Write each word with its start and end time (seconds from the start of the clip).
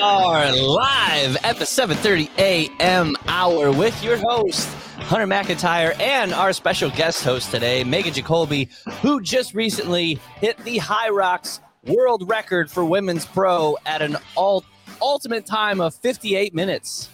are 0.00 0.52
live 0.52 1.36
at 1.44 1.56
the 1.58 1.64
7:30 1.64 2.30
a.m. 2.38 3.16
hour 3.26 3.72
with 3.72 4.02
your 4.02 4.16
host 4.16 4.68
Hunter 5.08 5.26
McIntyre 5.26 5.98
and 6.00 6.32
our 6.32 6.52
special 6.52 6.90
guest 6.90 7.24
host 7.24 7.50
today, 7.50 7.82
Megan 7.82 8.12
Jacoby, 8.12 8.68
who 9.00 9.20
just 9.20 9.54
recently 9.54 10.18
hit 10.40 10.58
the 10.58 10.78
Hyrox 10.78 11.60
world 11.84 12.28
record 12.28 12.70
for 12.70 12.84
women's 12.84 13.24
pro 13.24 13.76
at 13.86 14.02
an 14.02 14.16
all 14.34 14.64
ultimate 15.00 15.46
time 15.46 15.80
of 15.80 15.94
58 15.94 16.54
minutes. 16.54 17.08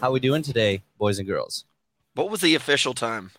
How 0.00 0.08
are 0.08 0.12
we 0.12 0.20
doing 0.20 0.42
today, 0.42 0.82
boys 0.98 1.18
and 1.18 1.26
girls? 1.26 1.64
What 2.14 2.30
was 2.30 2.40
the 2.40 2.54
official 2.54 2.94
time? 2.94 3.32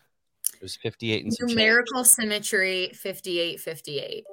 It 0.55 0.61
was 0.61 0.75
58 0.75 1.25
and. 1.25 1.38
Numerical 1.41 2.04
symmetry 2.04 2.91
58 2.93 3.59
58. 3.59 4.25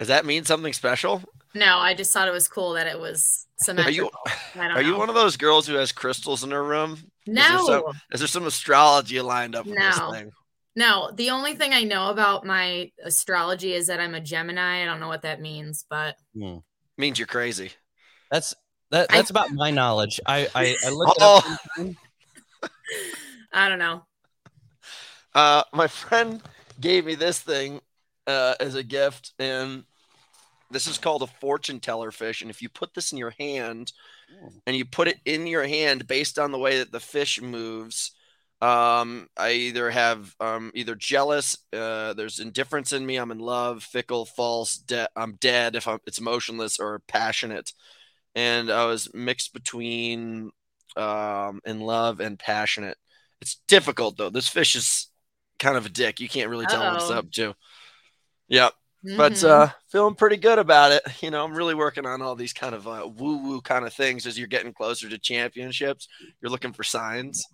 Does 0.00 0.08
that 0.08 0.24
mean 0.24 0.44
something 0.44 0.72
special? 0.72 1.22
No, 1.54 1.76
I 1.78 1.92
just 1.94 2.12
thought 2.12 2.26
it 2.26 2.32
was 2.32 2.48
cool 2.48 2.72
that 2.72 2.86
it 2.86 2.98
was 2.98 3.46
Are 3.68 3.90
you 3.90 4.10
I 4.54 4.68
don't 4.68 4.70
are 4.78 4.82
you 4.82 4.96
one 4.96 5.10
of 5.10 5.14
those 5.14 5.36
girls 5.36 5.66
who 5.66 5.74
has 5.74 5.92
crystals 5.92 6.42
in 6.42 6.50
her 6.52 6.64
room? 6.64 6.92
Is 7.26 7.34
there 7.34 7.50
No. 7.58 7.66
some, 7.66 7.82
is 8.10 8.20
there 8.20 8.26
some 8.26 8.46
astrology 8.46 9.20
lined 9.20 9.54
up 9.54 9.66
with 9.66 9.78
No. 9.78 9.84
this 9.90 9.98
thing? 10.18 10.30
No, 10.74 11.10
the 11.14 11.28
only 11.30 11.54
thing 11.54 11.74
I 11.74 11.82
know 11.82 12.08
about 12.08 12.46
my 12.46 12.90
astrology 13.04 13.74
is 13.74 13.88
that 13.88 14.00
I'm 14.00 14.14
a 14.14 14.20
Gemini. 14.20 14.82
I 14.82 14.86
don't 14.86 15.00
know 15.00 15.08
what 15.08 15.22
that 15.22 15.40
means, 15.40 15.84
but 15.88 16.16
Hmm. 16.34 16.58
Means 16.96 17.18
you're 17.18 17.26
crazy. 17.26 17.72
That's 18.30 18.54
that, 18.90 19.06
I- 19.10 19.16
that's 19.18 19.30
about 19.30 19.50
my 19.52 19.70
knowledge. 19.70 20.18
I 20.24 20.48
I, 20.54 20.76
I 20.84 20.88
looked 20.90 21.16
it 21.18 21.22
up 21.22 21.44
Oh. 21.78 21.94
I 23.52 23.68
don't 23.68 23.78
know. 23.78 24.06
Uh, 25.34 25.62
my 25.74 25.86
friend 25.88 26.40
gave 26.80 27.04
me 27.04 27.14
this 27.16 27.38
thing 27.38 27.80
uh, 28.26 28.54
as 28.60 28.74
a 28.74 28.82
gift, 28.82 29.32
and 29.38 29.84
this 30.70 30.86
is 30.86 30.98
called 30.98 31.22
a 31.22 31.26
fortune 31.26 31.80
teller 31.80 32.10
fish. 32.10 32.42
And 32.42 32.50
if 32.50 32.62
you 32.62 32.68
put 32.68 32.94
this 32.94 33.12
in 33.12 33.18
your 33.18 33.34
hand, 33.38 33.92
and 34.66 34.76
you 34.76 34.84
put 34.84 35.08
it 35.08 35.18
in 35.24 35.46
your 35.46 35.66
hand 35.66 36.06
based 36.06 36.38
on 36.38 36.52
the 36.52 36.58
way 36.58 36.78
that 36.78 36.92
the 36.92 37.00
fish 37.00 37.40
moves, 37.40 38.12
um, 38.62 39.28
I 39.36 39.52
either 39.52 39.90
have 39.90 40.34
um, 40.38 40.70
either 40.74 40.94
jealous, 40.94 41.56
uh, 41.72 42.12
there's 42.12 42.40
indifference 42.40 42.92
in 42.92 43.04
me, 43.04 43.16
I'm 43.16 43.30
in 43.30 43.38
love, 43.38 43.82
fickle, 43.82 44.26
false, 44.26 44.76
de- 44.76 45.08
I'm 45.16 45.36
dead 45.40 45.76
if 45.76 45.88
I'm, 45.88 45.98
it's 46.06 46.20
motionless, 46.20 46.78
or 46.78 47.00
passionate. 47.08 47.72
And 48.34 48.70
I 48.70 48.84
was 48.84 49.12
mixed 49.14 49.52
between 49.54 50.50
um, 50.96 51.60
in 51.64 51.80
love 51.80 52.20
and 52.20 52.38
passionate. 52.38 52.98
It's 53.40 53.60
difficult 53.66 54.16
though. 54.16 54.30
This 54.30 54.48
fish 54.48 54.76
is 54.76 55.08
kind 55.58 55.76
of 55.76 55.86
a 55.86 55.90
dick. 55.90 56.20
You 56.20 56.28
can't 56.28 56.50
really 56.50 56.66
tell 56.66 56.84
what 56.84 56.96
it's 56.96 57.10
up 57.10 57.30
to. 57.32 57.54
Yep. 58.48 58.72
But 59.02 59.32
Mhm. 59.32 59.44
uh 59.48 59.68
feeling 59.88 60.14
pretty 60.14 60.36
good 60.36 60.58
about 60.58 60.92
it. 60.92 61.02
You 61.22 61.30
know, 61.30 61.44
I'm 61.44 61.54
really 61.54 61.74
working 61.74 62.06
on 62.06 62.20
all 62.22 62.34
these 62.34 62.52
kind 62.52 62.74
of 62.74 62.86
uh, 62.86 63.08
woo-woo 63.08 63.60
kind 63.62 63.86
of 63.86 63.92
things 63.94 64.26
as 64.26 64.38
you're 64.38 64.46
getting 64.46 64.72
closer 64.72 65.08
to 65.08 65.18
championships. 65.18 66.06
You're 66.40 66.50
looking 66.50 66.72
for 66.72 66.84
signs. 66.84 67.44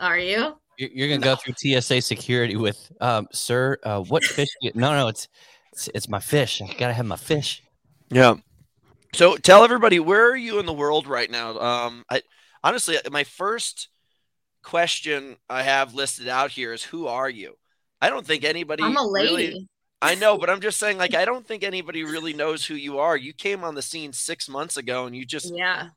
are 0.00 0.18
you? 0.18 0.56
You're, 0.78 0.90
you're 0.94 1.08
gonna 1.08 1.20
go 1.20 1.36
through 1.36 1.54
TSA 1.58 2.00
security 2.02 2.56
with, 2.56 2.90
um, 3.00 3.26
sir. 3.32 3.78
Uh, 3.82 4.00
what 4.02 4.24
fish? 4.24 4.48
do 4.60 4.68
you-" 4.68 4.72
No, 4.74 4.92
no, 4.94 5.08
it's, 5.08 5.28
it's 5.72 5.88
it's 5.94 6.08
my 6.08 6.20
fish. 6.20 6.62
I 6.62 6.72
gotta 6.74 6.92
have 6.94 7.06
my 7.06 7.16
fish. 7.16 7.62
Yeah. 8.10 8.36
So 9.14 9.36
tell 9.36 9.64
everybody 9.64 10.00
where 10.00 10.30
are 10.30 10.36
you 10.36 10.58
in 10.58 10.66
the 10.66 10.72
world 10.72 11.06
right 11.06 11.30
now? 11.30 11.58
Um 11.58 12.04
I 12.10 12.22
honestly 12.64 12.96
my 13.10 13.24
first 13.24 13.88
question 14.62 15.36
I 15.50 15.62
have 15.62 15.94
listed 15.94 16.28
out 16.28 16.50
here 16.52 16.72
is 16.72 16.82
who 16.82 17.06
are 17.08 17.28
you? 17.28 17.56
I 18.00 18.08
don't 18.08 18.26
think 18.26 18.44
anybody 18.44 18.82
I'm 18.82 18.96
a 18.96 19.06
lady. 19.06 19.28
really 19.32 19.68
I 20.02 20.14
know, 20.16 20.36
but 20.36 20.50
I'm 20.50 20.60
just 20.60 20.78
saying, 20.78 20.98
like, 20.98 21.14
I 21.14 21.24
don't 21.24 21.46
think 21.46 21.62
anybody 21.62 22.02
really 22.04 22.32
knows 22.32 22.66
who 22.66 22.74
you 22.74 22.98
are. 22.98 23.16
You 23.16 23.32
came 23.32 23.62
on 23.64 23.74
the 23.76 23.82
scene 23.82 24.12
six 24.12 24.48
months 24.48 24.76
ago, 24.76 25.06
and 25.06 25.14
you 25.16 25.24
just 25.24 25.54
Yeah. 25.54 25.90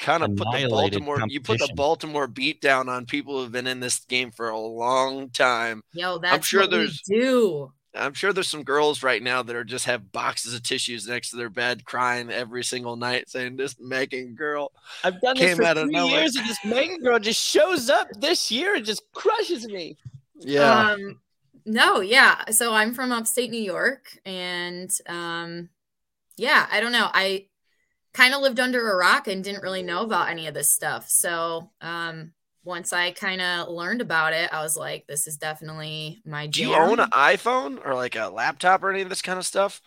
kind 0.00 0.24
of 0.24 0.30
put 0.36 0.48
the 0.52 0.66
Baltimore, 0.68 1.20
you 1.28 1.40
put 1.40 1.60
the. 1.60 1.72
Baltimore 1.74 2.26
beat 2.26 2.60
down 2.60 2.88
on 2.88 3.06
people 3.06 3.40
who've 3.40 3.52
been 3.52 3.68
in 3.68 3.78
this 3.80 4.00
game 4.00 4.32
for 4.32 4.48
a 4.48 4.58
long 4.58 5.30
time. 5.30 5.82
Yo, 5.92 6.18
that's 6.18 6.46
sure 6.48 6.62
what 6.62 6.70
we 6.72 6.76
there's- 6.78 7.00
do. 7.08 7.72
I'm 7.96 8.12
sure 8.12 8.32
there's 8.32 8.48
some 8.48 8.64
girls 8.64 9.04
right 9.04 9.22
now 9.22 9.44
that 9.44 9.54
are 9.54 9.62
just 9.62 9.84
have 9.84 10.10
boxes 10.10 10.52
of 10.52 10.64
tissues 10.64 11.06
next 11.06 11.30
to 11.30 11.36
their 11.36 11.48
bed, 11.48 11.84
crying 11.84 12.28
every 12.28 12.64
single 12.64 12.96
night, 12.96 13.30
saying, 13.30 13.54
"This 13.54 13.76
Megan 13.78 14.34
girl." 14.34 14.72
I've 15.04 15.20
done 15.20 15.36
Came 15.36 15.50
this 15.50 15.56
for 15.58 15.64
out 15.64 15.76
of 15.76 15.84
three 15.84 15.92
nowhere. 15.92 16.22
years, 16.22 16.34
and 16.34 16.44
this 16.48 16.58
Megan 16.64 17.00
girl 17.00 17.20
just 17.20 17.40
shows 17.40 17.88
up 17.88 18.08
this 18.18 18.50
year 18.50 18.74
and 18.74 18.84
just 18.84 19.04
crushes 19.12 19.66
me. 19.68 19.96
Yeah, 20.40 20.90
Um 20.94 21.20
no, 21.66 22.00
yeah. 22.00 22.50
So 22.50 22.72
I'm 22.74 22.94
from 22.94 23.12
upstate 23.12 23.50
New 23.50 23.62
York 23.62 24.18
and 24.24 24.90
um 25.08 25.68
yeah, 26.36 26.66
I 26.70 26.80
don't 26.80 26.92
know. 26.92 27.08
I 27.12 27.46
kind 28.12 28.34
of 28.34 28.40
lived 28.40 28.60
under 28.60 28.90
a 28.90 28.96
rock 28.96 29.28
and 29.28 29.44
didn't 29.44 29.62
really 29.62 29.82
know 29.82 30.02
about 30.02 30.28
any 30.28 30.46
of 30.46 30.54
this 30.54 30.74
stuff. 30.74 31.06
So 31.08 31.70
um 31.80 32.32
once 32.64 32.92
I 32.92 33.10
kind 33.10 33.42
of 33.42 33.68
learned 33.68 34.00
about 34.00 34.32
it, 34.32 34.52
I 34.52 34.62
was 34.62 34.76
like, 34.76 35.06
this 35.06 35.26
is 35.26 35.36
definitely 35.36 36.22
my 36.24 36.46
do 36.46 36.62
you 36.62 36.74
own 36.74 36.98
an 36.98 37.10
iPhone 37.10 37.84
or 37.84 37.94
like 37.94 38.16
a 38.16 38.28
laptop 38.28 38.82
or 38.82 38.90
any 38.90 39.02
of 39.02 39.10
this 39.10 39.22
kind 39.22 39.38
of 39.38 39.44
stuff? 39.44 39.82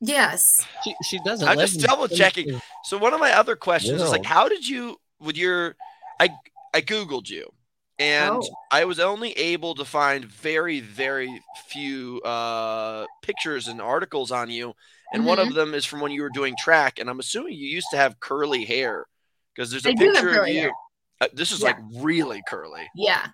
Yes. 0.00 0.44
She, 0.84 0.94
she 1.02 1.18
doesn't. 1.24 1.48
I'm 1.48 1.58
just 1.58 1.80
double 1.80 2.08
checking. 2.08 2.60
So 2.84 2.98
one 2.98 3.14
of 3.14 3.20
my 3.20 3.32
other 3.32 3.56
questions 3.56 4.02
is 4.02 4.10
like, 4.10 4.24
how 4.24 4.48
did 4.48 4.68
you 4.68 4.98
with 5.18 5.36
your? 5.36 5.76
I 6.20 6.30
I 6.74 6.82
googled 6.82 7.28
you, 7.30 7.50
and 7.98 8.42
Oh. 8.42 8.56
I 8.70 8.84
was 8.84 8.98
only 9.00 9.32
able 9.32 9.74
to 9.76 9.84
find 9.84 10.24
very 10.24 10.80
very 10.80 11.42
few 11.68 12.20
uh, 12.22 13.06
pictures 13.22 13.68
and 13.68 13.80
articles 13.80 14.30
on 14.32 14.50
you, 14.50 14.74
and 15.12 15.24
one 15.24 15.38
Mm-hmm. 15.38 15.48
of 15.48 15.54
them 15.54 15.74
is 15.74 15.84
from 15.84 16.00
when 16.00 16.12
you 16.12 16.22
were 16.22 16.30
doing 16.30 16.56
track, 16.56 16.98
and 16.98 17.08
I'm 17.10 17.20
assuming 17.20 17.54
you 17.54 17.68
used 17.68 17.90
to 17.90 17.96
have 17.96 18.20
curly 18.20 18.64
hair 18.64 19.06
because 19.54 19.70
there's 19.70 19.86
a 19.86 19.90
I 19.90 19.94
picture 19.94 20.30
of 20.36 20.48
you. 20.48 20.72
Uh, 21.20 21.28
this 21.32 21.52
is 21.52 21.62
Yeah. 21.62 21.64
like 21.64 21.78
really 21.94 22.42
curly. 22.42 22.88
Yeah. 22.94 23.28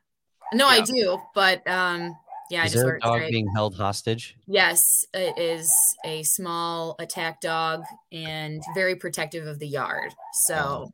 No, 0.52 0.66
I 0.68 0.80
do, 0.80 1.20
but 1.34 1.66
um 1.68 2.16
yeah, 2.50 2.64
I 2.64 2.66
Is 2.66 2.72
just 2.72 2.84
there 2.84 2.96
a 2.96 3.00
dog 3.00 3.28
being 3.28 3.48
held 3.54 3.76
hostage? 3.76 4.36
Yes, 4.46 5.04
it 5.14 5.38
is 5.38 5.96
a 6.04 6.22
small 6.24 6.96
attack 6.98 7.40
dog 7.40 7.84
and 8.10 8.62
very 8.74 8.96
protective 8.96 9.46
of 9.46 9.58
the 9.58 9.68
yard. 9.68 10.14
So 10.32 10.90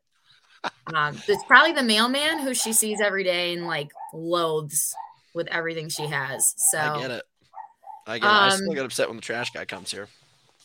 um, 0.95 1.23
it's 1.29 1.45
probably 1.45 1.73
the 1.73 1.83
mailman 1.83 2.41
who 2.41 2.55
she 2.55 2.73
sees 2.73 3.01
every 3.01 3.25
day 3.25 3.55
and 3.55 3.67
like 3.67 3.91
loathes 4.13 4.95
with 5.35 5.49
everything 5.49 5.89
she 5.89 6.07
has. 6.07 6.55
So 6.57 6.79
I 6.79 6.89
get 6.89 7.11
it. 7.11 7.23
I 8.07 8.19
get 8.19 8.35
it. 8.35 8.41
I 8.41 8.49
still 8.49 8.73
Um, 8.73 8.75
get 8.75 8.85
upset 8.85 9.09
when 9.09 9.17
the 9.17 9.23
trash 9.23 9.51
guy 9.53 9.65
comes 9.65 9.91
here. 9.91 10.09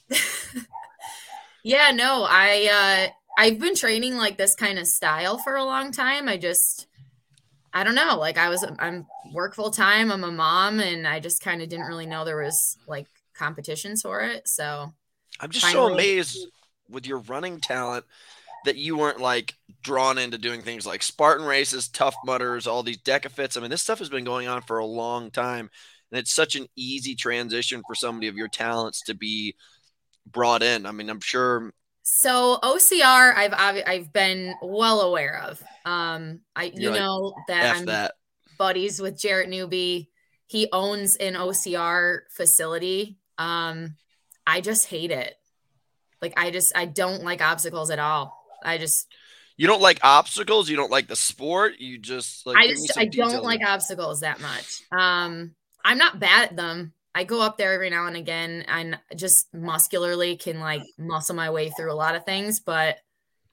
yeah, 1.63 1.91
no, 1.91 2.25
I 2.29 3.09
uh 3.09 3.13
I've 3.37 3.59
been 3.59 3.75
training 3.75 4.15
like 4.15 4.37
this 4.37 4.55
kind 4.55 4.77
of 4.77 4.87
style 4.87 5.37
for 5.37 5.55
a 5.55 5.63
long 5.63 5.91
time. 5.91 6.27
I 6.29 6.37
just 6.37 6.87
I 7.73 7.83
don't 7.83 7.95
know, 7.95 8.17
like 8.19 8.37
I 8.37 8.49
was 8.49 8.65
I'm 8.79 9.07
work 9.33 9.55
full 9.55 9.71
time, 9.71 10.11
I'm 10.11 10.23
a 10.23 10.31
mom 10.31 10.79
and 10.79 11.07
I 11.07 11.19
just 11.19 11.41
kind 11.43 11.61
of 11.61 11.69
didn't 11.69 11.87
really 11.87 12.07
know 12.07 12.25
there 12.25 12.43
was 12.43 12.77
like 12.87 13.07
competitions 13.35 14.01
for 14.03 14.21
it. 14.21 14.47
So 14.47 14.93
I'm 15.39 15.51
just 15.51 15.69
so 15.71 15.87
amazed 15.87 16.47
with 16.89 17.05
your 17.05 17.19
running 17.19 17.59
talent 17.59 18.05
that 18.65 18.77
you 18.77 18.97
weren't 18.97 19.19
like 19.19 19.55
drawn 19.81 20.17
into 20.17 20.37
doing 20.37 20.61
things 20.61 20.85
like 20.85 21.03
Spartan 21.03 21.45
races, 21.45 21.87
Tough 21.87 22.15
Mudders, 22.25 22.67
all 22.67 22.83
these 22.83 22.99
DEKA 22.99 23.29
FITs. 23.29 23.57
I 23.57 23.61
mean, 23.61 23.69
this 23.69 23.81
stuff 23.81 23.99
has 23.99 24.09
been 24.09 24.23
going 24.23 24.47
on 24.47 24.61
for 24.61 24.77
a 24.77 24.85
long 24.85 25.31
time, 25.31 25.69
and 26.11 26.19
it's 26.19 26.33
such 26.33 26.55
an 26.55 26.67
easy 26.75 27.15
transition 27.15 27.81
for 27.85 27.95
somebody 27.95 28.27
of 28.27 28.35
your 28.35 28.47
talents 28.47 29.03
to 29.03 29.13
be 29.13 29.55
brought 30.25 30.63
in. 30.63 30.85
I 30.85 30.91
mean, 30.91 31.09
I'm 31.09 31.21
sure. 31.21 31.73
So 32.03 32.59
OCR, 32.63 33.33
I've 33.35 33.53
I've, 33.87 34.13
been 34.13 34.55
well 34.61 35.01
aware 35.01 35.41
of. 35.41 35.61
Um, 35.85 36.41
I 36.55 36.65
you 36.65 36.73
You're 36.75 36.91
like, 36.91 36.99
know 36.99 37.33
that 37.47 37.65
F 37.65 37.77
I'm 37.77 37.85
that. 37.85 38.13
buddies 38.57 39.01
with 39.01 39.19
Jarrett 39.19 39.49
Newby. 39.49 40.09
He 40.47 40.67
owns 40.71 41.15
an 41.15 41.33
OCR 41.33 42.19
facility. 42.29 43.17
Um, 43.37 43.95
I 44.45 44.61
just 44.61 44.87
hate 44.87 45.11
it. 45.11 45.35
Like 46.21 46.33
I 46.37 46.51
just 46.51 46.75
I 46.75 46.85
don't 46.85 47.23
like 47.23 47.41
obstacles 47.41 47.89
at 47.89 47.99
all. 47.99 48.42
I 48.65 48.77
just 48.77 49.07
You 49.57 49.67
don't 49.67 49.81
like 49.81 49.99
obstacles. 50.03 50.69
You 50.69 50.75
don't 50.75 50.91
like 50.91 51.07
the 51.07 51.15
sport. 51.15 51.79
You 51.79 51.97
just 51.97 52.45
like. 52.45 52.57
I 52.57 52.67
just 52.67 52.97
I 52.97 53.05
don't 53.05 53.43
like 53.43 53.61
obstacles 53.61 54.21
that 54.21 54.39
much. 54.39 54.81
Um, 54.91 55.55
I'm 55.83 55.97
not 55.97 56.19
bad 56.19 56.49
at 56.49 56.55
them. 56.55 56.93
I 57.15 57.23
go 57.23 57.41
up 57.41 57.57
there 57.57 57.73
every 57.73 57.89
now 57.89 58.07
and 58.07 58.17
again 58.17 58.65
and 58.67 58.97
just 59.15 59.53
muscularly 59.53 60.35
can 60.35 60.59
like 60.59 60.81
muscle 60.97 61.35
my 61.35 61.51
way 61.51 61.69
through 61.69 61.91
a 61.91 61.95
lot 61.95 62.15
of 62.15 62.25
things, 62.25 62.59
but 62.59 62.97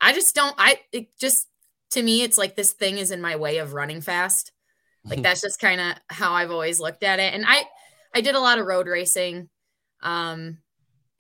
I 0.01 0.15
just 0.15 0.35
don't 0.35 0.55
I 0.57 0.81
it 0.93 1.09
just 1.19 1.47
to 1.91 2.03
me 2.03 2.23
it's 2.23 2.39
like 2.39 2.57
this 2.57 2.73
thing 2.73 2.99
is 2.99 3.11
in 3.11 3.21
my 3.21 3.37
way 3.37 3.59
of 3.59 3.75
running 3.75 4.01
fast. 4.01 4.53
Like 5.05 5.23
that's 5.23 5.43
just 5.43 5.61
kind 5.61 5.81
of 5.81 5.95
how 6.09 6.33
I've 6.33 6.51
always 6.51 6.81
looked 6.81 7.03
at 7.03 7.19
it. 7.19 7.35
And 7.35 7.45
I 7.47 7.65
I 8.15 8.23
did 8.23 8.35
a 8.35 8.41
lot 8.41 8.59
of 8.59 8.67
road 8.67 8.87
racing 8.87 9.51
um 10.03 10.59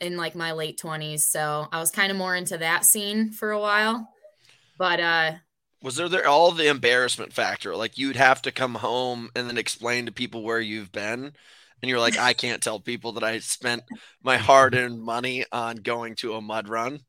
in 0.00 0.17
like 0.17 0.35
my 0.35 0.52
late 0.52 0.79
20s, 0.79 1.23
so 1.31 1.69
I 1.73 1.79
was 1.81 1.91
kind 1.91 2.11
of 2.11 2.19
more 2.19 2.35
into 2.37 2.58
that 2.58 2.85
scene 2.85 3.31
for 3.32 3.50
a 3.50 3.61
while. 3.61 4.08
But 4.79 5.00
uh 5.00 5.32
Was 5.82 5.97
there 5.97 6.08
there 6.08 6.26
all 6.26 6.52
the 6.52 6.69
embarrassment 6.69 7.32
factor? 7.32 7.75
Like 7.76 7.99
you'd 7.99 8.17
have 8.17 8.43
to 8.43 8.52
come 8.52 8.76
home 8.76 9.31
and 9.35 9.49
then 9.49 9.58
explain 9.58 10.06
to 10.06 10.12
people 10.12 10.43
where 10.43 10.61
you've 10.61 10.93
been, 10.93 11.32
and 11.82 11.88
you're 11.88 12.00
like, 12.00 12.19
I 12.19 12.32
can't 12.35 12.62
tell 12.62 12.81
people 12.81 13.12
that 13.12 13.25
I 13.25 13.38
spent 13.38 13.82
my 14.23 14.37
hard-earned 14.37 15.00
money 15.00 15.44
on 15.52 15.76
going 15.76 16.17
to 16.17 16.35
a 16.35 16.41
mud 16.41 16.69
run. 16.69 17.00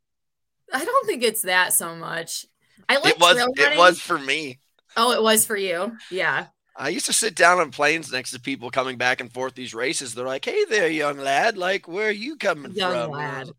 I 0.73 0.85
don't 0.85 1.05
think 1.05 1.23
it's 1.23 1.41
that 1.41 1.73
so 1.73 1.95
much. 1.95 2.45
I 2.87 2.97
like 2.97 3.15
it 3.15 3.19
was 3.19 3.37
it 3.37 3.77
was 3.77 3.99
for 3.99 4.17
me. 4.17 4.59
Oh, 4.95 5.11
it 5.11 5.21
was 5.21 5.45
for 5.45 5.55
you. 5.55 5.97
Yeah. 6.09 6.47
I 6.81 6.89
used 6.89 7.05
to 7.05 7.13
sit 7.13 7.35
down 7.35 7.59
on 7.59 7.71
planes 7.71 8.11
next 8.11 8.31
to 8.31 8.39
people 8.39 8.71
coming 8.71 8.97
back 8.97 9.21
and 9.21 9.31
forth 9.31 9.53
these 9.53 9.73
races. 9.75 10.15
They're 10.15 10.25
like, 10.25 10.45
"Hey 10.45 10.65
there, 10.65 10.89
young 10.89 11.17
lad. 11.19 11.57
Like, 11.57 11.87
where 11.87 12.07
are 12.09 12.11
you 12.11 12.37
coming 12.37 12.73
Young 12.73 12.91
from?" 12.93 13.11
lad. 13.11 13.51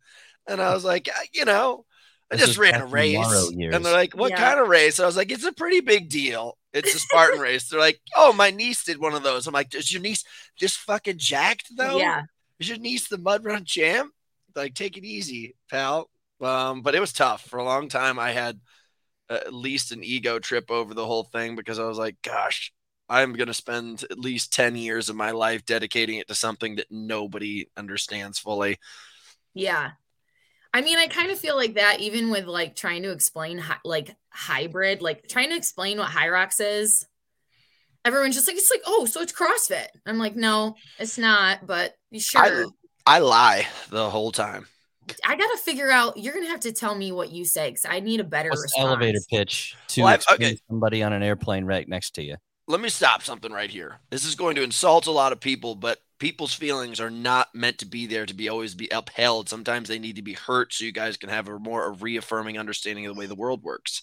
And 0.49 0.61
I 0.61 0.75
was 0.75 0.85
like, 0.85 1.09
"Uh, 1.09 1.23
"You 1.33 1.45
know, 1.45 1.87
I 2.33 2.37
This 2.37 2.47
just 2.47 2.59
ran 2.59 2.81
a 2.81 2.87
race." 2.87 3.51
And 3.73 3.85
they're 3.85 3.93
like, 3.93 4.15
"What 4.15 4.31
Yeah. 4.33 4.37
kind 4.37 4.61
of 4.61 4.69
race?" 4.69 4.99
I 4.99 5.07
was 5.07 5.17
like, 5.17 5.31
"It's 5.31 5.45
a 5.45 5.53
pretty 5.53 5.81
big 5.81 6.09
deal. 6.09 6.59
It's 6.73 6.95
a 6.95 6.99
Spartan 6.99 7.41
race." 7.49 7.69
They're 7.69 7.79
like, 7.81 8.01
"Oh, 8.17 8.33
my 8.33 8.51
niece 8.51 8.85
did 8.85 8.99
one 8.99 9.15
of 9.15 9.23
those." 9.23 9.47
I'm 9.47 9.55
like, 9.55 9.75
"Is 9.75 9.93
your 9.93 10.03
niece 10.03 10.25
just 10.57 10.79
fucking 10.79 11.19
jacked 11.19 11.77
though? 11.77 11.99
Yeah. 11.99 12.23
Is 12.59 12.69
your 12.69 12.79
niece 12.79 13.09
the 13.09 13.19
mud 13.19 13.45
run 13.45 13.65
champ? 13.65 14.13
Like, 14.57 14.75
take 14.75 14.97
it 14.97 15.05
easy, 15.05 15.55
pal." 15.71 16.11
Um, 16.41 16.83
but 16.83 16.97
it 16.97 17.01
was 17.01 17.13
tough 17.13 17.43
for 17.43 17.59
a 17.61 17.65
long 17.65 17.89
time. 17.89 18.19
I 18.19 18.33
had 18.33 18.59
at 19.31 19.55
least 19.55 19.93
an 19.93 20.05
ego 20.05 20.39
trip 20.39 20.71
over 20.71 20.95
the 20.95 21.07
whole 21.07 21.25
thing 21.25 21.57
because 21.57 21.79
I 21.79 21.85
was 21.85 21.99
like, 21.99 22.17
"Gosh." 22.23 22.73
I'm 23.09 23.35
going 23.35 23.49
to 23.49 23.55
spend 23.55 24.05
at 24.11 24.19
least 24.19 24.53
10 24.53 24.77
years 24.77 25.09
of 25.09 25.17
my 25.17 25.33
life 25.33 25.65
dedicating 25.67 26.19
it 26.19 26.29
to 26.29 26.35
something 26.35 26.77
that 26.77 26.87
nobody 26.91 27.67
understands 27.77 28.39
fully. 28.39 28.79
Yeah. 29.55 29.93
I 30.73 30.81
mean, 30.81 30.99
I 30.99 31.07
kind 31.07 31.31
of 31.31 31.39
feel 31.39 31.57
like 31.57 31.75
that 31.75 32.01
even 32.01 32.31
with 32.31 32.47
like 32.47 32.75
trying 32.75 33.03
to 33.03 33.11
explain 33.11 33.59
hy- 33.59 33.77
like 33.85 34.15
hybrid, 34.31 35.03
like 35.03 35.29
trying 35.29 35.51
to 35.51 35.57
explain 35.57 35.99
what 35.99 36.11
Hyrox 36.11 36.57
is. 36.61 37.07
Everyone's 38.05 38.35
just 38.35 38.49
like, 38.49 38.57
it's 38.57 38.71
like, 38.71 38.83
oh, 38.87 39.05
so 39.05 39.21
it's 39.21 39.33
CrossFit. 39.33 39.87
I'm 40.07 40.19
like, 40.19 40.35
no, 40.35 40.75
it's 40.99 41.19
not, 41.19 41.67
but 41.67 41.95
you 42.11 42.19
sure. 42.19 42.67
I 43.07 43.19
lie 43.19 43.67
the 43.91 44.09
whole 44.11 44.33
time. 44.33 44.67
I, 45.25 45.37
got 45.37 45.51
to 45.51 45.59
figure 45.59 45.91
out, 45.91 46.17
you're 46.17 46.33
going 46.33 46.45
to 46.47 46.51
have 46.51 46.61
to 46.61 46.73
tell 46.73 46.95
me 46.95 47.13
what 47.13 47.31
you 47.31 47.45
say 47.45 47.69
because 47.71 47.85
I 47.89 48.01
need 48.01 48.21
a 48.21 48.25
better 48.25 48.49
What's 48.51 48.63
response. 48.63 48.87
elevator 48.87 49.19
pitch 49.29 49.77
to 49.89 50.03
Well, 50.03 50.15
explain 50.15 50.43
okay. 50.43 50.59
somebody 50.69 51.03
on 51.03 51.13
an 51.13 51.23
airplane 51.23 51.65
right 51.65 51.87
next 51.89 52.13
to 52.15 52.23
you? 52.23 52.37
Let 52.69 52.81
me 52.81 52.89
stop 52.89 53.23
something 53.23 53.53
right 53.53 53.71
here. 53.71 54.01
This 54.11 54.25
is 54.25 54.35
going 54.35 54.57
to 54.57 54.63
insult 54.63 55.07
a 55.07 55.13
lot 55.13 55.33
of 55.33 55.41
people, 55.41 55.75
but 55.75 55.99
people's 56.19 56.55
feelings 56.55 57.01
are 57.01 57.11
not 57.11 57.49
meant 57.55 57.79
to 57.79 57.87
be 57.87 58.07
there 58.07 58.27
to 58.27 58.35
be 58.35 58.49
always 58.49 58.75
be 58.75 58.89
upheld. 58.93 59.49
Sometimes 59.49 59.89
they 59.89 59.99
need 59.99 60.17
to 60.17 60.23
be 60.23 60.35
hurt 60.35 60.73
so 60.73 60.85
you 60.85 60.93
guys 60.93 61.17
can 61.17 61.29
have 61.29 61.49
a 61.49 61.59
more 61.59 61.85
a 61.87 61.91
reaffirming 61.91 62.59
understanding 62.59 63.07
of 63.07 63.15
the 63.15 63.19
way 63.19 63.27
the 63.27 63.35
world 63.35 63.63
works. 63.63 64.03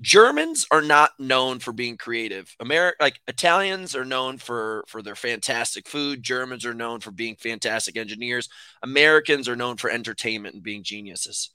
Germans 0.00 0.66
are 0.70 0.82
not 0.82 1.10
known 1.18 1.60
for 1.60 1.72
being 1.72 1.96
creative. 1.96 2.54
America 2.58 2.96
like 3.00 3.20
Italians 3.28 3.94
are 3.94 4.04
known 4.04 4.38
for 4.38 4.84
for 4.88 5.02
their 5.02 5.14
fantastic 5.14 5.88
food. 5.88 6.22
Germans 6.22 6.64
are 6.64 6.74
known 6.74 7.00
for 7.00 7.10
being 7.10 7.36
fantastic 7.36 7.96
engineers. 7.96 8.48
Americans 8.82 9.48
are 9.48 9.56
known 9.56 9.76
for 9.76 9.90
entertainment 9.90 10.54
and 10.54 10.64
being 10.64 10.82
geniuses. 10.82 11.50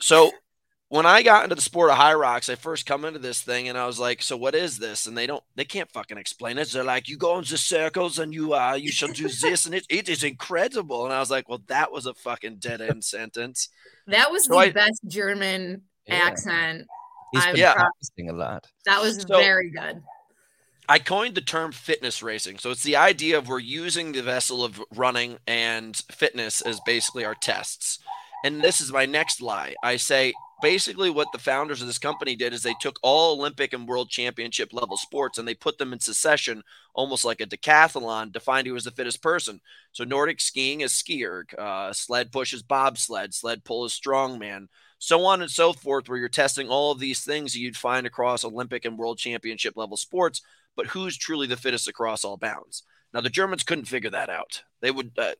So 0.00 0.30
when 0.90 1.04
I 1.04 1.22
got 1.22 1.44
into 1.44 1.54
the 1.54 1.60
sport 1.62 1.90
of 1.90 1.98
Hyrox, 1.98 2.50
I 2.50 2.54
first 2.54 2.86
come 2.86 3.04
into 3.04 3.18
this 3.18 3.42
thing 3.42 3.68
and 3.68 3.76
I 3.76 3.86
was 3.86 3.98
like, 3.98 4.22
so 4.22 4.36
what 4.36 4.54
is 4.54 4.78
this? 4.78 5.06
And 5.06 5.16
they 5.16 5.26
don't, 5.26 5.44
they 5.54 5.64
can't 5.64 5.90
fucking 5.90 6.16
explain 6.16 6.56
it. 6.56 6.70
They're 6.70 6.82
like, 6.82 7.08
you 7.08 7.18
go 7.18 7.36
in 7.38 7.44
the 7.44 7.58
circles 7.58 8.18
and 8.18 8.32
you, 8.32 8.54
uh, 8.54 8.72
you 8.74 8.90
shall 8.90 9.08
do 9.12 9.28
this. 9.28 9.66
And 9.66 9.74
it, 9.74 9.84
it 9.90 10.08
is 10.08 10.24
incredible. 10.24 11.04
And 11.04 11.12
I 11.12 11.20
was 11.20 11.30
like, 11.30 11.46
well, 11.48 11.62
that 11.66 11.92
was 11.92 12.06
a 12.06 12.14
fucking 12.14 12.56
dead 12.56 12.80
end 12.80 13.04
sentence. 13.04 13.68
That 14.06 14.30
was 14.32 14.46
So 14.46 14.54
the 14.54 14.60
I- 14.60 14.70
best 14.70 15.02
German 15.06 15.82
Yeah. 16.06 16.14
accent. 16.14 16.86
He's 17.32 17.44
I'm 17.44 17.52
been 17.52 17.60
Yeah. 17.60 17.74
practicing 17.74 18.30
a 18.30 18.32
lot. 18.32 18.66
That 18.86 19.02
was 19.02 19.20
So- 19.28 19.38
very 19.38 19.70
good. 19.70 20.02
I 20.88 20.98
coined 20.98 21.34
the 21.34 21.42
term 21.42 21.72
fitness 21.72 22.22
racing. 22.22 22.56
So 22.60 22.70
it's 22.70 22.82
the 22.82 22.96
idea 22.96 23.36
of 23.36 23.46
we're 23.46 23.58
using 23.58 24.12
the 24.12 24.22
vessel 24.22 24.64
of 24.64 24.82
running 24.94 25.36
and 25.46 25.94
fitness 26.10 26.62
as 26.62 26.80
basically 26.80 27.26
our 27.26 27.34
tests. 27.34 27.98
And 28.42 28.62
this 28.62 28.80
is 28.80 28.90
my 28.90 29.04
next 29.04 29.42
lie. 29.42 29.74
I 29.82 29.96
say 29.98 30.32
basically 30.62 31.10
what 31.10 31.28
the 31.32 31.38
founders 31.38 31.80
of 31.80 31.86
this 31.86 31.98
company 31.98 32.36
did 32.36 32.52
is 32.52 32.62
they 32.62 32.74
took 32.80 32.98
all 33.02 33.38
Olympic 33.38 33.72
and 33.72 33.86
world 33.86 34.10
championship 34.10 34.72
level 34.72 34.96
sports 34.96 35.38
and 35.38 35.46
they 35.46 35.54
put 35.54 35.78
them 35.78 35.92
in 35.92 36.00
succession, 36.00 36.62
almost 36.94 37.24
like 37.24 37.40
a 37.40 37.46
decathlon, 37.46 38.32
to 38.32 38.40
find 38.40 38.66
who 38.66 38.74
was 38.74 38.84
the 38.84 38.90
fittest 38.90 39.22
person. 39.22 39.60
So 39.92 40.04
Nordic 40.04 40.40
skiing 40.40 40.80
is 40.80 40.92
skier, 40.92 41.42
uh, 41.58 41.92
sled 41.92 42.32
push 42.32 42.52
is 42.52 42.62
bobsled, 42.62 43.34
sled 43.34 43.64
pull 43.64 43.84
is 43.84 43.92
strongman, 43.92 44.66
so 44.98 45.24
on 45.24 45.42
and 45.42 45.50
so 45.50 45.72
forth, 45.72 46.08
where 46.08 46.18
you're 46.18 46.28
testing 46.28 46.68
all 46.68 46.92
of 46.92 46.98
these 46.98 47.20
things 47.20 47.56
you'd 47.56 47.76
find 47.76 48.06
across 48.06 48.44
Olympic 48.44 48.84
and 48.84 48.98
world 48.98 49.18
championship 49.18 49.74
level 49.76 49.96
sports 49.96 50.42
but 50.78 50.86
who's 50.86 51.16
truly 51.16 51.48
the 51.48 51.56
fittest 51.56 51.88
across 51.88 52.24
all 52.24 52.36
bounds? 52.36 52.84
Now 53.12 53.20
the 53.20 53.28
Germans 53.28 53.64
couldn't 53.64 53.86
figure 53.86 54.10
that 54.10 54.30
out. 54.30 54.62
They 54.80 54.92
would 54.92 55.10
uh, 55.18 55.32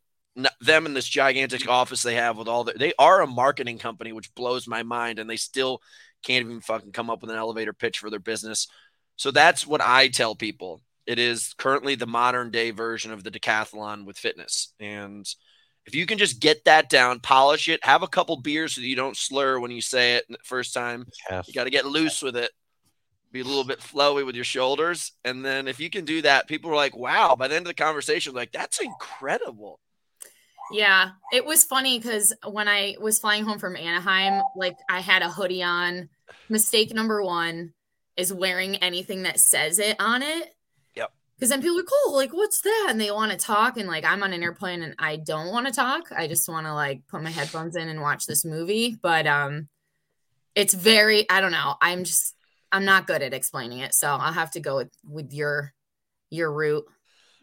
them 0.61 0.87
in 0.87 0.94
this 0.94 1.08
gigantic 1.08 1.69
office 1.69 2.02
they 2.02 2.14
have 2.14 2.37
with 2.37 2.49
all 2.49 2.64
the 2.64 2.73
they 2.73 2.93
are 2.99 3.23
a 3.23 3.26
marketing 3.26 3.79
company, 3.79 4.12
which 4.12 4.35
blows 4.35 4.67
my 4.67 4.82
mind, 4.82 5.19
and 5.19 5.29
they 5.29 5.37
still 5.37 5.82
can't 6.23 6.44
even 6.44 6.61
fucking 6.61 6.93
come 6.93 7.11
up 7.11 7.23
with 7.23 7.31
an 7.31 7.37
elevator 7.37 7.73
pitch 7.73 7.99
for 7.99 8.11
their 8.11 8.19
business. 8.19 8.69
So 9.17 9.31
that's 9.31 9.67
what 9.67 9.81
I 9.81 10.08
tell 10.08 10.35
people. 10.35 10.81
It 11.06 11.19
is 11.19 11.55
currently 11.58 11.94
the 11.94 12.06
modern 12.06 12.50
day 12.50 12.70
version 12.70 13.12
of 13.12 13.25
the 13.25 13.31
decathlon 13.31 14.05
with 14.05 14.19
fitness, 14.19 14.73
and 14.79 15.26
if 15.87 15.94
you 15.94 16.05
can 16.05 16.19
just 16.19 16.38
get 16.38 16.67
that 16.67 16.90
down, 16.90 17.20
polish 17.20 17.67
it, 17.67 17.82
have 17.82 18.02
a 18.02 18.08
couple 18.08 18.37
beers 18.37 18.75
so 18.75 18.82
you 18.82 18.94
don't 18.94 19.17
slur 19.17 19.58
when 19.58 19.70
you 19.70 19.81
say 19.81 20.17
it 20.17 20.26
the 20.29 20.37
first 20.44 20.75
time. 20.75 21.06
You 21.49 21.55
got 21.55 21.64
to 21.64 21.70
get 21.70 21.87
loose 21.87 22.20
with 22.20 22.37
it. 22.37 22.50
Be 23.32 23.40
a 23.40 23.44
little 23.44 23.64
bit 23.64 23.81
flowy 23.81 24.26
with 24.26 24.35
your 24.35 24.44
shoulders. 24.44 25.12
And 25.25 25.43
then 25.43 25.67
if 25.67 25.81
you 25.81 25.88
can 25.88 26.05
do 26.05 26.20
that, 26.23 26.46
people 26.46 26.70
are 26.70 26.76
like, 26.76 26.94
wow, 26.94 27.37
by 27.37 27.49
the 27.49 27.56
end 27.56 27.67
of 27.67 27.70
the 27.70 27.82
conversation, 27.82 28.35
like, 28.35 28.52
that's 28.52 28.81
incredible. 28.81 29.81
Yeah, 30.70 31.10
it 31.32 31.44
was 31.44 31.64
funny 31.64 31.98
because 31.98 32.34
when 32.46 32.68
I 32.68 32.96
was 33.00 33.18
flying 33.18 33.44
home 33.44 33.58
from 33.58 33.76
Anaheim, 33.76 34.42
like 34.56 34.76
I 34.88 35.00
had 35.00 35.22
a 35.22 35.30
hoodie 35.30 35.62
on. 35.62 36.08
Mistake 36.50 36.94
number 36.94 37.22
one 37.22 37.72
is 38.16 38.32
wearing 38.32 38.76
anything 38.76 39.22
that 39.22 39.40
says 39.40 39.78
it 39.78 39.96
on 39.98 40.22
it. 40.22 40.54
Yep. 40.94 41.12
Because 41.36 41.50
then 41.50 41.62
people 41.62 41.78
are 41.78 41.84
oh, 42.06 42.12
like 42.14 42.32
what's 42.32 42.60
that? 42.62 42.88
And 42.90 43.00
they 43.00 43.10
want 43.10 43.32
to 43.32 43.38
talk. 43.38 43.76
And 43.76 43.88
like 43.88 44.04
I'm 44.04 44.22
on 44.22 44.32
an 44.32 44.42
airplane 44.42 44.82
and 44.82 44.94
I 44.98 45.16
don't 45.16 45.52
want 45.52 45.66
to 45.66 45.72
talk. 45.72 46.10
I 46.14 46.26
just 46.26 46.48
want 46.48 46.66
to 46.66 46.74
like 46.74 47.02
put 47.08 47.22
my 47.22 47.30
headphones 47.30 47.76
in 47.76 47.88
and 47.88 48.00
watch 48.00 48.26
this 48.26 48.44
movie. 48.44 48.96
But 49.00 49.26
um 49.26 49.68
it's 50.54 50.74
very, 50.74 51.28
I 51.30 51.40
don't 51.40 51.52
know. 51.52 51.76
I'm 51.80 52.04
just 52.04 52.34
I'm 52.72 52.84
not 52.84 53.06
good 53.06 53.22
at 53.22 53.32
explaining 53.32 53.78
it. 53.78 53.94
So 53.94 54.08
I'll 54.08 54.32
have 54.32 54.50
to 54.52 54.60
go 54.60 54.76
with 54.76 54.92
with 55.04 55.32
your 55.32 55.72
your 56.30 56.52
route. 56.52 56.84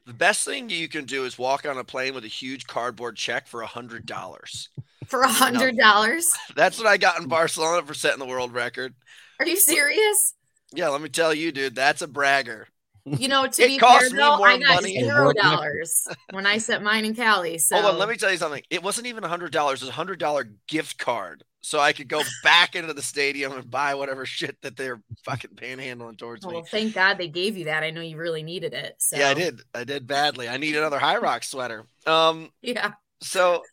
The 0.06 0.14
best 0.14 0.46
thing 0.46 0.70
you 0.70 0.88
can 0.88 1.06
do 1.06 1.26
is 1.26 1.38
walk 1.38 1.66
on 1.66 1.78
a 1.78 1.84
plane 1.84 2.14
with 2.14 2.26
a 2.26 2.30
huge 2.30 2.68
cardboard 2.68 3.16
check 3.16 3.48
for 3.48 3.62
a 3.62 3.68
hundred 3.68 4.06
dollars. 4.06 4.70
For 5.08 5.22
a 5.22 5.28
hundred 5.28 5.78
dollars. 5.78 6.32
That's 6.56 6.78
what 6.78 6.88
I 6.88 6.98
got 6.98 7.20
in 7.20 7.28
Barcelona 7.28 7.86
for 7.86 7.94
setting 7.96 8.20
the 8.20 8.26
world 8.26 8.54
record. 8.54 8.94
Are 9.40 9.48
you 9.48 9.58
serious? 9.58 10.36
Yeah, 10.74 10.90
let 10.90 11.02
me 11.02 11.10
tell 11.10 11.34
you, 11.34 11.52
dude, 11.52 11.76
that's 11.76 12.02
a 12.02 12.08
bragger. 12.08 12.68
You 13.06 13.28
know, 13.28 13.46
to 13.46 13.64
It 13.64 13.68
be 13.68 13.80
fair, 13.80 14.10
though, 14.10 14.44
I 14.44 14.58
got 14.58 14.84
zero 14.84 15.32
dollars 15.34 16.08
when 16.32 16.48
I 16.48 16.58
set 16.58 16.82
mine 16.82 17.06
in 17.06 17.14
Cali. 17.14 17.60
So 17.60 17.76
Hold 17.76 17.94
on, 17.94 18.00
let 18.00 18.10
me 18.10 18.16
tell 18.16 18.32
you 18.32 18.38
something. 18.38 18.64
It 18.72 18.82
wasn't 18.82 19.06
even 19.06 19.24
a 19.24 19.28
hundred 19.28 19.52
dollars; 19.52 19.82
it 19.82 19.86
was 19.86 19.90
a 19.90 19.94
hundred 19.94 20.18
dollar 20.18 20.50
gift 20.68 20.98
card, 20.98 21.44
so 21.66 21.80
I 21.80 21.94
could 21.94 22.08
go 22.08 22.22
back 22.44 22.76
into 22.76 22.94
the 22.94 23.02
stadium 23.02 23.52
and 23.54 23.70
buy 23.72 23.96
whatever 23.96 24.26
shit 24.26 24.56
that 24.62 24.78
they're 24.78 25.02
fucking 25.24 25.52
panhandling 25.56 26.18
towards 26.18 26.46
Oh, 26.46 26.50
me. 26.50 26.56
well, 26.58 26.66
thank 26.70 26.94
God 26.94 27.18
they 27.18 27.28
gave 27.28 27.58
you 27.58 27.66
that. 27.66 27.82
I 27.84 27.90
know 27.90 28.02
you 28.02 28.18
really 28.18 28.44
needed 28.44 28.74
it. 28.74 28.96
So 29.00 29.18
Yeah, 29.18 29.30
I 29.30 29.34
did. 29.34 29.62
I 29.74 29.84
did 29.84 30.06
badly. 30.06 30.48
I 30.48 30.58
need 30.58 30.76
another 30.76 31.00
High 31.00 31.18
Rock 31.18 31.44
sweater. 31.44 31.88
Um, 32.06 32.52
Yeah. 32.62 32.94
so 33.22 33.64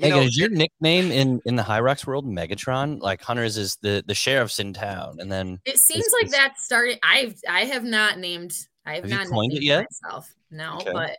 you 0.00 0.04
Megan, 0.06 0.18
know, 0.18 0.24
is 0.24 0.36
your 0.36 0.48
nickname 0.48 1.10
in 1.12 1.40
in 1.44 1.54
the 1.56 1.62
Hyrox 1.62 2.06
world 2.06 2.26
Megatron? 2.26 3.00
Like 3.00 3.22
Hunter's 3.22 3.56
is 3.56 3.76
the 3.82 4.02
the 4.06 4.14
sheriff's 4.14 4.58
in 4.58 4.72
town, 4.72 5.18
and 5.20 5.30
then 5.30 5.60
It 5.64 5.78
seems 5.78 6.06
Is- 6.06 6.12
like 6.12 6.26
is- 6.26 6.32
that 6.32 6.58
started. 6.60 6.98
I've 7.02 7.34
I 7.48 7.64
have 7.66 7.84
not 7.84 8.18
named 8.18 8.52
I 8.84 8.94
have, 8.94 9.04
Have 9.04 9.10
not 9.10 9.26
coined 9.28 9.52
it 9.52 9.56
named 9.56 9.64
yet? 9.64 9.86
myself. 10.02 10.28
No, 10.50 10.76
Okay. 10.76 10.92
but 10.92 11.16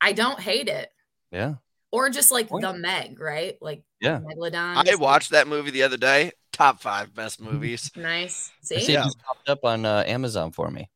I 0.00 0.12
don't 0.12 0.38
hate 0.40 0.68
it. 0.68 0.90
yeah, 1.30 1.54
Or 1.90 2.10
just 2.10 2.30
like 2.30 2.48
Coin 2.48 2.60
the 2.60 2.72
Meg, 2.74 3.18
right? 3.20 3.56
Like 3.60 3.82
Yeah. 4.00 4.20
Megalodon. 4.20 4.88
I 4.88 4.94
watched 4.96 5.30
that 5.30 5.48
movie 5.48 5.70
the 5.70 5.82
other 5.84 5.96
day. 5.96 6.32
Top 6.52 6.80
five 6.82 7.14
best 7.14 7.40
movies. 7.40 7.90
nice. 7.96 8.50
See? 8.62 8.80
see 8.80 8.92
Yeah. 8.92 9.02
it 9.02 9.04
just 9.04 9.18
popped 9.22 9.48
up 9.48 9.64
on 9.64 9.84
uh, 9.86 10.04
Amazon 10.06 10.50
for 10.52 10.70
me. 10.70 10.90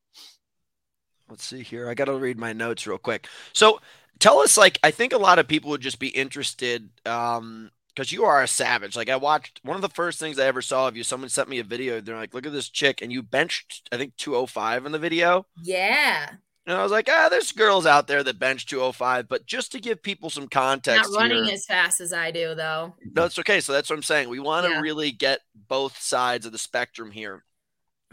Let's 1.28 1.44
see 1.44 1.62
here. 1.62 1.88
I 1.88 1.94
got 1.94 2.06
to 2.06 2.14
read 2.14 2.38
my 2.38 2.52
notes 2.52 2.86
real 2.86 2.98
quick. 2.98 3.26
So 3.54 3.80
tell 4.18 4.40
us, 4.40 4.58
like, 4.58 4.78
I 4.82 4.90
think 4.90 5.12
a 5.14 5.18
lot 5.18 5.38
of 5.38 5.48
people 5.48 5.70
would 5.70 5.80
just 5.80 5.98
be 5.98 6.08
interested, 6.08 6.90
um, 7.06 7.70
because 7.94 8.10
you 8.12 8.24
are 8.24 8.42
a 8.42 8.48
savage. 8.48 8.96
Like, 8.96 9.08
I 9.08 9.16
watched 9.16 9.60
one 9.62 9.76
of 9.76 9.82
the 9.82 9.88
first 9.88 10.18
things 10.18 10.38
I 10.38 10.46
ever 10.46 10.60
saw 10.62 10.88
of 10.88 10.96
you. 10.96 11.04
Someone 11.04 11.28
sent 11.30 11.48
me 11.48 11.58
a 11.58 11.64
video. 11.64 12.00
They're 12.00 12.16
like, 12.16 12.32
"Look 12.34 12.46
at 12.46 12.52
this 12.52 12.68
chick," 12.70 13.00
and 13.02 13.12
you 13.12 13.22
benched, 13.22 13.88
I 13.92 13.96
think, 13.98 14.16
205 14.16 14.84
in 14.86 14.92
the 14.92 14.98
video. 14.98 15.46
Yeah. 15.62 16.30
And 16.66 16.76
I 16.76 16.82
was 16.82 16.92
like, 16.92 17.08
ah, 17.10 17.28
there's 17.28 17.50
girls 17.50 17.86
out 17.86 18.06
there 18.06 18.22
that 18.22 18.38
bench 18.38 18.66
205, 18.66 19.28
but 19.28 19.46
just 19.46 19.72
to 19.72 19.80
give 19.80 20.00
people 20.02 20.30
some 20.30 20.46
context, 20.46 21.10
Not 21.10 21.18
running 21.20 21.44
here, 21.44 21.54
as 21.54 21.66
fast 21.66 22.00
as 22.00 22.12
I 22.12 22.30
do 22.30 22.54
though. 22.54 22.94
no, 23.16 23.24
it's 23.24 23.38
okay. 23.40 23.60
So 23.60 23.72
that's 23.72 23.90
what 23.90 23.96
I'm 23.96 24.02
saying. 24.04 24.28
We 24.28 24.38
want 24.38 24.66
to 24.66 24.72
Yeah. 24.72 24.80
really 24.80 25.10
get 25.10 25.40
both 25.68 26.00
sides 26.00 26.46
of 26.46 26.52
the 26.52 26.58
spectrum 26.58 27.10
here. 27.10 27.44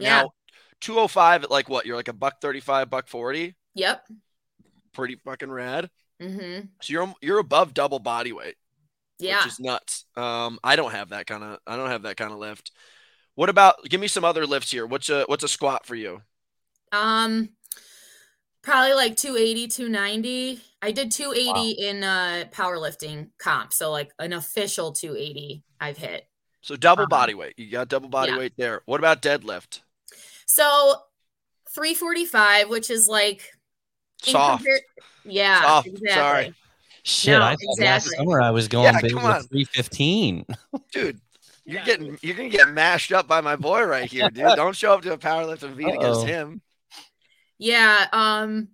Yeah. 0.00 0.22
Now, 0.22 0.30
205 0.80 1.44
at 1.44 1.50
like 1.50 1.68
what? 1.68 1.86
You're 1.86 1.94
like 1.96 2.08
a 2.08 2.12
buck 2.12 2.40
35, 2.40 2.90
buck 2.90 3.06
40. 3.06 3.54
Yep. 3.74 4.04
Pretty 4.94 5.14
fucking 5.24 5.50
rad. 5.50 5.88
Mm-hmm. 6.20 6.66
So 6.82 6.92
you're 6.92 7.14
you're 7.22 7.38
above 7.38 7.72
double 7.72 7.98
body 8.00 8.32
weight. 8.32 8.56
Yeah. 9.20 9.44
which 9.44 9.52
is 9.52 9.60
nuts. 9.60 10.06
Um, 10.16 10.58
I 10.64 10.74
don't 10.76 10.92
have 10.92 11.10
that 11.10 11.26
kind 11.26 11.44
of 11.44 11.58
I 11.66 11.76
don't 11.76 11.90
have 11.90 12.02
that 12.02 12.16
kind 12.16 12.32
of 12.32 12.38
lift. 12.38 12.72
What 13.36 13.48
about 13.48 13.84
give 13.84 14.00
me 14.00 14.08
some 14.08 14.24
other 14.24 14.44
lifts 14.46 14.72
here? 14.72 14.86
What's 14.86 15.08
a 15.08 15.22
what's 15.28 15.44
a 15.44 15.48
squat 15.48 15.86
for 15.86 15.94
you? 15.94 16.22
Um, 16.90 17.50
probably 18.70 18.94
like 18.94 19.16
280, 19.16 19.68
290. 19.68 20.60
I 20.82 20.92
did 20.92 21.10
280 21.10 21.70
in 21.72 22.04
uh 22.04 22.44
powerlifting 22.52 23.30
comp, 23.38 23.72
so 23.72 23.90
like 23.90 24.12
an 24.18 24.32
official 24.32 24.92
280 24.92 25.62
I've 25.80 25.96
hit. 25.98 26.26
So 26.62 26.76
double 26.76 27.02
Um, 27.04 27.08
body 27.08 27.34
weight. 27.34 27.54
You 27.58 27.70
got 27.70 27.88
double 27.88 28.08
body 28.08 28.32
yeah. 28.32 28.38
weight 28.38 28.52
there. 28.56 28.82
What 28.86 29.00
about 29.00 29.22
deadlift? 29.22 29.80
So 30.46 30.94
345, 31.74 32.68
which 32.68 32.90
is 32.90 33.08
like 33.08 33.42
Soft. 34.22 34.64
compar- 34.64 34.78
yeah, 35.24 35.62
Soft, 35.62 35.86
exactly. 35.88 36.10
sorry. 36.14 36.54
Shit, 37.02 37.38
No, 37.38 37.44
I 37.44 37.56
thought 37.56 37.80
last 37.80 38.10
summer 38.16 38.40
I 38.42 38.50
was 38.50 38.68
going 38.68 38.84
Yeah, 38.84 39.00
big 39.00 39.12
come 39.14 39.22
with 39.22 39.32
on. 39.32 39.42
315. 39.44 40.44
Dude, 40.92 41.20
you're 41.64 41.82
getting 41.84 42.18
you're 42.22 42.36
gonna 42.36 42.48
get 42.50 42.68
mashed 42.68 43.10
up 43.12 43.26
by 43.26 43.40
my 43.40 43.56
boy 43.56 43.82
right 43.84 44.10
here, 44.10 44.28
dude. 44.30 44.44
Don't 44.56 44.76
show 44.76 44.92
up 44.92 45.02
to 45.02 45.12
a 45.12 45.18
powerlifting 45.18 45.76
meet 45.76 45.94
against 45.94 46.26
him. 46.26 46.60
Yeah, 47.60 48.06
um 48.12 48.68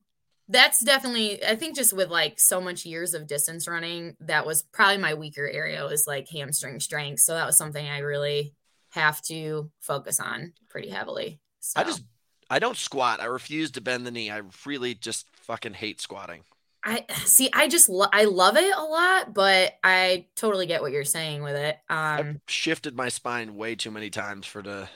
that's 0.48 0.78
definitely 0.80 1.44
I 1.44 1.56
think 1.56 1.74
just 1.74 1.92
with 1.92 2.08
like 2.08 2.38
so 2.38 2.60
much 2.60 2.86
years 2.86 3.14
of 3.14 3.26
distance 3.26 3.66
running, 3.66 4.16
that 4.20 4.46
was 4.46 4.62
probably 4.62 4.98
my 4.98 5.14
weaker 5.14 5.46
area 5.46 5.84
was 5.84 6.06
like 6.06 6.28
hamstring 6.28 6.78
strength. 6.78 7.20
So 7.20 7.34
that 7.34 7.46
was 7.46 7.58
something 7.58 7.84
I 7.84 7.98
really 7.98 8.54
have 8.90 9.20
to 9.22 9.70
focus 9.80 10.20
on 10.20 10.52
pretty 10.68 10.88
heavily. 10.88 11.40
So 11.58 11.80
I 11.80 11.84
just 11.84 12.04
I 12.48 12.60
don't 12.60 12.76
squat. 12.76 13.20
I 13.20 13.24
refuse 13.24 13.72
to 13.72 13.80
bend 13.80 14.06
the 14.06 14.12
knee. 14.12 14.30
I 14.30 14.42
really 14.64 14.94
just 14.94 15.26
fucking 15.34 15.74
hate 15.74 16.00
squatting. 16.00 16.42
I 16.84 17.04
see 17.24 17.50
I 17.52 17.66
just 17.66 17.88
lo- 17.88 18.06
I 18.12 18.26
love 18.26 18.56
it 18.56 18.72
a 18.76 18.84
lot, 18.84 19.34
but 19.34 19.72
I 19.82 20.26
totally 20.36 20.66
get 20.66 20.80
what 20.80 20.92
you're 20.92 21.02
saying 21.02 21.42
with 21.42 21.56
it. 21.56 21.76
I've 21.88 22.20
Um 22.20 22.40
shifted 22.46 22.96
my 22.96 23.08
spine 23.08 23.56
way 23.56 23.74
too 23.74 23.90
many 23.90 24.10
times 24.10 24.46
for 24.46 24.62
to 24.62 24.88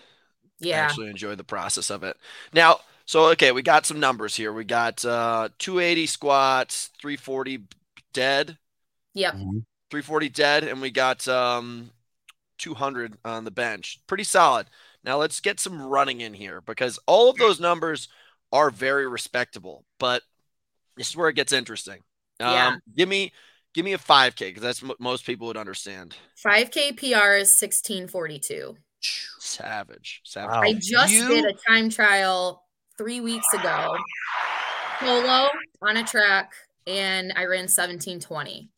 yeah. 0.60 0.76
actually 0.76 1.10
enjoy 1.10 1.34
the 1.34 1.42
process 1.42 1.90
of 1.90 2.04
it. 2.04 2.16
Now, 2.52 2.80
so 3.10 3.26
okay, 3.30 3.50
we 3.50 3.60
got 3.62 3.86
some 3.86 3.98
numbers 3.98 4.36
here. 4.36 4.52
We 4.52 4.62
got 4.64 5.04
uh 5.04 5.48
280 5.58 6.06
squats, 6.06 6.90
340 7.00 7.64
dead, 8.12 8.56
Yep. 9.14 9.34
Mhm. 9.34 9.64
340 9.90 10.28
dead, 10.28 10.62
and 10.62 10.80
we 10.80 10.92
got 10.92 11.26
um 11.26 11.90
200 12.58 13.18
on 13.24 13.42
the 13.44 13.50
bench. 13.50 13.98
Pretty 14.06 14.22
solid. 14.22 14.68
Now 15.02 15.16
let's 15.18 15.40
get 15.40 15.58
some 15.58 15.82
running 15.82 16.20
in 16.20 16.34
here 16.34 16.60
because 16.60 17.00
all 17.06 17.28
of 17.30 17.36
those 17.36 17.58
numbers 17.58 18.08
are 18.52 18.70
very 18.70 19.08
respectable, 19.08 19.84
but 19.98 20.22
this 20.96 21.08
is 21.08 21.16
where 21.16 21.28
it 21.28 21.34
gets 21.36 21.52
interesting. 21.52 22.02
Um, 22.38 22.52
Yeah. 22.52 22.76
Give 22.96 23.08
me 23.08 23.32
give 23.74 23.84
me 23.84 23.92
a 23.92 23.98
5K 23.98 24.50
because 24.50 24.62
that's 24.62 24.82
what 24.84 25.00
most 25.00 25.26
people 25.26 25.48
would 25.48 25.56
understand. 25.56 26.14
5k 26.36 26.92
PR 26.92 27.34
is 27.34 27.50
1642. 27.50 28.76
Savage, 29.00 30.20
savage. 30.24 30.50
Wow. 30.54 30.62
I 30.62 30.74
just 30.74 31.12
You- 31.12 31.28
did 31.28 31.44
a 31.46 31.54
time 31.54 31.90
trial 31.90 32.62
three 33.00 33.20
weeks 33.20 33.46
ago, 33.54 33.96
solo 35.00 35.48
on 35.80 35.96
a 35.96 36.04
track, 36.04 36.52
and 36.86 37.32
I 37.34 37.44
ran 37.46 37.62
1720. 37.62 38.68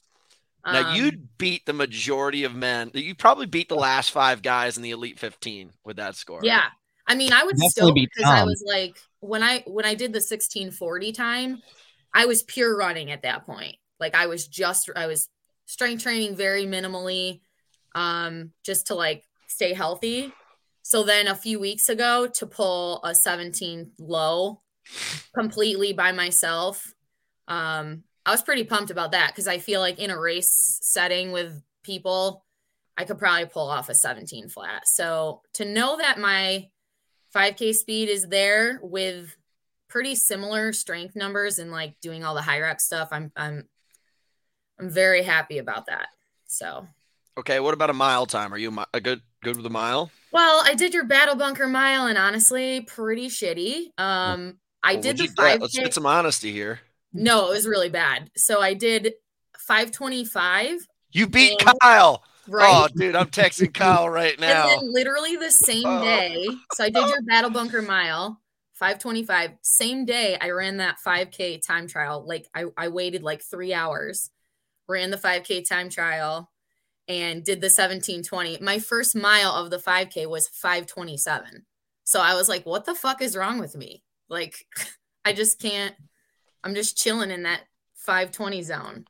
Now 0.64 0.91
Um, 0.91 0.95
you'd 0.97 1.37
beat 1.38 1.67
the 1.67 1.73
majority 1.73 2.45
of 2.45 2.55
men. 2.55 2.93
You 2.95 3.17
probably 3.17 3.47
beat 3.47 3.69
the 3.69 3.75
last 3.75 4.12
five 4.12 4.41
guys 4.41 4.76
in 4.76 4.85
the 4.85 4.93
elite 4.93 5.19
15 5.19 5.73
with 5.85 5.97
that 5.97 6.14
score. 6.14 6.38
yeah. 6.45 6.67
I 7.05 7.17
mean, 7.17 7.33
I 7.33 7.43
was 7.43 7.55
still 7.73 7.93
because 7.93 8.25
I 8.25 8.45
was 8.45 8.62
like 8.64 8.97
when 9.19 9.43
I 9.43 9.64
when 9.67 9.85
I 9.85 9.95
did 9.95 10.12
the 10.12 10.19
1640 10.23 11.11
time, 11.11 11.61
I 12.14 12.26
was 12.26 12.45
pure 12.45 12.76
running 12.76 13.11
at 13.11 13.23
that 13.23 13.45
point. 13.45 13.75
Like 13.99 14.14
I 14.14 14.26
was 14.26 14.47
just 14.47 14.88
I 14.95 15.09
was 15.09 15.29
strength 15.67 16.05
training 16.05 16.37
very 16.37 16.64
minimally, 16.64 17.41
um, 17.97 18.52
just 18.62 18.87
to 18.87 18.95
like 18.95 19.25
stay 19.49 19.75
healthy. 19.75 20.33
So 20.83 21.05
then 21.05 21.29
a 21.29 21.35
few 21.35 21.59
weeks 21.59 21.89
ago 21.89 22.27
to 22.35 22.47
pull 22.47 23.01
a 23.05 23.15
17 23.15 23.93
low 23.99 24.61
completely 25.35 25.93
by 25.93 26.12
myself. 26.12 26.93
Um, 27.49 28.03
I 28.27 28.31
was 28.31 28.43
pretty 28.43 28.65
pumped 28.65 28.91
about 28.91 29.12
that 29.12 29.29
because 29.29 29.49
I 29.49 29.59
feel 29.59 29.81
like 29.81 29.99
in 29.99 30.11
a 30.11 30.21
race 30.21 30.79
setting 30.83 31.33
with 31.33 31.61
people, 31.83 32.45
I 32.97 33.05
could 33.05 33.19
probably 33.19 33.47
pull 33.47 33.69
off 33.69 33.89
a 33.89 33.95
17 33.95 34.49
flat. 34.49 34.87
So 34.87 35.43
to 35.55 35.65
know 35.65 35.97
that 35.97 36.19
my 36.19 36.69
5K 37.35 37.75
speed 37.75 38.09
is 38.09 38.29
there 38.29 38.79
with 38.83 39.35
pretty 39.89 40.15
similar 40.15 40.73
strength 40.73 41.17
numbers 41.17 41.59
and 41.59 41.71
like 41.71 42.01
doing 42.01 42.25
all 42.25 42.35
the 42.35 42.43
high 42.43 42.61
rep 42.61 42.81
stuff, 42.81 43.09
I'm 43.12 43.33
I'm 43.37 43.69
I'm 44.79 44.91
very 44.91 45.23
happy 45.23 45.59
about 45.59 45.87
that. 45.87 46.09
So 46.47 46.87
Okay. 47.39 47.61
What 47.61 47.75
about 47.75 47.91
a 47.91 47.95
mile 47.95 48.27
time? 48.27 48.53
Are 48.53 48.59
you 48.59 48.77
a 48.93 49.01
good 49.01 49.21
good 49.43 49.57
with 49.57 49.67
a 49.67 49.71
mile? 49.71 50.11
well, 50.33 50.62
I 50.65 50.75
did 50.75 50.95
your 50.95 51.05
battle 51.05 51.35
bunker 51.35 51.67
mile 51.69 52.07
and 52.07 52.17
honestly, 52.19 52.83
pretty 52.83 53.29
shitty. 53.29 53.87
Um, 53.99 54.59
I 54.83 54.95
Well, 54.95 55.03
did 55.03 55.19
the 55.19 55.29
5K. 55.29 55.61
Let's 55.61 55.79
get 55.79 55.95
some 55.95 56.07
honesty 56.07 56.53
here. 56.53 56.81
No, 57.12 57.47
it 57.51 57.55
was 57.55 57.67
really 57.67 57.91
bad. 57.91 58.31
So 58.37 58.61
I 58.61 58.73
did 58.75 59.12
525, 59.59 60.87
You 61.12 61.27
beat 61.27 61.61
And- 61.61 61.79
Kyle. 61.81 62.25
right? 62.49 62.69
Oh, 62.71 62.89
dude, 62.97 63.15
I'm 63.17 63.29
texting 63.31 63.73
Kyle 63.75 64.09
right 64.09 64.39
now. 64.41 64.69
And 64.71 64.81
then 64.83 64.93
literally 64.93 65.37
the 65.37 65.51
same 65.51 65.85
Oh. 65.87 66.03
day. 66.03 66.47
So 66.75 66.85
I 66.85 66.91
did 66.91 67.09
your 67.09 67.23
battle 67.23 67.51
bunker 67.51 67.83
mile, 67.83 68.41
525. 68.75 69.53
Same 69.62 70.05
day 70.05 70.37
I 70.41 70.51
ran 70.51 70.79
that 70.79 70.97
5K 71.05 71.59
time 71.59 71.87
trial. 71.87 72.25
Like 72.27 72.47
I, 72.55 72.65
I 72.77 72.89
waited 72.89 73.23
like 73.23 73.43
three 73.43 73.75
hours, 73.75 74.31
ran 74.89 75.11
the 75.11 75.17
5K 75.19 75.67
time 75.69 75.89
trial, 75.91 76.51
and 77.09 77.45
did 77.45 77.61
the 77.61 77.67
1720. 77.67 78.59
My 78.61 78.79
first 78.79 79.17
mile 79.17 79.53
of 79.53 79.71
the 79.71 79.79
5K 79.79 80.29
was 80.29 80.49
527. 80.49 81.67
So 82.05 82.21
I 82.21 82.35
was 82.35 82.49
like, 82.49 82.65
what 82.65 82.85
the 82.85 82.95
fuck 82.95 83.23
is 83.23 83.37
wrong 83.37 83.59
with 83.59 83.77
me? 83.77 84.03
Like, 84.29 84.67
I 85.25 85.33
just 85.33 85.61
can't, 85.61 85.95
I'm 86.65 86.75
just 86.75 86.97
chilling 86.97 87.31
in 87.31 87.45
that 87.45 87.63
520 87.95 88.63
zone. 88.63 89.05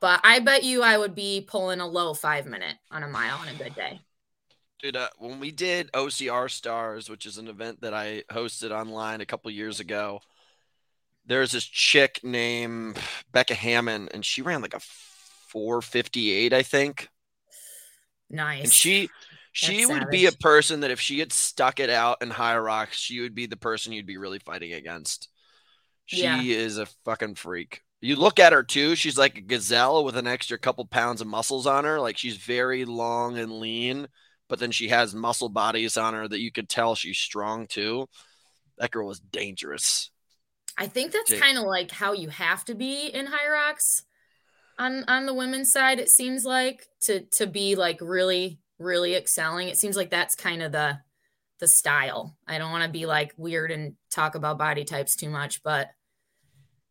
But 0.00 0.20
I 0.24 0.40
bet 0.40 0.64
you 0.64 0.82
I 0.82 0.98
would 0.98 1.14
be 1.14 1.46
pulling 1.46 1.80
a 1.80 1.86
low 1.86 2.12
five 2.12 2.46
minute 2.46 2.76
on 2.90 3.04
a 3.04 3.08
mile 3.08 3.38
on 3.38 3.48
a 3.48 3.54
good 3.54 3.74
day. 3.74 4.00
Dude, 4.80 4.96
uh, 4.96 5.08
when 5.18 5.38
we 5.38 5.52
did 5.52 5.92
OCR 5.92 6.50
Stars, 6.50 7.08
which 7.08 7.24
is 7.24 7.38
an 7.38 7.46
event 7.46 7.82
that 7.82 7.94
I 7.94 8.24
hosted 8.28 8.72
online 8.72 9.20
a 9.20 9.26
couple 9.26 9.48
years 9.52 9.78
ago, 9.78 10.20
there's 11.24 11.52
this 11.52 11.64
chick 11.64 12.18
named 12.24 12.98
Becca 13.30 13.54
Hammond, 13.54 14.10
and 14.12 14.24
she 14.24 14.42
ran 14.42 14.60
like 14.60 14.74
a 14.74 14.80
458, 14.80 16.52
I 16.52 16.62
think. 16.62 17.08
Nice. 18.32 18.64
And 18.64 18.72
she 18.72 19.08
she 19.52 19.84
That's 19.84 19.90
would 19.90 20.10
be 20.10 20.26
a 20.26 20.32
person 20.32 20.80
that 20.80 20.90
if 20.90 21.00
she 21.00 21.18
had 21.18 21.32
stuck 21.32 21.78
it 21.78 21.90
out 21.90 22.22
in 22.22 22.30
Hyrox, 22.30 22.92
she 22.92 23.20
would 23.20 23.34
be 23.34 23.46
the 23.46 23.56
person 23.56 23.92
you'd 23.92 24.06
be 24.06 24.16
really 24.16 24.38
fighting 24.38 24.72
against. 24.72 25.28
She 26.06 26.22
Yeah. 26.22 26.40
is 26.40 26.78
a 26.78 26.86
fucking 27.04 27.34
freak. 27.36 27.82
You 28.00 28.16
look 28.16 28.38
at 28.40 28.52
her 28.52 28.62
too, 28.62 28.96
she's 28.96 29.18
like 29.18 29.38
a 29.38 29.42
gazelle 29.42 30.04
with 30.04 30.16
an 30.16 30.26
extra 30.26 30.58
couple 30.58 30.84
pounds 30.86 31.20
of 31.20 31.26
muscles 31.26 31.66
on 31.66 31.84
her. 31.84 32.00
Like 32.00 32.18
she's 32.18 32.36
very 32.36 32.84
long 32.84 33.38
and 33.38 33.52
lean, 33.52 34.08
but 34.48 34.58
then 34.58 34.72
she 34.72 34.88
has 34.88 35.14
muscle 35.14 35.48
bodies 35.50 35.96
on 35.96 36.14
her 36.14 36.26
that 36.26 36.40
you 36.40 36.50
could 36.50 36.68
tell 36.68 36.94
she's 36.94 37.18
strong 37.18 37.66
too. 37.66 38.08
That 38.78 38.90
girl 38.90 39.06
was 39.06 39.20
dangerous. 39.20 40.10
I 40.76 40.86
think 40.86 41.12
that's 41.12 41.32
kind 41.38 41.58
of 41.58 41.64
like 41.64 41.90
how 41.90 42.12
you 42.14 42.30
have 42.30 42.64
to 42.64 42.74
be 42.74 43.06
in 43.08 43.26
Hyrox 43.26 44.02
on 44.78 45.04
on 45.08 45.26
the 45.26 45.34
women's 45.34 45.72
side. 45.72 45.98
It 45.98 46.08
seems 46.08 46.44
like 46.44 46.86
to 47.02 47.20
to 47.32 47.46
be 47.46 47.74
like 47.74 47.98
really 48.00 48.58
really 48.78 49.14
excelling. 49.14 49.68
It 49.68 49.76
seems 49.76 49.96
like 49.96 50.10
that's 50.10 50.34
kind 50.34 50.62
of 50.62 50.72
the 50.72 50.98
the 51.60 51.68
style. 51.68 52.36
I 52.46 52.58
don't 52.58 52.72
want 52.72 52.84
to 52.84 52.90
be 52.90 53.06
like 53.06 53.32
weird 53.36 53.70
and 53.70 53.94
talk 54.10 54.34
about 54.34 54.58
body 54.58 54.84
types 54.84 55.14
too 55.14 55.30
much, 55.30 55.62
but 55.62 55.88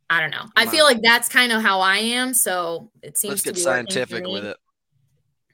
I 0.09 0.19
don't 0.19 0.31
know. 0.31 0.45
I 0.55 0.65
feel 0.65 0.85
like 0.85 1.01
that's 1.01 1.29
kind 1.29 1.51
of 1.51 1.61
how 1.61 1.79
I 1.79 1.97
am. 1.97 2.33
So 2.33 2.91
it 3.01 3.17
seems 3.17 3.31
Let's 3.31 3.43
to 3.43 3.49
get 3.49 3.55
be 3.55 3.61
scientific 3.61 4.27
with 4.27 4.45
it. 4.45 4.57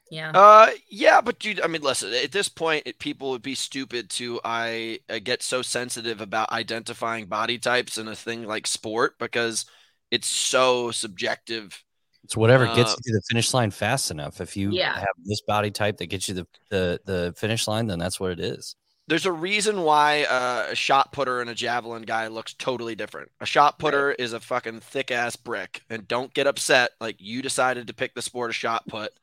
Yeah. 0.10 0.32
Uh, 0.34 0.70
yeah, 0.90 1.22
but 1.22 1.40
dude, 1.40 1.62
I 1.62 1.68
mean, 1.68 1.82
listen. 1.82 2.14
At 2.14 2.32
this 2.32 2.50
point, 2.50 2.84
it, 2.86 3.00
people 3.00 3.32
would 3.32 3.42
be 3.42 3.56
stupid 3.56 4.10
to 4.12 4.40
I 4.44 5.00
uh, 5.10 5.20
get 5.20 5.44
so 5.44 5.62
sensitive 5.62 6.22
about 6.22 6.52
identifying 6.52 7.26
body 7.26 7.60
types 7.60 7.98
in 7.98 8.08
a 8.08 8.16
thing 8.16 8.46
like 8.46 8.68
sport 8.68 9.20
because 9.20 9.66
it's 10.12 10.28
so 10.28 10.92
subjective. 10.92 11.84
It's 12.28 12.36
whatever 12.36 12.66
gets 12.66 12.92
Uh, 12.92 12.98
you 13.06 13.14
to 13.14 13.20
the 13.20 13.22
finish 13.30 13.54
line 13.54 13.72
fast 13.72 14.12
enough. 14.12 14.42
If 14.42 14.58
you 14.58 14.72
Yeah. 14.72 14.94
have 15.00 15.08
this 15.24 15.40
body 15.48 15.72
type 15.72 15.96
that 16.00 16.08
gets 16.08 16.28
you 16.28 16.34
the, 16.36 16.48
the 16.70 17.00
the 17.06 17.34
finish 17.38 17.70
line, 17.70 17.88
then 17.88 18.00
that's 18.00 18.20
what 18.20 18.32
it 18.32 18.42
is. 18.42 18.76
There's 19.08 19.26
a 19.26 19.32
reason 19.32 19.84
why 19.84 20.26
uh, 20.26 20.68
a 20.72 20.76
shot 20.76 21.14
putter 21.14 21.40
and 21.40 21.50
a 21.50 21.56
javelin 21.56 22.02
guy 22.02 22.28
looks 22.28 22.54
totally 22.54 22.96
different. 22.96 23.32
A 23.40 23.46
shot 23.46 23.80
putter 23.80 24.12
is 24.12 24.34
a 24.34 24.42
fucking 24.42 24.82
thick 24.82 25.10
ass 25.10 25.38
brick, 25.38 25.84
and 25.90 26.06
don't 26.06 26.34
get 26.34 26.48
upset. 26.48 26.92
Like 27.00 27.16
you 27.20 27.42
decided 27.42 27.88
to 27.88 27.94
pick 27.94 28.14
the 28.14 28.22
sport 28.22 28.50
of 28.50 28.58
shot 28.58 28.86
put, 28.90 29.14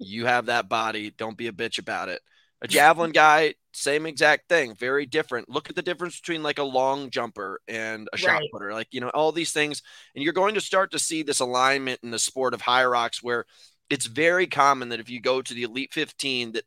you 0.00 0.26
have 0.26 0.46
that 0.46 0.68
body. 0.68 1.12
Don't 1.16 1.36
be 1.38 1.46
a 1.46 1.52
bitch 1.52 1.78
about 1.78 2.08
it. 2.08 2.22
A 2.60 2.66
javelin 2.66 3.12
guy, 3.12 3.54
same 3.72 4.04
exact 4.06 4.48
thing, 4.48 4.74
very 4.74 5.06
different. 5.06 5.48
Look 5.48 5.70
at 5.70 5.76
the 5.76 5.82
difference 5.82 6.18
between 6.18 6.42
like 6.42 6.58
a 6.58 6.64
long 6.64 7.10
jumper 7.10 7.60
and 7.68 8.08
a 8.12 8.16
shot 8.16 8.42
putter. 8.52 8.72
Like, 8.72 8.88
you 8.90 9.00
know, 9.00 9.10
all 9.10 9.30
these 9.30 9.52
things. 9.52 9.82
And 10.14 10.24
you're 10.24 10.32
going 10.32 10.54
to 10.54 10.60
start 10.60 10.90
to 10.92 10.98
see 10.98 11.22
this 11.22 11.40
alignment 11.40 12.00
in 12.02 12.10
the 12.10 12.18
sport 12.18 12.54
of 12.54 12.62
Hyrox 12.62 13.22
where 13.22 13.44
it's 13.90 14.06
very 14.06 14.46
common 14.46 14.88
that 14.88 15.00
if 15.00 15.08
you 15.08 15.20
go 15.20 15.40
to 15.40 15.54
the 15.54 15.62
Elite 15.62 15.92
15, 15.92 16.52
that 16.52 16.64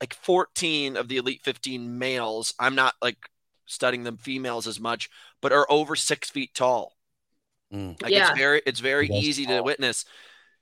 like 0.00 0.14
14 0.14 0.96
of 0.96 1.06
the 1.06 1.18
Elite 1.18 1.42
15 1.44 1.98
males, 1.98 2.52
I'm 2.58 2.74
not 2.74 2.94
like 3.00 3.18
studying 3.66 4.02
them 4.02 4.16
females 4.16 4.66
as 4.66 4.80
much, 4.80 5.08
but 5.40 5.52
are 5.52 5.66
over 5.70 5.94
six 5.94 6.30
feet 6.30 6.52
tall. 6.54 6.94
Mm. 7.72 8.02
Like 8.02 8.12
Yeah. 8.12 8.30
it's 8.30 8.38
very 8.38 8.62
it's 8.66 8.80
very 8.80 9.08
That's 9.08 9.20
easy 9.22 9.46
to 9.46 9.62
witness. 9.62 10.04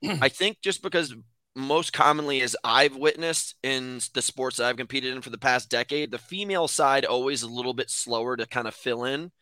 I 0.20 0.28
think 0.28 0.60
just 0.60 0.82
because 0.82 1.14
most 1.54 1.92
commonly 1.92 2.40
as 2.42 2.56
I've 2.64 2.96
witnessed 2.96 3.56
in 3.62 4.00
the 4.14 4.22
sports 4.22 4.56
that 4.56 4.66
I've 4.66 4.76
competed 4.76 5.14
in 5.14 5.22
for 5.22 5.30
the 5.30 5.38
past 5.38 5.68
decade, 5.68 6.10
the 6.10 6.18
female 6.18 6.68
side 6.68 7.04
always 7.04 7.42
a 7.42 7.48
little 7.48 7.74
bit 7.74 7.90
slower 7.90 8.36
to 8.36 8.46
kind 8.46 8.68
of 8.68 8.74
fill 8.74 9.04
in. 9.04 9.32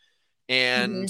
And 0.49 1.09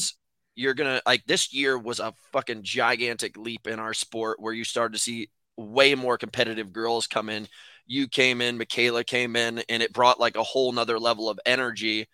you're 0.56 0.74
gonna 0.74 1.00
like 1.06 1.24
this 1.26 1.52
year 1.52 1.78
was 1.78 2.00
a 2.00 2.12
fucking 2.32 2.64
gigantic 2.64 3.36
leap 3.36 3.68
in 3.68 3.78
our 3.78 3.94
sport 3.94 4.40
where 4.40 4.52
you 4.52 4.64
started 4.64 4.94
to 4.94 4.98
see 4.98 5.30
way 5.56 5.94
more 5.94 6.18
competitive 6.18 6.72
girls 6.72 7.06
come 7.06 7.28
in. 7.28 7.46
You 7.86 8.08
came 8.08 8.40
in, 8.40 8.58
Michaela 8.58 9.04
came 9.04 9.36
in, 9.36 9.62
and 9.68 9.82
it 9.82 9.92
brought 9.92 10.20
like 10.20 10.36
a 10.36 10.42
whole 10.42 10.72
nother 10.72 10.98
level 10.98 11.30
of 11.30 11.38
energy. 11.46 12.08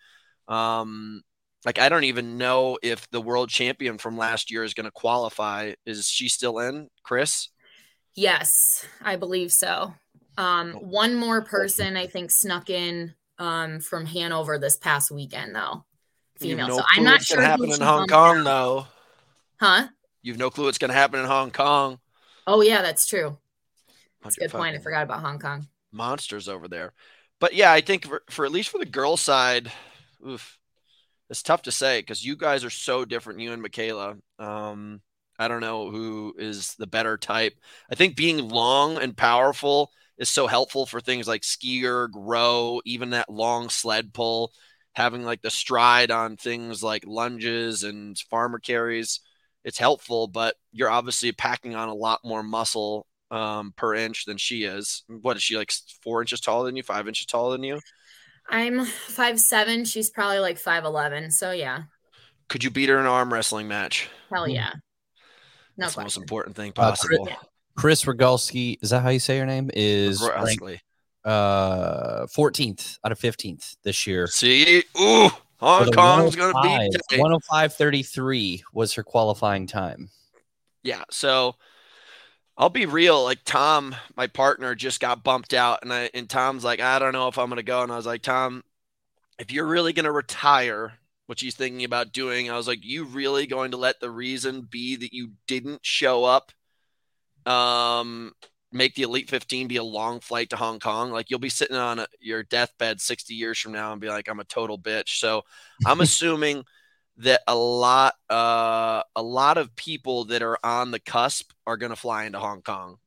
Um, 0.47 1.23
like 1.65 1.79
I 1.79 1.89
don't 1.89 2.03
even 2.03 2.37
know 2.37 2.77
if 2.83 3.09
the 3.09 3.21
world 3.21 3.49
champion 3.49 3.97
from 3.97 4.17
last 4.17 4.51
year 4.51 4.63
is 4.63 4.75
going 4.75 4.85
to 4.85 4.91
qualify. 4.91 5.73
Is 5.87 6.07
she 6.07 6.29
still 6.29 6.59
in, 6.59 6.89
Chris? 7.03 7.49
Yes, 8.15 8.85
I 9.01 9.17
believe 9.17 9.51
so. 9.51 9.93
Um, 10.37 10.73
one 10.73 11.15
more 11.15 11.41
person 11.41 11.97
I 11.97 12.07
think 12.07 12.31
snuck 12.31 12.69
in 12.69 13.13
um, 13.37 13.79
from 13.79 14.05
Hanover 14.05 14.57
this 14.57 14.77
past 14.77 15.11
weekend, 15.11 15.55
though. 15.55 15.85
Female. 16.37 16.67
no 16.67 16.77
so 16.77 16.83
I'm 16.95 17.03
not 17.03 17.23
sure 17.23 17.41
happen 17.41 17.71
in 17.71 17.81
Hong 17.81 18.07
Kong, 18.07 18.39
out. 18.39 18.43
though. 18.43 18.87
Huh? 19.59 19.87
You've 20.21 20.37
no 20.37 20.49
clue 20.49 20.65
what's 20.65 20.77
going 20.77 20.89
to 20.89 20.97
happen 20.97 21.19
in 21.19 21.25
Hong 21.25 21.51
Kong. 21.51 21.99
Oh 22.47 22.61
yeah, 22.61 22.81
that's 22.81 23.05
true. 23.05 23.37
That's 24.21 24.37
a 24.37 24.41
good 24.41 24.51
point. 24.51 24.75
I 24.75 24.79
forgot 24.79 25.03
about 25.03 25.21
Hong 25.21 25.39
Kong. 25.39 25.67
monsters 25.91 26.49
over 26.49 26.67
there. 26.67 26.93
But 27.39 27.53
yeah, 27.53 27.71
I 27.71 27.81
think 27.81 28.05
for, 28.05 28.23
for 28.29 28.45
at 28.45 28.51
least 28.51 28.69
for 28.69 28.79
the 28.79 28.85
girl 28.85 29.17
side, 29.17 29.71
oof, 30.27 30.57
it's 31.29 31.43
tough 31.43 31.63
to 31.63 31.71
say 31.71 31.99
because 31.99 32.25
you 32.25 32.35
guys 32.35 32.63
are 32.63 32.69
so 32.69 33.05
different, 33.05 33.39
you 33.39 33.51
and 33.53 33.61
Michaela. 33.61 34.15
Um, 34.39 35.01
I 35.39 35.47
don't 35.47 35.61
know 35.61 35.89
who 35.91 36.33
is 36.37 36.75
the 36.75 36.87
better 36.87 37.17
type. 37.17 37.53
I 37.91 37.95
think 37.95 38.15
being 38.15 38.49
long 38.49 38.97
and 38.97 39.15
powerful 39.15 39.91
is 40.17 40.29
so 40.29 40.47
helpful 40.47 40.85
for 40.85 41.01
things 41.01 41.27
like 41.27 41.41
skier, 41.41 42.09
row, 42.13 42.81
even 42.85 43.11
that 43.11 43.29
long 43.29 43.69
sled 43.69 44.13
pull, 44.13 44.51
having 44.93 45.23
like 45.23 45.41
the 45.41 45.49
stride 45.51 46.11
on 46.11 46.37
things 46.37 46.81
like 46.83 47.05
lunges 47.05 47.83
and 47.83 48.17
farmer 48.29 48.59
carries. 48.59 49.19
It's 49.63 49.77
helpful, 49.79 50.27
but 50.27 50.55
you're 50.71 50.89
obviously 50.89 51.31
packing 51.31 51.75
on 51.75 51.89
a 51.89 51.93
lot 51.93 52.21
more 52.23 52.43
muscle 52.43 53.07
um, 53.31 53.73
per 53.75 53.95
inch 53.95 54.25
than 54.25 54.37
she 54.37 54.63
is. 54.63 55.03
What 55.07 55.37
is 55.37 55.43
she 55.43 55.57
like 55.57 55.71
four 56.03 56.21
inches 56.21 56.39
taller 56.39 56.65
than 56.67 56.75
you, 56.77 56.83
five 56.83 57.07
inches 57.07 57.25
taller 57.25 57.51
than 57.53 57.63
you? 57.63 57.81
I'm 58.49 58.85
five 58.85 59.39
seven. 59.39 59.85
She's 59.85 60.09
probably 60.09 60.39
like 60.39 60.57
five 60.57 60.83
eleven. 60.85 61.31
So 61.31 61.51
yeah, 61.51 61.83
Could 62.47 62.63
you 62.63 62.69
beat 62.71 62.89
her 62.89 62.95
in 62.95 63.01
an 63.01 63.11
arm 63.11 63.31
wrestling 63.33 63.67
match? 63.67 64.09
hell 64.31 64.47
yeah. 64.47 64.73
No 65.77 65.85
That's 65.85 65.95
the 65.95 66.01
most 66.01 66.17
important 66.17 66.55
thing 66.55 66.71
Uh, 66.77 66.91
possible. 66.91 67.25
Chris- 67.25 67.37
Chris 67.75 68.05
Rogalski, 68.05 68.77
is 68.81 68.91
that 68.91 69.01
how 69.01 69.09
you 69.09 69.19
say 69.19 69.37
your 69.37 69.45
name? 69.45 69.69
Is 69.73 70.21
ranked 70.21 70.81
uh 71.25 72.27
14th 72.27 72.99
out 73.03 73.11
of 73.11 73.19
15th 73.19 73.77
this 73.83 74.05
year. 74.05 74.27
See, 74.27 74.83
ooh, 74.99 75.29
Hong 75.57 75.91
Kong's 75.91 76.35
gonna 76.35 76.53
105 76.53 76.91
beat. 77.09 77.19
105.33 77.19 78.61
was 78.73 78.93
her 78.93 79.03
qualifying 79.03 79.67
time. 79.67 80.09
Yeah, 80.83 81.03
so 81.09 81.55
I'll 82.57 82.69
be 82.69 82.85
real. 82.85 83.23
Like 83.23 83.39
Tom, 83.43 83.95
my 84.15 84.27
partner, 84.27 84.75
just 84.75 84.99
got 84.99 85.23
bumped 85.23 85.53
out, 85.53 85.79
and 85.81 85.91
I 85.91 86.09
and 86.13 86.29
Tom's 86.29 86.63
like, 86.63 86.79
I 86.79 86.99
don't 86.99 87.13
know 87.13 87.27
if 87.27 87.37
I'm 87.37 87.49
gonna 87.49 87.63
go. 87.63 87.81
And 87.81 87.91
I 87.91 87.97
was 87.97 88.05
like, 88.05 88.21
Tom, 88.21 88.63
if 89.39 89.51
you're 89.51 89.65
really 89.65 89.93
gonna 89.93 90.11
retire, 90.11 90.93
what 91.27 91.39
she's 91.39 91.55
thinking 91.55 91.83
about 91.83 92.13
doing, 92.13 92.49
I 92.49 92.57
was 92.57 92.67
like, 92.67 92.83
you 92.83 93.05
really 93.05 93.47
going 93.47 93.71
to 93.71 93.77
let 93.77 93.99
the 93.99 94.11
reason 94.11 94.61
be 94.61 94.95
that 94.95 95.13
you 95.13 95.31
didn't 95.47 95.85
show 95.85 96.23
up, 96.23 96.51
um, 97.45 98.33
make 98.71 98.95
the 98.95 99.03
Elite 99.03 99.29
15 99.29 99.67
be 99.67 99.77
a 99.77 99.83
long 99.83 100.19
flight 100.19 100.49
to 100.51 100.55
Hong 100.55 100.79
Kong? 100.79 101.11
Like 101.11 101.29
you'll 101.29 101.39
be 101.39 101.49
sitting 101.49 101.77
on 101.77 101.99
a, 101.99 102.07
your 102.19 102.43
deathbed 102.43 103.01
60 103.01 103.33
years 103.33 103.59
from 103.59 103.71
now 103.71 103.91
and 103.91 104.01
be 104.01 104.09
like, 104.09 104.27
I'm 104.27 104.39
a 104.39 104.45
total 104.45 104.77
bitch. 104.77 105.19
So 105.19 105.43
I'm 105.85 106.01
assuming 106.01 106.63
that 107.17 107.41
a 107.47 107.55
lot 107.55 108.13
uh 108.29 109.01
a 109.15 109.23
lot 109.23 109.57
of 109.57 109.73
people 109.77 110.25
that 110.25 110.41
are 110.41 110.59
on 110.65 110.91
the 110.91 110.99
cusp 110.99 111.51
are 111.65 111.77
going 111.77 111.91
to 111.91 111.95
fly 111.95 112.25
into 112.25 112.39
Hong 112.39 112.61
Kong. 112.61 112.97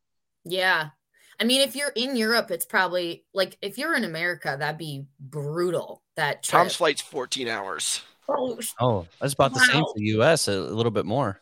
Yeah. 0.44 0.90
I 1.40 1.44
mean, 1.44 1.60
if 1.60 1.76
you're 1.76 1.92
in 1.94 2.16
Europe, 2.16 2.50
it's 2.50 2.64
probably 2.64 3.24
like 3.32 3.56
if 3.62 3.78
you're 3.78 3.94
in 3.96 4.04
America, 4.04 4.56
that'd 4.58 4.78
be 4.78 5.06
brutal. 5.20 6.02
That 6.16 6.42
trip. 6.42 6.62
Tom's 6.62 6.76
flight's 6.76 7.00
14 7.00 7.48
hours. 7.48 8.02
Oh, 8.28 8.58
Oh, 8.80 9.06
that's 9.20 9.34
about 9.34 9.54
the 9.54 9.60
same 9.60 9.84
for 9.84 9.92
the 9.96 10.04
US, 10.20 10.48
a, 10.48 10.52
a 10.52 10.58
little 10.58 10.90
bit 10.92 11.06
more. 11.06 11.40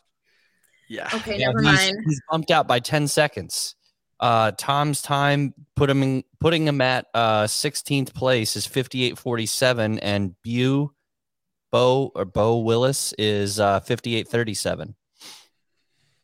Yeah. 0.87 1.09
okay, 1.13 1.37
Yeah, 1.39 1.47
never 1.47 1.63
he's, 1.63 1.91
mind. 1.91 1.97
he's 2.05 2.21
bumped 2.31 2.51
out 2.51 2.67
by 2.67 2.79
10 2.79 3.07
seconds. 3.07 3.75
Uh, 4.19 4.51
Tom's 4.57 5.01
time 5.01 5.53
put 5.75 5.89
him 5.89 6.01
in, 6.01 6.23
putting 6.39 6.67
him 6.67 6.79
at 6.81 7.05
uh 7.13 7.43
16th 7.43 8.13
place 8.13 8.55
is 8.55 8.67
58.47 8.67 9.99
and 10.01 10.35
Bew 10.41 10.93
Bo 11.71 12.11
or 12.15 12.25
Bo 12.25 12.59
Willis 12.59 13.13
is 13.17 13.59
uh 13.59 13.79
58.37. 13.81 14.93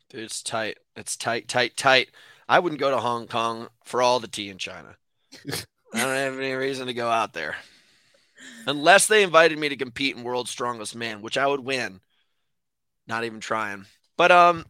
Dude, 0.09 0.21
it's 0.23 0.41
tight. 0.43 0.77
It's 0.95 1.17
tight, 1.17 1.47
tight, 1.47 1.75
tight. 1.75 2.09
I 2.53 2.59
wouldn't 2.59 2.79
go 2.79 2.91
to 2.91 2.99
Hong 2.99 3.25
Kong 3.25 3.67
for 3.83 4.03
all 4.03 4.19
the 4.19 4.27
tea 4.27 4.49
in 4.49 4.59
China. 4.59 4.95
I 5.51 5.57
don't 5.91 6.15
have 6.15 6.37
any 6.37 6.53
reason 6.53 6.85
to 6.85 6.93
go 6.93 7.09
out 7.09 7.33
there. 7.33 7.55
Unless 8.67 9.07
they 9.07 9.23
invited 9.23 9.57
me 9.57 9.69
to 9.69 9.75
compete 9.75 10.15
in 10.15 10.23
World's 10.23 10.51
Strongest 10.51 10.95
Man, 10.95 11.23
which 11.23 11.35
I 11.35 11.47
would 11.47 11.61
win. 11.61 11.99
Not 13.07 13.23
even 13.23 13.39
trying. 13.39 13.87
But 14.17 14.31
um 14.31 14.65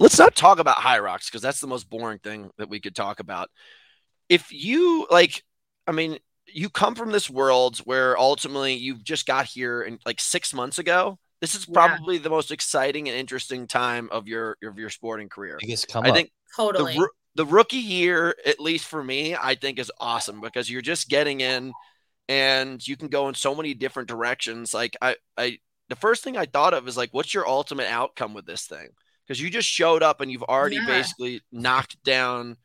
let's 0.00 0.18
not 0.18 0.34
talk 0.34 0.58
about 0.58 0.78
Hyrox 0.78 1.26
because 1.26 1.42
that's 1.42 1.60
the 1.60 1.68
most 1.68 1.88
boring 1.88 2.18
thing 2.18 2.50
that 2.58 2.68
we 2.68 2.80
could 2.80 2.96
talk 2.96 3.20
about. 3.20 3.50
If 4.28 4.50
you 4.50 5.06
like, 5.12 5.44
I 5.86 5.92
mean, 5.92 6.18
you 6.52 6.70
come 6.70 6.96
from 6.96 7.12
this 7.12 7.30
world 7.30 7.78
where 7.84 8.18
ultimately 8.18 8.74
you've 8.74 9.04
just 9.04 9.26
got 9.26 9.46
here 9.46 9.82
and 9.82 10.00
like 10.04 10.18
six 10.18 10.52
months 10.52 10.80
ago. 10.80 11.20
This 11.40 11.54
is 11.54 11.66
Yeah. 11.68 11.74
probably 11.74 12.18
the 12.18 12.30
most 12.30 12.50
exciting 12.50 13.08
and 13.08 13.16
interesting 13.16 13.66
time 13.66 14.08
of 14.10 14.26
your 14.26 14.56
of 14.62 14.78
your 14.78 14.90
sporting 14.90 15.28
career. 15.28 15.58
Biggest 15.60 15.88
come 15.88 16.04
I 16.04 16.10
up. 16.10 16.16
think 16.16 16.30
Totally. 16.56 16.94
the, 16.94 17.08
the 17.36 17.46
rookie 17.46 17.76
year, 17.76 18.34
at 18.44 18.58
least 18.58 18.86
for 18.86 19.02
me, 19.04 19.36
I 19.36 19.54
think 19.54 19.78
is 19.78 19.92
awesome 20.00 20.40
because 20.40 20.68
you're 20.68 20.82
just 20.82 21.08
getting 21.08 21.40
in 21.40 21.72
and 22.28 22.86
you 22.86 22.96
can 22.96 23.08
go 23.08 23.28
in 23.28 23.34
so 23.34 23.54
many 23.54 23.74
different 23.74 24.08
directions. 24.08 24.74
Like 24.74 24.96
I, 25.00 25.16
I, 25.36 25.58
the 25.88 25.96
first 25.96 26.24
thing 26.24 26.36
I 26.36 26.46
thought 26.46 26.74
of 26.74 26.88
is 26.88 26.96
like, 26.96 27.10
what's 27.12 27.32
your 27.32 27.48
ultimate 27.48 27.86
outcome 27.86 28.34
with 28.34 28.44
this 28.46 28.66
thing? 28.66 28.88
Because 29.26 29.40
you 29.40 29.50
just 29.50 29.68
showed 29.68 30.02
up 30.02 30.20
and 30.20 30.30
you've 30.32 30.42
already 30.42 30.76
Yeah. 30.76 30.86
basically 30.86 31.42
knocked 31.52 32.02
down, 32.02 32.56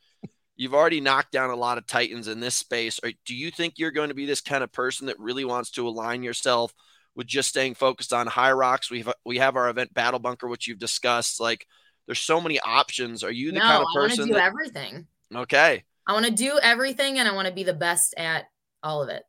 you've 0.55 0.73
already 0.73 1.01
knocked 1.01 1.31
down 1.31 1.49
a 1.49 1.55
lot 1.55 1.77
of 1.77 1.85
titans 1.85 2.27
in 2.27 2.39
this 2.39 2.55
space. 2.55 2.99
Or 3.03 3.11
do 3.25 3.35
you 3.35 3.51
think 3.51 3.75
you're 3.77 3.91
going 3.91 4.09
to 4.09 4.15
be 4.15 4.25
this 4.25 4.41
kind 4.41 4.63
of 4.63 4.71
person 4.71 5.07
that 5.07 5.19
really 5.19 5.45
wants 5.45 5.71
to 5.71 5.87
align 5.87 6.23
yourself 6.23 6.73
with 7.15 7.27
just 7.27 7.49
staying 7.49 7.75
focused 7.75 8.13
on 8.13 8.27
Hyrox? 8.27 8.89
We've 8.89 9.11
we 9.25 9.37
have 9.37 9.55
our 9.55 9.69
event 9.69 9.93
battle 9.93 10.19
bunker, 10.19 10.47
which 10.47 10.67
you've 10.67 10.79
discussed. 10.79 11.39
Like, 11.39 11.67
there's 12.05 12.19
so 12.19 12.41
many 12.41 12.59
options. 12.59 13.23
Are 13.23 13.31
you 13.31 13.51
the 13.51 13.59
no, 13.59 13.61
kind 13.61 13.81
of 13.81 13.87
person? 13.93 13.97
I 13.97 14.03
want 14.03 14.15
to 14.15 14.25
do 14.25 14.33
that 14.33 14.43
everything. 14.43 15.07
Okay. 15.35 15.83
I 16.05 16.13
want 16.13 16.25
to 16.25 16.31
do 16.31 16.59
everything, 16.61 17.19
and 17.19 17.27
I 17.27 17.33
want 17.33 17.47
to 17.47 17.53
be 17.53 17.63
the 17.63 17.73
best 17.73 18.13
at 18.17 18.45
all 18.81 19.01
of 19.01 19.09
it. 19.09 19.23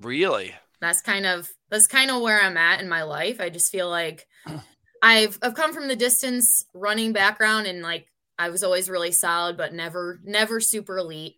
Really? 0.00 0.54
that's 0.84 1.00
kind 1.00 1.26
of 1.26 1.50
that's 1.70 1.86
kind 1.86 2.10
of 2.10 2.20
where 2.20 2.40
I'm 2.40 2.56
at 2.56 2.80
in 2.80 2.88
my 2.88 3.02
life. 3.02 3.40
I 3.40 3.48
just 3.48 3.72
feel 3.72 3.88
like 3.88 4.26
I've 5.02 5.38
I've 5.42 5.54
come 5.54 5.72
from 5.72 5.88
the 5.88 5.96
distance 5.96 6.64
running 6.74 7.12
background 7.12 7.66
and 7.66 7.82
like 7.82 8.06
I 8.38 8.50
was 8.50 8.62
always 8.62 8.90
really 8.90 9.12
solid 9.12 9.56
but 9.56 9.72
never 9.72 10.20
never 10.24 10.60
super 10.60 10.98
elite. 10.98 11.36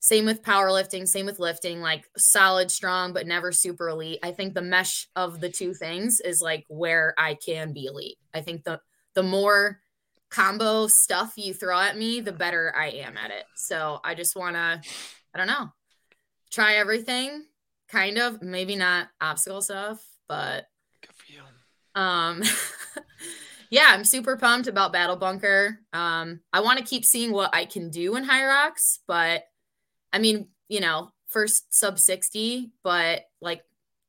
Same 0.00 0.26
with 0.26 0.42
powerlifting, 0.42 1.08
same 1.08 1.26
with 1.26 1.38
lifting, 1.40 1.80
like 1.80 2.08
solid, 2.16 2.70
strong 2.70 3.12
but 3.12 3.26
never 3.26 3.50
super 3.52 3.88
elite. 3.88 4.20
I 4.22 4.30
think 4.32 4.54
the 4.54 4.62
mesh 4.62 5.08
of 5.16 5.40
the 5.40 5.48
two 5.48 5.74
things 5.74 6.20
is 6.20 6.40
like 6.40 6.64
where 6.68 7.14
I 7.18 7.34
can 7.34 7.72
be 7.72 7.86
elite. 7.86 8.18
I 8.32 8.40
think 8.40 8.64
the 8.64 8.80
the 9.14 9.22
more 9.24 9.80
combo 10.30 10.86
stuff 10.86 11.32
you 11.36 11.52
throw 11.54 11.80
at 11.80 11.96
me, 11.96 12.20
the 12.20 12.32
better 12.32 12.72
I 12.76 12.88
am 12.90 13.16
at 13.16 13.30
it. 13.30 13.44
So 13.56 14.00
I 14.04 14.14
just 14.14 14.36
want 14.36 14.54
to 14.56 14.80
I 15.34 15.38
don't 15.38 15.46
know. 15.48 15.72
Try 16.50 16.74
everything 16.74 17.44
kind 17.88 18.18
of 18.18 18.42
maybe 18.42 18.76
not 18.76 19.08
obstacle 19.20 19.62
stuff 19.62 20.04
but 20.28 20.66
Good 21.00 21.10
for 21.14 21.32
you. 21.32 21.40
um 21.94 22.42
yeah 23.70 23.86
i'm 23.88 24.04
super 24.04 24.36
pumped 24.36 24.68
about 24.68 24.92
battle 24.92 25.16
bunker 25.16 25.80
um 25.94 26.40
i 26.52 26.60
want 26.60 26.78
to 26.78 26.84
keep 26.84 27.04
seeing 27.06 27.32
what 27.32 27.48
i 27.54 27.64
can 27.64 27.88
do 27.88 28.16
in 28.16 28.26
Hyrox 28.28 28.98
but 29.06 29.44
i 30.18 30.20
mean 30.20 30.48
you 30.68 30.80
know 30.80 31.10
first 31.28 31.72
sub 31.72 31.98
60 31.98 32.72
but 32.82 33.22
like 33.40 33.62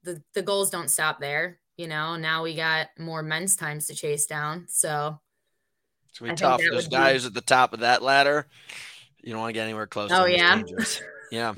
the 0.03 0.21
the 0.33 0.41
goals 0.41 0.71
don't 0.71 0.89
stop 0.89 1.19
there 1.19 1.59
you 1.77 1.87
know 1.87 2.15
now 2.15 2.41
we 2.41 2.55
got 2.55 2.87
more 2.97 3.21
men's 3.21 3.55
times 3.55 3.85
to 3.87 3.93
chase 3.93 4.25
down 4.25 4.65
so 4.67 5.19
It's 6.09 6.19
gonna 6.19 6.33
be 6.33 6.37
tough. 6.37 6.61
Those 6.71 6.87
guys 6.87 7.23
be... 7.23 7.27
at 7.27 7.33
the 7.33 7.41
top 7.41 7.73
of 7.73 7.81
that 7.81 8.01
ladder, 8.01 8.47
you 9.21 9.31
don't 9.31 9.41
want 9.41 9.49
to 9.49 9.53
get 9.53 9.63
anywhere 9.63 9.87
close. 9.87 10.09
Oh 10.11 10.25
yeah, 10.25 10.61
yeah. 11.31 11.53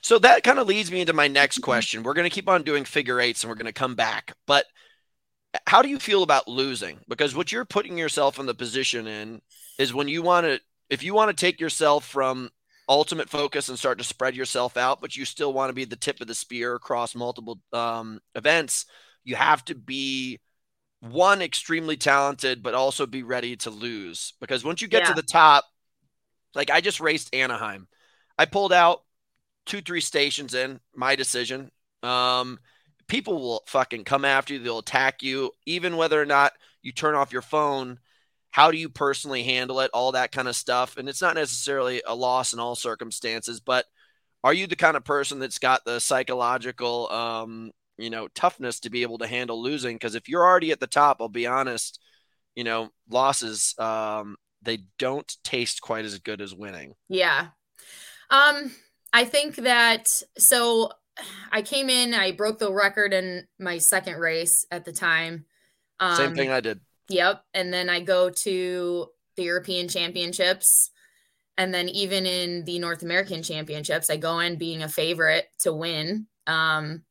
So 0.00 0.18
that 0.18 0.44
kind 0.44 0.58
of 0.58 0.66
leads 0.66 0.90
me 0.90 1.00
into 1.00 1.12
my 1.12 1.28
next 1.28 1.58
question. 1.58 2.02
We're 2.02 2.14
going 2.14 2.28
to 2.28 2.34
keep 2.34 2.48
on 2.48 2.62
doing 2.62 2.84
figure 2.84 3.20
eights 3.20 3.42
and 3.42 3.48
we're 3.48 3.56
going 3.56 3.66
to 3.66 3.72
come 3.72 3.94
back. 3.94 4.34
But 4.46 4.66
uh, 5.54 5.58
how 5.66 5.80
do 5.80 5.88
you 5.88 5.98
feel 5.98 6.22
about 6.22 6.46
losing? 6.46 6.98
Because 7.08 7.34
what 7.34 7.50
you're 7.50 7.64
putting 7.64 7.96
yourself 7.96 8.38
in 8.38 8.44
the 8.44 8.54
position 8.54 9.06
in 9.06 9.40
is 9.78 9.94
when 9.94 10.08
you 10.08 10.20
want 10.20 10.44
to, 10.44 10.60
if 10.90 11.02
you 11.02 11.14
want 11.14 11.34
to 11.34 11.40
take 11.40 11.58
yourself 11.58 12.04
from 12.04 12.50
ultimate 12.88 13.30
focus 13.30 13.68
and 13.68 13.78
start 13.78 13.98
to 13.98 14.04
spread 14.04 14.36
yourself 14.36 14.76
out, 14.76 15.00
but 15.00 15.16
you 15.16 15.24
still 15.24 15.52
want 15.52 15.70
to 15.70 15.74
be 15.74 15.84
the 15.84 15.96
tip 15.96 16.20
of 16.20 16.26
the 16.26 16.34
spear 16.34 16.74
across 16.74 17.14
multiple 17.14 17.58
um, 17.72 18.20
events, 18.34 18.86
you 19.24 19.36
have 19.36 19.64
to 19.66 19.74
be 19.74 20.40
one 21.00 21.42
extremely 21.42 21.96
talented, 21.96 22.62
but 22.62 22.74
also 22.74 23.06
be 23.06 23.22
ready 23.22 23.56
to 23.56 23.70
lose. 23.70 24.34
Because 24.40 24.64
once 24.64 24.82
you 24.82 24.88
get 24.88 25.02
yeah. 25.02 25.08
to 25.08 25.14
the 25.14 25.22
top, 25.22 25.64
like 26.54 26.70
I 26.70 26.80
just 26.80 27.00
raced 27.00 27.34
Anaheim, 27.34 27.88
I 28.38 28.46
pulled 28.46 28.72
out 28.72 29.02
two, 29.66 29.80
three 29.80 30.00
stations 30.00 30.54
in, 30.54 30.80
my 30.94 31.16
decision. 31.16 31.70
Um, 32.02 32.58
people 33.06 33.40
will 33.40 33.62
fucking 33.66 34.04
come 34.04 34.24
after 34.24 34.54
you, 34.54 34.60
they'll 34.60 34.78
attack 34.78 35.22
you, 35.22 35.52
even 35.66 35.96
whether 35.96 36.20
or 36.20 36.26
not 36.26 36.52
you 36.82 36.92
turn 36.92 37.14
off 37.14 37.32
your 37.32 37.42
phone. 37.42 37.98
How 38.54 38.70
do 38.70 38.78
you 38.78 38.88
personally 38.88 39.42
handle 39.42 39.80
it? 39.80 39.90
All 39.92 40.12
that 40.12 40.30
kind 40.30 40.46
of 40.46 40.54
stuff. 40.54 40.96
And 40.96 41.08
it's 41.08 41.20
not 41.20 41.34
necessarily 41.34 42.02
a 42.06 42.14
loss 42.14 42.52
in 42.52 42.60
all 42.60 42.76
circumstances, 42.76 43.58
but 43.58 43.84
are 44.44 44.54
you 44.54 44.68
the 44.68 44.76
kind 44.76 44.96
of 44.96 45.04
person 45.04 45.40
that's 45.40 45.58
got 45.58 45.84
the 45.84 45.98
psychological 45.98 47.10
um, 47.10 47.72
you 47.98 48.10
know, 48.10 48.28
toughness 48.28 48.78
to 48.80 48.90
be 48.90 49.02
able 49.02 49.18
to 49.18 49.26
handle 49.26 49.60
losing? 49.60 49.96
Because 49.96 50.14
if 50.14 50.28
you're 50.28 50.44
already 50.44 50.70
at 50.70 50.78
the 50.78 50.86
top, 50.86 51.16
I'll 51.18 51.28
be 51.28 51.48
honest, 51.48 52.00
you 52.54 52.62
know, 52.62 52.90
losses 53.10 53.74
um 53.78 54.36
they 54.62 54.78
don't 55.00 55.36
taste 55.42 55.80
quite 55.80 56.04
as 56.04 56.20
good 56.20 56.40
as 56.40 56.54
winning. 56.54 56.94
Yeah. 57.08 57.48
Um 58.30 58.70
I 59.12 59.24
think 59.24 59.56
that 59.56 60.08
so 60.38 60.92
I 61.50 61.62
came 61.62 61.90
in, 61.90 62.14
I 62.14 62.30
broke 62.30 62.60
the 62.60 62.72
record 62.72 63.12
in 63.12 63.48
my 63.58 63.78
second 63.78 64.18
race 64.18 64.64
at 64.70 64.84
the 64.84 64.92
time. 64.92 65.46
Um, 65.98 66.16
Same 66.16 66.34
thing 66.34 66.50
I 66.50 66.60
did. 66.60 66.80
Yep. 67.08 67.42
And 67.52 67.72
then 67.72 67.88
I 67.88 68.00
go 68.00 68.30
to 68.30 69.06
the 69.36 69.42
European 69.42 69.88
Championships. 69.88 70.90
And 71.56 71.72
then 71.72 71.88
even 71.88 72.26
in 72.26 72.64
the 72.64 72.78
North 72.78 73.02
American 73.02 73.42
Championships, 73.42 74.10
I 74.10 74.16
go 74.16 74.40
in 74.40 74.56
being 74.56 74.82
a 74.82 74.88
favorite 74.88 75.46
to 75.60 75.72
win. 75.72 76.26
Um, 76.46 77.02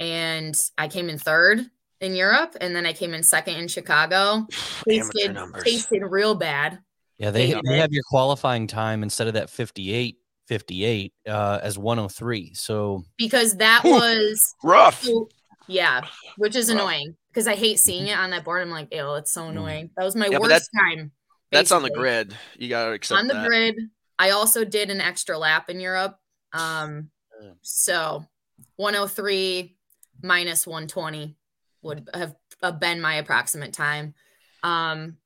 and 0.00 0.58
I 0.76 0.88
came 0.88 1.08
in 1.08 1.18
third 1.18 1.60
in 2.00 2.16
Europe, 2.16 2.56
and 2.60 2.74
then 2.74 2.86
I 2.86 2.92
came 2.92 3.14
in 3.14 3.22
second 3.22 3.54
in 3.54 3.68
Chicago. 3.68 4.46
tasted, 4.88 5.38
tasted 5.62 6.02
real 6.02 6.34
bad. 6.34 6.80
Yeah, 7.18 7.30
they, 7.30 7.54
they 7.64 7.78
have 7.78 7.92
your 7.92 8.02
qualifying 8.08 8.66
time 8.66 9.04
instead 9.04 9.28
of 9.28 9.34
that 9.34 9.48
58 9.48 10.16
58 10.48 11.12
uh, 11.28 11.60
as 11.62 11.78
103. 11.78 12.52
So 12.54 13.04
because 13.16 13.56
that 13.58 13.82
was 13.84 14.54
rough. 14.64 15.04
So, 15.04 15.28
yeah, 15.68 16.02
which 16.36 16.56
is 16.56 16.68
rough. 16.68 16.80
annoying 16.80 17.16
because 17.32 17.46
I 17.46 17.54
hate 17.54 17.78
seeing 17.78 18.08
it 18.08 18.18
on 18.18 18.30
that 18.30 18.44
board. 18.44 18.62
I'm 18.62 18.70
like, 18.70 18.92
ew, 18.92 19.14
it's 19.14 19.32
so 19.32 19.42
mm. 19.42 19.50
annoying. 19.50 19.90
That 19.96 20.04
was 20.04 20.14
my 20.14 20.26
yeah, 20.26 20.38
worst 20.38 20.70
time. 20.76 20.96
Basically. 20.96 21.10
That's 21.50 21.72
on 21.72 21.82
the 21.82 21.90
grid. 21.90 22.36
You 22.58 22.68
gotta 22.68 22.92
accept 22.92 23.16
that. 23.16 23.20
on 23.20 23.28
the 23.28 23.34
that. 23.34 23.46
grid. 23.46 23.76
I 24.18 24.30
also 24.30 24.64
did 24.64 24.90
an 24.90 25.00
extra 25.00 25.38
lap 25.38 25.70
in 25.70 25.80
Europe. 25.80 26.16
Um, 26.52 27.10
mm. 27.42 27.54
so 27.62 28.24
103 28.76 29.76
minus 30.22 30.66
120 30.66 31.36
would 31.82 32.08
have 32.14 32.36
been 32.78 33.00
my 33.00 33.14
approximate 33.14 33.72
time. 33.72 34.14
Um, 34.62 35.16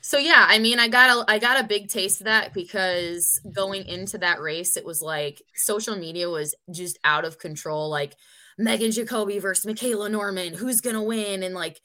so 0.00 0.18
yeah, 0.18 0.44
I 0.46 0.58
mean, 0.58 0.78
I 0.78 0.88
got 0.88 1.16
a 1.16 1.32
I 1.32 1.38
got 1.38 1.64
a 1.64 1.66
big 1.66 1.88
taste 1.88 2.20
of 2.20 2.26
that 2.26 2.52
because 2.52 3.40
going 3.50 3.86
into 3.86 4.18
that 4.18 4.42
race, 4.42 4.76
it 4.76 4.84
was 4.84 5.00
like 5.00 5.40
social 5.54 5.96
media 5.96 6.28
was 6.28 6.54
just 6.70 6.98
out 7.04 7.24
of 7.24 7.38
control. 7.38 7.88
Like 7.88 8.14
Megan 8.58 8.90
Jacoby 8.90 9.38
versus 9.38 9.66
Michaela 9.66 10.08
Norman, 10.08 10.54
who's 10.54 10.80
gonna 10.80 11.02
win? 11.02 11.42
And 11.42 11.54
like 11.54 11.80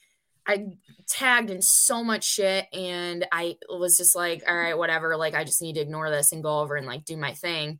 I 0.47 0.67
tagged 1.07 1.49
in 1.49 1.61
so 1.61 2.03
much 2.03 2.23
shit, 2.23 2.65
and 2.73 3.25
I 3.31 3.57
was 3.69 3.97
just 3.97 4.15
like, 4.15 4.43
all 4.47 4.55
right, 4.55 4.77
whatever. 4.77 5.15
Like 5.17 5.35
I 5.35 5.43
just 5.43 5.61
need 5.61 5.73
to 5.73 5.81
ignore 5.81 6.09
this 6.09 6.31
and 6.31 6.43
go 6.43 6.59
over 6.59 6.75
and 6.75 6.87
like 6.87 7.05
do 7.05 7.17
my 7.17 7.33
thing. 7.33 7.79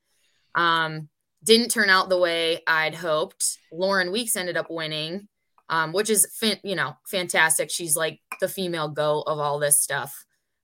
Um, 0.56 1.10
didn't 1.44 1.70
turn 1.70 1.90
out 1.90 2.10
the 2.10 2.18
way 2.18 2.62
I'd 2.68 2.96
hoped. 2.96 3.58
Lauren 3.72 4.12
Weeks 4.12 4.36
ended 4.36 4.58
up 4.58 4.70
winning, 4.70 5.28
um, 5.70 5.94
which 5.94 6.10
is 6.10 6.28
fin- 6.38 6.60
you 6.64 6.76
know 6.76 6.96
fantastic. 7.10 7.72
She's 7.72 7.96
like 7.96 8.20
the 8.40 8.48
female 8.48 8.90
go 8.90 9.22
of 9.22 9.40
all 9.40 9.60
this 9.60 9.82
stuff 9.82 10.14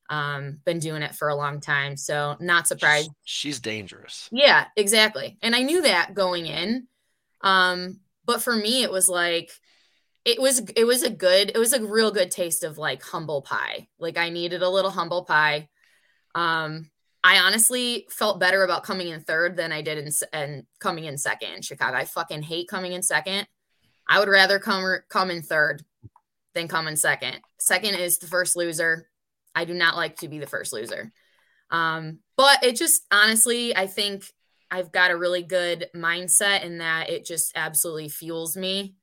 um 0.10 0.60
been 0.66 0.80
doing 0.80 1.02
it 1.02 1.16
for 1.16 1.30
a 1.30 1.36
long 1.36 1.60
time 1.60 1.98
so 1.98 2.36
not 2.40 2.68
surprised 2.68 3.10
she's, 3.24 3.56
she's, 3.56 3.60
dangerous 3.60 4.30
yeah 4.32 4.66
exactly 4.76 5.38
and 5.42 5.56
i 5.56 5.64
knew 5.64 5.82
that 5.82 6.14
going 6.14 6.46
in 6.46 6.88
um 7.42 8.00
but 8.26 8.42
for 8.42 8.56
me 8.56 8.84
it 8.84 8.92
was 8.92 9.10
like 9.10 9.52
it 10.26 10.42
was 10.42 10.60
it 10.76 10.86
was 10.86 11.04
a 11.04 11.10
good 11.10 11.52
it 11.54 11.58
was 11.58 11.74
a 11.74 11.86
real 11.86 12.12
good 12.12 12.32
taste 12.32 12.64
of 12.64 12.78
like 12.78 13.02
humble 13.04 13.42
pie. 13.42 13.88
Like 14.00 14.18
i 14.18 14.30
needed 14.30 14.62
a 14.62 14.70
little 14.70 14.92
humble 14.92 15.24
pie. 15.26 15.70
Um 16.34 16.90
i 17.24 17.40
honestly 17.40 18.08
felt 18.10 18.40
better 18.40 18.64
about 18.64 18.84
coming 18.84 19.08
in 19.10 19.22
third 19.22 19.56
than 19.56 19.72
i 19.72 19.82
did 19.82 19.98
in 19.98 20.12
and 20.34 20.64
coming 20.80 21.06
in 21.06 21.18
second 21.18 21.54
in 21.54 21.62
chicago. 21.62 21.98
I 21.98 22.06
fucking 22.06 22.44
hate 22.44 22.68
coming 22.68 22.94
in 22.94 23.04
second. 23.04 23.48
I 24.08 24.20
would 24.20 24.30
rather 24.30 24.60
come 24.60 24.98
come 25.10 25.32
in 25.32 25.42
third 25.42 25.84
than 26.54 26.68
come 26.68 26.88
in 26.88 26.96
second. 26.96 27.40
Second 27.60 27.96
is 27.96 28.18
the 28.18 28.28
first 28.28 28.56
loser. 28.56 29.10
I 29.54 29.66
do 29.66 29.74
not 29.74 29.96
like 29.96 30.18
to 30.18 30.28
be 30.28 30.40
the 30.40 30.48
first 30.48 30.74
loser. 30.74 31.12
Um, 31.70 32.20
but 32.38 32.64
it 32.64 32.76
just 32.76 33.06
honestly, 33.12 33.76
I 33.76 33.88
think 33.88 34.26
I've 34.72 34.92
got 34.92 35.12
a 35.12 35.18
really 35.18 35.44
good 35.44 35.90
mindset 35.96 36.64
in 36.64 36.80
that 36.80 37.10
it 37.10 37.26
just 37.26 37.52
absolutely 37.56 38.10
fuels 38.10 38.58
me. 38.58 38.96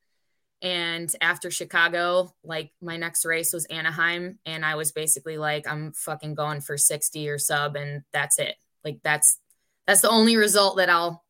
And 0.61 1.12
after 1.20 1.51
Chicago, 1.51 2.33
like 2.44 2.70
my 2.81 2.96
next 2.96 3.25
race 3.25 3.53
was 3.53 3.64
Anaheim, 3.66 4.38
and 4.46 4.64
I 4.64 4.77
was 4.77 4.92
basically 4.92 5.37
like, 5.37 5.66
I'm 5.66 5.92
fucking 5.92 6.35
going 6.35 6.61
for 6.61 6.77
60 6.77 7.29
or 7.29 7.38
sub, 7.38 7.75
and 7.75 8.03
that's 8.12 8.38
it. 8.38 8.55
Like 8.85 9.01
that's 9.03 9.38
that's 9.87 10.03
the 10.03 10.11
only 10.11 10.37
result 10.37 10.77
that 10.77 10.88
I'll 10.88 11.25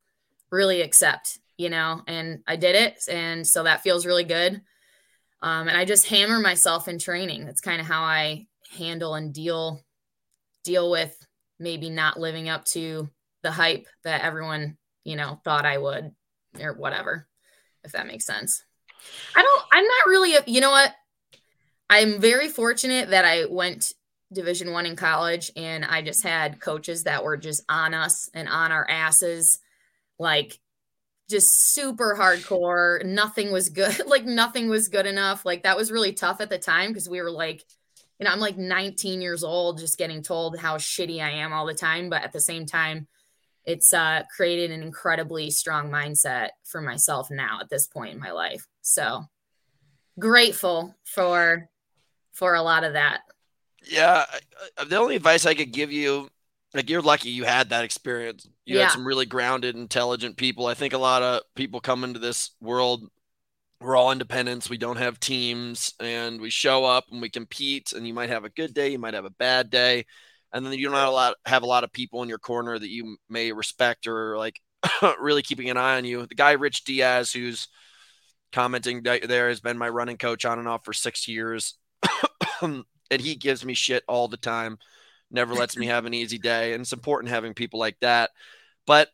really 0.51 0.83
accept, 0.83 1.39
you 1.57 1.71
know. 1.71 2.03
And 2.07 2.43
I 2.47 2.57
did 2.57 2.75
it, 2.77 3.03
and 3.09 3.47
so 3.47 3.63
that 3.63 3.83
feels 3.83 4.05
really 4.05 4.25
good. 4.25 4.61
Um, 5.41 5.67
and 5.67 5.77
I 5.77 5.87
just 5.87 6.09
hammer 6.09 6.39
myself 6.39 6.87
in 6.87 6.99
training. 6.99 7.47
That's 7.47 7.61
kind 7.63 7.81
of 7.81 7.87
how 7.87 8.03
I 8.03 8.47
handle 8.77 9.15
and 9.15 9.33
deal 9.33 9.83
deal 10.63 10.91
with 10.91 11.17
maybe 11.59 11.91
not 11.91 12.21
living 12.21 12.49
up 12.49 12.65
to 12.65 13.09
the 13.43 13.51
hype 13.51 13.87
that 14.05 14.23
everyone 14.23 14.77
you 15.05 15.17
know 15.17 15.41
thought 15.45 15.67
i 15.67 15.77
would 15.77 16.13
or 16.61 16.75
whatever 16.75 17.27
if 17.85 17.93
that 17.93 18.07
makes 18.07 18.25
sense. 18.25 18.65
I 19.35 19.43
don't 19.43 19.65
i'm 19.73 19.85
not 19.85 20.07
really 20.07 20.37
a, 20.37 20.45
you 20.47 20.61
know 20.61 20.71
what? 20.71 20.95
I'm 21.91 22.21
very 22.21 22.49
fortunate 22.49 23.11
that 23.11 23.25
i 23.25 23.47
went 23.47 23.93
division 24.33 24.73
one 24.73 24.87
in 24.87 24.97
college 24.97 25.51
and 25.57 25.85
i 25.85 26.01
just 26.01 26.23
had 26.23 26.59
coaches 26.59 27.05
that 27.05 27.23
were 27.23 27.37
just 27.37 27.63
on 27.69 27.93
us 27.93 28.31
and 28.33 28.49
on 28.49 28.73
our 28.73 28.89
asses 28.89 29.59
like 30.19 30.59
just 31.33 31.75
super 31.75 32.15
hardcore. 32.19 33.05
Nothing 33.05 33.53
was 33.53 33.71
good 33.71 34.03
like 34.07 34.25
nothing 34.25 34.69
was 34.69 34.89
good 34.89 35.07
enough. 35.07 35.45
Like 35.45 35.65
that 35.65 35.77
was 35.77 35.91
really 35.91 36.13
tough 36.13 36.41
at 36.41 36.51
the 36.51 36.59
time 36.59 36.91
because 36.91 37.09
we 37.09 37.21
were 37.21 37.31
like 37.31 37.65
you 38.21 38.25
know, 38.25 38.31
I'm 38.31 38.41
like 38.41 38.57
19 38.57 39.21
years 39.21 39.43
old, 39.43 39.79
just 39.79 39.99
getting 39.99 40.23
told 40.23 40.57
how 40.57 40.77
shitty 40.77 41.21
I 41.21 41.31
am 41.31 41.53
all 41.53 41.67
the 41.67 41.75
time. 41.75 42.09
But 42.09 42.23
at 42.23 42.33
the 42.33 42.41
same 42.41 42.67
time, 42.67 43.09
it's 43.65 43.93
uh, 43.93 44.23
created 44.35 44.71
an 44.71 44.83
incredibly 44.83 45.51
strong 45.51 45.91
mindset 45.91 46.51
for 46.65 46.81
myself 46.81 47.31
now 47.31 47.59
at 47.61 47.71
this 47.71 47.87
point 47.87 48.13
in 48.13 48.21
my 48.21 48.33
life. 48.33 48.67
So 48.83 49.25
grateful 50.19 50.95
for 51.05 51.69
for 52.33 52.55
a 52.55 52.63
lot 52.63 52.85
of 52.85 52.95
that. 52.95 53.21
Yeah, 53.85 54.25
the 54.87 54.97
only 54.97 55.17
advice 55.17 55.45
I 55.45 55.55
could 55.55 55.73
give 55.73 55.91
you, 55.91 56.29
like 56.73 56.89
you're 56.89 57.03
lucky 57.03 57.31
you 57.31 57.45
had 57.45 57.71
that 57.71 57.85
experience. 57.85 58.49
You 58.65 58.77
yeah. 58.77 58.85
had 58.85 58.93
some 58.93 59.07
really 59.07 59.27
grounded, 59.27 59.77
intelligent 59.77 60.37
people. 60.37 60.67
I 60.67 60.75
think 60.75 60.93
a 60.93 60.99
lot 60.99 61.23
of 61.23 61.43
people 61.55 61.81
come 61.81 62.05
into 62.05 62.21
this 62.21 62.51
world 62.61 63.09
we're 63.83 63.97
all 63.97 64.13
independents. 64.13 64.71
We 64.71 64.79
don't 64.79 64.97
have 64.97 65.21
teams, 65.21 65.95
and 66.01 66.41
we 66.41 66.51
show 66.51 66.85
up 66.85 67.05
and 67.11 67.21
we 67.21 67.29
compete. 67.29 67.93
And 67.93 68.07
you 68.07 68.15
might 68.15 68.31
have 68.31 68.45
a 68.45 68.51
good 68.51 68.75
day, 68.75 68.91
you 68.91 68.99
might 68.99 69.15
have 69.15 69.25
a 69.25 69.31
bad 69.31 69.71
day, 69.71 70.07
and 70.53 70.65
then 70.65 70.73
you 70.75 70.87
don't 70.87 70.97
have 70.97 71.09
a 71.09 71.13
lot 71.13 71.35
have 71.47 71.63
a 71.63 71.67
lot 71.67 71.85
of 71.85 71.93
people 71.93 72.23
in 72.23 72.29
your 72.29 72.39
corner 72.39 72.79
that 72.79 72.91
you 72.91 73.17
may 73.29 73.53
respect 73.53 74.07
or 74.07 74.37
like 74.37 74.61
really 75.21 75.43
keeping 75.43 75.71
an 75.71 75.77
eye 75.77 75.97
on 75.97 76.05
you. 76.05 76.27
The 76.27 76.35
guy 76.35 76.53
Rich 76.53 76.85
Diaz, 76.85 77.33
who's 77.33 77.69
commenting 78.53 79.03
there, 79.03 79.49
has 79.49 79.61
been 79.61 79.79
my 79.79 79.89
running 79.89 80.19
coach 80.19 80.45
on 80.45 80.59
and 80.59 80.69
off 80.69 80.85
for 80.85 80.93
six 80.93 81.29
years, 81.29 81.75
and 82.63 82.85
he 83.11 83.35
gives 83.35 83.65
me 83.65 83.75
shit 83.75 84.05
all 84.09 84.29
the 84.29 84.37
time. 84.37 84.79
Never 85.31 85.55
lets 85.55 85.77
me 85.77 85.87
have 85.89 86.05
an 86.05 86.15
easy 86.15 86.39
day, 86.39 86.75
and 86.75 86.83
it's 86.83 86.93
important 86.93 87.33
having 87.33 87.55
people 87.55 87.81
like 87.81 87.99
that. 88.01 88.31
But 88.87 89.09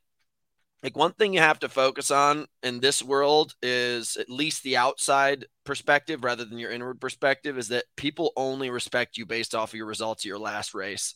like 0.83 0.97
one 0.97 1.13
thing 1.13 1.35
you 1.35 1.41
have 1.41 1.59
to 1.61 1.69
focus 1.69 2.11
on 2.11 2.47
in 2.63 2.81
this 2.81 3.03
world 3.03 3.55
is 3.63 4.17
at 4.17 4.31
least 4.31 4.63
the 4.63 4.77
outside 4.77 5.45
perspective 5.65 6.23
rather 6.23 6.45
than 6.45 6.59
your 6.59 6.71
inward 6.71 7.01
perspective 7.01 7.59
is 7.59 7.69
that 7.69 7.85
people 7.97 8.33
only 8.37 8.71
respect 8.71 9.17
you 9.17 9.27
based 9.27 9.55
off 9.55 9.71
of 9.71 9.75
your 9.75 9.87
results 9.87 10.25
of 10.25 10.29
your 10.29 10.39
last 10.39 10.75
race. 10.75 11.15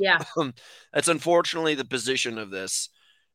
Yeah. 0.00 0.22
That's 0.92 1.08
unfortunately 1.08 1.74
the 1.74 1.84
position 1.84 2.38
of 2.38 2.50
this. 2.50 2.88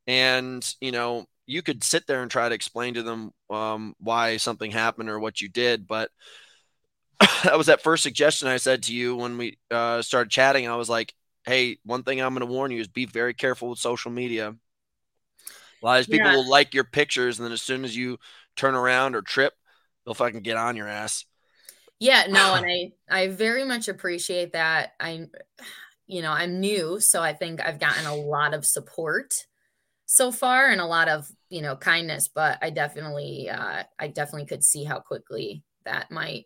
And, 0.06 0.68
you 0.80 0.92
know, 0.92 1.26
you 1.46 1.62
could 1.62 1.84
sit 1.84 2.08
there 2.08 2.22
and 2.22 2.30
try 2.30 2.48
to 2.48 2.56
explain 2.56 2.96
to 2.96 3.04
them 3.04 3.32
um, 3.50 3.96
why 4.00 4.38
something 4.38 4.72
happened 4.72 5.10
or 5.10 5.20
what 5.20 5.42
you 5.42 5.50
did, 5.50 5.88
but 5.88 6.12
that 7.44 7.58
was 7.58 7.68
that 7.68 7.82
first 7.82 8.04
suggestion 8.04 8.48
I 8.48 8.58
said 8.58 8.84
to 8.84 8.94
you 8.94 9.16
when 9.16 9.38
we 9.38 9.58
uh, 9.72 10.02
started 10.02 10.30
chatting. 10.30 10.68
I 10.68 10.76
was 10.76 10.90
like, 10.90 11.14
hey, 11.46 11.78
one 11.84 12.04
thing 12.04 12.22
I'm 12.22 12.34
going 12.34 12.48
to 12.48 12.54
warn 12.54 12.72
you 12.72 12.82
is 12.82 12.88
be 12.88 13.06
very 13.06 13.34
careful 13.34 13.70
with 13.70 13.80
social 13.80 14.12
media. 14.12 14.56
A 15.82 15.86
lot 15.86 16.02
of 16.02 16.08
people 16.08 16.28
yeah. 16.28 16.36
will 16.36 16.50
like 16.50 16.74
your 16.74 16.84
pictures, 16.84 17.40
and 17.40 17.46
then 17.46 17.54
as 17.54 17.62
soon 17.62 17.86
as 17.86 17.96
you 17.96 18.18
turn 18.56 18.76
around 18.76 19.16
or 19.16 19.22
trip, 19.22 19.54
they'll 20.06 20.16
fucking 20.16 20.42
get 20.42 20.58
on 20.58 20.76
your 20.76 20.88
ass. 20.88 21.26
Yeah, 22.00 22.26
no, 22.30 22.54
and 22.56 22.66
I 22.66 22.92
I 23.10 23.28
very 23.28 23.64
much 23.64 23.88
appreciate 23.88 24.54
that. 24.54 24.94
I 25.00 25.28
you 26.08 26.22
know, 26.22 26.32
I'm 26.32 26.60
new, 26.60 27.00
so 27.00 27.22
I 27.22 27.34
think 27.34 27.62
I've 27.62 27.80
gotten 27.80 28.06
a 28.06 28.16
lot 28.16 28.54
of 28.54 28.66
support 28.66 29.46
so 30.06 30.32
far 30.32 30.70
and 30.70 30.80
a 30.80 30.86
lot 30.86 31.10
of, 31.10 31.30
you 31.50 31.62
know, 31.62 31.76
kindness, 31.76 32.30
but 32.34 32.58
I 32.62 32.70
definitely 32.70 33.50
uh 33.50 33.84
I 34.00 34.08
definitely 34.08 34.48
could 34.48 34.64
see 34.64 34.86
how 34.86 35.00
quickly 35.00 35.64
that 35.86 36.10
might 36.10 36.46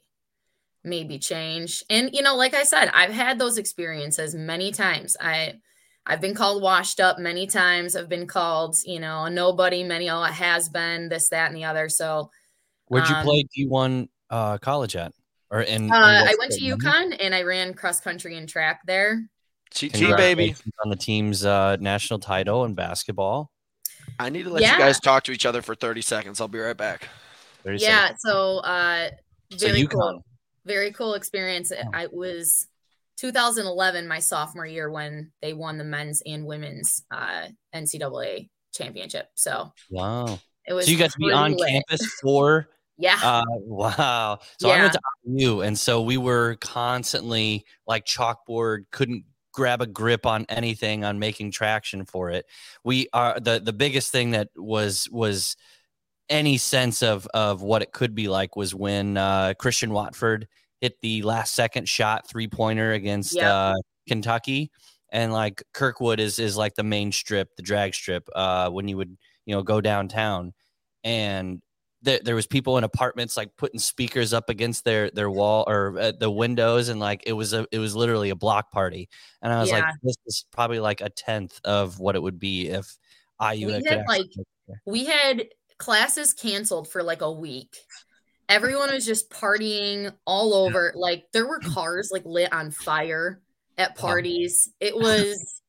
maybe 0.84 1.20
change. 1.20 1.84
And 1.90 2.10
you 2.12 2.24
know, 2.24 2.36
like 2.36 2.56
I 2.56 2.64
said, 2.64 2.90
I've 2.94 3.14
had 3.14 3.38
those 3.38 3.58
experiences 3.58 4.34
many 4.34 4.72
times. 4.72 5.16
I 5.22 5.60
I've 6.06 6.22
been 6.22 6.34
called 6.34 6.64
washed 6.64 7.00
up 7.00 7.20
many 7.20 7.46
times. 7.46 7.96
I've 7.96 8.10
been 8.10 8.26
called, 8.26 8.76
you 8.86 9.00
know, 9.00 9.26
a 9.26 9.30
nobody, 9.30 9.84
many 9.84 10.10
oh 10.10 10.24
it 10.24 10.34
has 10.34 10.68
been 10.68 11.10
this, 11.10 11.30
that, 11.30 11.48
and 11.48 11.56
the 11.56 11.66
other. 11.66 11.90
So 11.90 12.32
where'd 12.88 13.08
you 13.08 13.16
um, 13.16 13.26
play 13.26 13.48
D1 13.56 14.10
uh, 14.32 14.58
college 14.58 14.96
at? 14.96 15.14
Or 15.52 15.62
in, 15.62 15.92
uh, 15.92 15.96
I 15.96 16.36
went 16.40 16.54
to 16.54 16.62
UConn 16.62 17.18
and 17.20 17.36
I 17.36 17.44
ran 17.44 17.74
cross 17.74 18.00
country 18.00 18.38
and 18.38 18.48
track 18.48 18.82
there. 18.88 19.30
TT 19.74 20.16
baby 20.18 20.56
on 20.84 20.90
the 20.90 20.96
team's 20.96 21.46
uh, 21.46 21.78
national 21.80 22.20
title 22.20 22.66
in 22.66 22.74
basketball. 22.74 23.52
I 24.20 24.30
need 24.30 24.44
to 24.44 24.50
let 24.50 24.62
yeah. 24.62 24.74
you 24.74 24.80
guys 24.80 25.00
talk 25.00 25.24
to 25.24 25.32
each 25.32 25.46
other 25.46 25.62
for 25.62 25.76
30 25.76 26.02
seconds. 26.02 26.42
I'll 26.42 26.48
be 26.48 26.60
right 26.60 26.78
back. 26.78 27.08
yeah, 27.66 28.08
seconds. 28.08 28.22
so 28.22 28.58
uh 28.60 29.10
very 29.58 29.82
so 29.82 29.88
cool. 29.88 30.26
Very 30.66 30.92
cool 30.92 31.16
experience. 31.16 31.72
Oh. 31.72 31.90
I 31.94 32.08
was 32.12 32.68
2011, 33.18 34.08
my 34.08 34.20
sophomore 34.20 34.66
year, 34.66 34.90
when 34.90 35.32
they 35.42 35.54
won 35.54 35.78
the 35.78 35.84
men's 35.84 36.22
and 36.26 36.46
women's 36.46 37.04
uh, 37.12 37.48
NCAA 37.74 38.50
championship. 38.74 39.28
So 39.36 39.72
wow, 39.90 40.40
it 40.66 40.74
was. 40.74 40.86
So 40.86 40.92
you 40.92 40.98
got 40.98 41.12
to 41.12 41.18
be 41.18 41.32
on 41.32 41.54
lit. 41.54 41.70
campus 41.70 42.06
for. 42.22 42.70
Yeah. 42.98 43.18
Uh, 43.24 43.42
wow. 43.48 44.38
So 44.60 44.68
yeah. 44.68 44.76
I 44.76 44.82
went 44.82 44.94
to 44.94 45.00
IU, 45.26 45.62
and 45.62 45.80
so 45.80 46.04
we 46.04 46.18
were 46.18 46.58
constantly 46.62 47.66
like 47.88 48.06
chalkboard, 48.06 48.84
couldn't 48.92 49.26
grab 49.52 49.82
a 49.82 49.88
grip 49.88 50.26
on 50.26 50.46
anything 50.50 51.04
on 51.04 51.20
making 51.20 51.52
traction 51.52 52.06
for 52.06 52.30
it. 52.30 52.46
We 52.84 53.08
are 53.14 53.40
the 53.40 53.60
the 53.60 53.74
biggest 53.74 54.12
thing 54.12 54.32
that 54.32 54.50
was 54.56 55.08
was 55.12 55.56
any 56.30 56.58
sense 56.58 57.04
of 57.04 57.28
of 57.34 57.62
what 57.62 57.82
it 57.82 57.92
could 57.92 58.16
be 58.16 58.28
like 58.28 58.56
was 58.56 58.74
when 58.74 59.18
uh, 59.18 59.54
Christian 59.60 59.92
Watford 59.92 60.48
hit 60.80 61.00
the 61.02 61.22
last 61.22 61.54
second 61.54 61.88
shot 61.88 62.28
three 62.28 62.48
pointer 62.48 62.94
against 62.94 63.36
yep. 63.36 63.46
uh, 63.46 63.76
Kentucky, 64.08 64.72
and 65.12 65.32
like 65.34 65.64
Kirkwood 65.74 66.20
is 66.20 66.40
is 66.40 66.58
like 66.58 66.76
the 66.76 66.84
main 66.84 67.12
strip, 67.12 67.56
the 67.56 67.64
drag 67.64 67.94
strip. 67.94 68.28
Uh, 68.36 68.70
when 68.70 68.88
you 68.88 68.98
would 68.98 69.18
you 69.46 69.56
know 69.56 69.64
go 69.64 69.82
downtown, 69.82 70.54
and 71.04 71.62
th- 72.04 72.22
there 72.24 72.36
was 72.36 72.48
people 72.48 72.78
in 72.78 72.84
apartments 72.84 73.38
like 73.38 73.56
putting 73.58 73.80
speakers 73.80 74.34
up 74.34 74.50
against 74.50 74.84
their 74.84 75.10
their 75.12 75.30
wall 75.30 75.64
or 75.68 75.98
uh, 76.00 76.12
the 76.18 76.30
windows, 76.30 76.90
and 76.90 77.00
like 77.00 77.24
it 77.26 77.34
was 77.34 77.54
a 77.54 77.66
it 77.72 77.80
was 77.80 77.96
literally 77.96 78.30
a 78.30 78.36
block 78.36 78.72
party. 78.72 79.10
And 79.42 79.52
I 79.52 79.60
was 79.60 79.70
yeah. 79.70 79.80
like, 79.80 79.96
this 80.04 80.18
is 80.26 80.46
probably 80.52 80.80
like 80.80 81.02
a 81.02 81.10
tenth 81.10 81.60
of 81.64 82.00
what 82.00 82.16
it 82.16 82.22
would 82.22 82.40
be 82.40 82.70
if 82.70 82.98
i 83.40 83.56
we 83.56 83.72
had 83.72 84.06
like 84.08 84.28
we 84.86 85.04
had 85.04 85.46
classes 85.80 86.32
canceled 86.32 86.88
for 86.88 87.02
like 87.02 87.22
a 87.22 87.32
week 87.32 87.76
everyone 88.52 88.92
was 88.92 89.06
just 89.06 89.30
partying 89.30 90.14
all 90.28 90.54
over. 90.54 90.92
Like 90.96 91.26
there 91.32 91.48
were 91.48 91.60
cars 91.74 92.10
like 92.12 92.26
lit 92.26 92.54
on 92.54 92.70
fire 92.70 93.42
at 93.78 93.96
parties. 93.96 94.70
It 94.80 94.96
was 94.96 95.62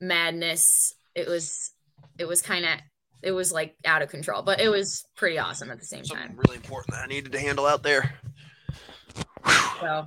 madness. 0.00 0.94
It 1.14 1.26
was 1.26 1.72
it 2.18 2.28
was 2.28 2.42
kind 2.42 2.64
of 2.64 2.72
it 3.24 3.32
was 3.32 3.50
like 3.52 3.74
out 3.84 4.02
of 4.02 4.10
control, 4.10 4.42
but 4.42 4.60
it 4.60 4.68
was 4.68 5.04
pretty 5.16 5.38
awesome 5.38 5.70
at 5.70 5.80
the 5.80 5.86
same 5.86 6.04
Something 6.04 6.28
time. 6.28 6.36
Really 6.36 6.56
important 6.56 6.94
that 6.94 7.04
I 7.04 7.06
needed 7.06 7.32
to 7.32 7.40
handle 7.40 7.66
out 7.66 7.82
there. 7.82 8.14
So 9.80 10.06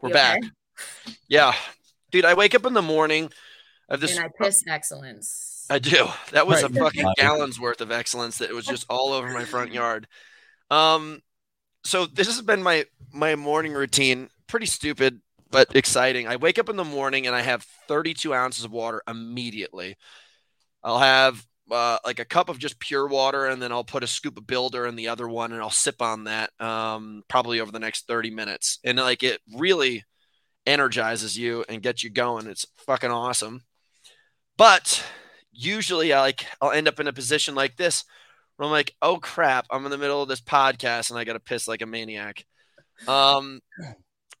we're 0.00 0.10
back. 0.10 0.38
Okay? 0.38 1.16
Yeah, 1.28 1.54
dude. 2.10 2.24
I 2.24 2.34
wake 2.34 2.54
up 2.54 2.66
in 2.66 2.74
the 2.74 2.82
morning. 2.82 3.30
I 3.88 3.94
have 3.94 4.00
this. 4.00 4.16
And 4.16 4.24
I 4.24 4.28
piss 4.42 4.64
excellence. 4.66 5.66
I 5.70 5.78
do. 5.78 6.08
That 6.32 6.46
was 6.46 6.62
right. 6.62 6.70
a 6.70 6.74
fucking 6.74 7.12
gallon's 7.16 7.60
worth 7.60 7.80
of 7.80 7.92
excellence 7.92 8.38
that 8.38 8.50
was 8.50 8.66
just 8.66 8.86
all 8.90 9.12
over 9.12 9.30
my 9.30 9.44
front 9.44 9.72
yard. 9.72 10.06
Um, 10.70 11.22
so 11.84 12.06
this 12.06 12.26
has 12.26 12.42
been 12.42 12.62
my 12.62 12.86
my 13.12 13.36
morning 13.36 13.72
routine. 13.72 14.28
Pretty 14.46 14.66
stupid, 14.66 15.20
but 15.50 15.74
exciting. 15.76 16.26
I 16.26 16.36
wake 16.36 16.58
up 16.58 16.68
in 16.68 16.76
the 16.76 16.84
morning 16.84 17.26
and 17.26 17.36
I 17.36 17.42
have 17.42 17.62
32 17.88 18.34
ounces 18.34 18.64
of 18.64 18.72
water 18.72 19.02
immediately. 19.06 19.96
I'll 20.82 20.98
have 20.98 21.46
uh, 21.70 21.98
like 22.04 22.18
a 22.18 22.24
cup 22.24 22.48
of 22.48 22.58
just 22.58 22.78
pure 22.78 23.06
water, 23.06 23.46
and 23.46 23.60
then 23.60 23.72
I'll 23.72 23.84
put 23.84 24.04
a 24.04 24.08
scoop 24.08 24.38
of 24.38 24.46
Builder 24.46 24.86
in 24.86 24.96
the 24.96 25.08
other 25.08 25.28
one, 25.28 25.52
and 25.52 25.60
I'll 25.60 25.70
sip 25.70 26.02
on 26.02 26.24
that 26.24 26.50
um, 26.60 27.22
probably 27.28 27.60
over 27.60 27.72
the 27.72 27.78
next 27.78 28.06
30 28.06 28.30
minutes. 28.30 28.78
And 28.84 28.98
like 28.98 29.22
it 29.22 29.40
really 29.56 30.04
energizes 30.66 31.36
you 31.36 31.64
and 31.68 31.82
gets 31.82 32.04
you 32.04 32.10
going. 32.10 32.46
It's 32.46 32.66
fucking 32.86 33.10
awesome. 33.10 33.62
But 34.56 35.04
usually, 35.52 36.12
I 36.12 36.20
like 36.20 36.46
I'll 36.60 36.72
end 36.72 36.88
up 36.88 37.00
in 37.00 37.08
a 37.08 37.12
position 37.12 37.54
like 37.54 37.76
this 37.76 38.04
where 38.56 38.66
I'm 38.66 38.72
like, 38.72 38.94
oh 39.00 39.16
crap, 39.16 39.66
I'm 39.70 39.84
in 39.84 39.90
the 39.90 39.98
middle 39.98 40.22
of 40.22 40.28
this 40.28 40.42
podcast 40.42 41.10
and 41.10 41.18
I 41.18 41.24
got 41.24 41.32
to 41.32 41.40
piss 41.40 41.66
like 41.66 41.82
a 41.82 41.86
maniac. 41.86 42.44
Um, 43.08 43.60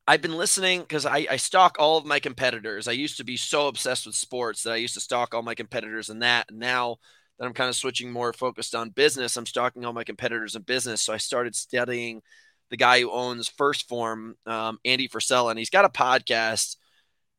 I've 0.06 0.22
been 0.22 0.36
listening 0.36 0.80
because 0.80 1.06
I, 1.06 1.26
I 1.30 1.36
stalk 1.36 1.76
all 1.78 1.96
of 1.96 2.04
my 2.04 2.18
competitors. 2.18 2.88
I 2.88 2.92
used 2.92 3.18
to 3.18 3.24
be 3.24 3.36
so 3.36 3.68
obsessed 3.68 4.06
with 4.06 4.14
sports 4.14 4.64
that 4.64 4.72
I 4.72 4.76
used 4.76 4.94
to 4.94 5.00
stalk 5.00 5.34
all 5.34 5.42
my 5.42 5.54
competitors 5.54 6.10
and 6.10 6.22
that. 6.22 6.50
And 6.50 6.58
now 6.58 6.96
that 7.40 7.46
I'm 7.46 7.54
kind 7.54 7.68
of 7.68 7.74
switching 7.74 8.12
more 8.12 8.32
focused 8.32 8.76
on 8.76 8.90
business, 8.90 9.36
I'm 9.36 9.46
stalking 9.46 9.84
all 9.84 9.92
my 9.92 10.04
competitors 10.04 10.54
in 10.54 10.62
business. 10.62 11.02
So 11.02 11.12
I 11.12 11.16
started 11.16 11.56
studying 11.56 12.22
the 12.70 12.76
guy 12.76 13.00
who 13.00 13.10
owns 13.10 13.48
1st 13.48 13.88
Form, 13.88 14.36
um, 14.46 14.78
Andy 14.84 15.08
Frisella, 15.08 15.50
and 15.50 15.58
he's 15.58 15.70
got 15.70 15.84
a 15.84 15.88
podcast 15.88 16.76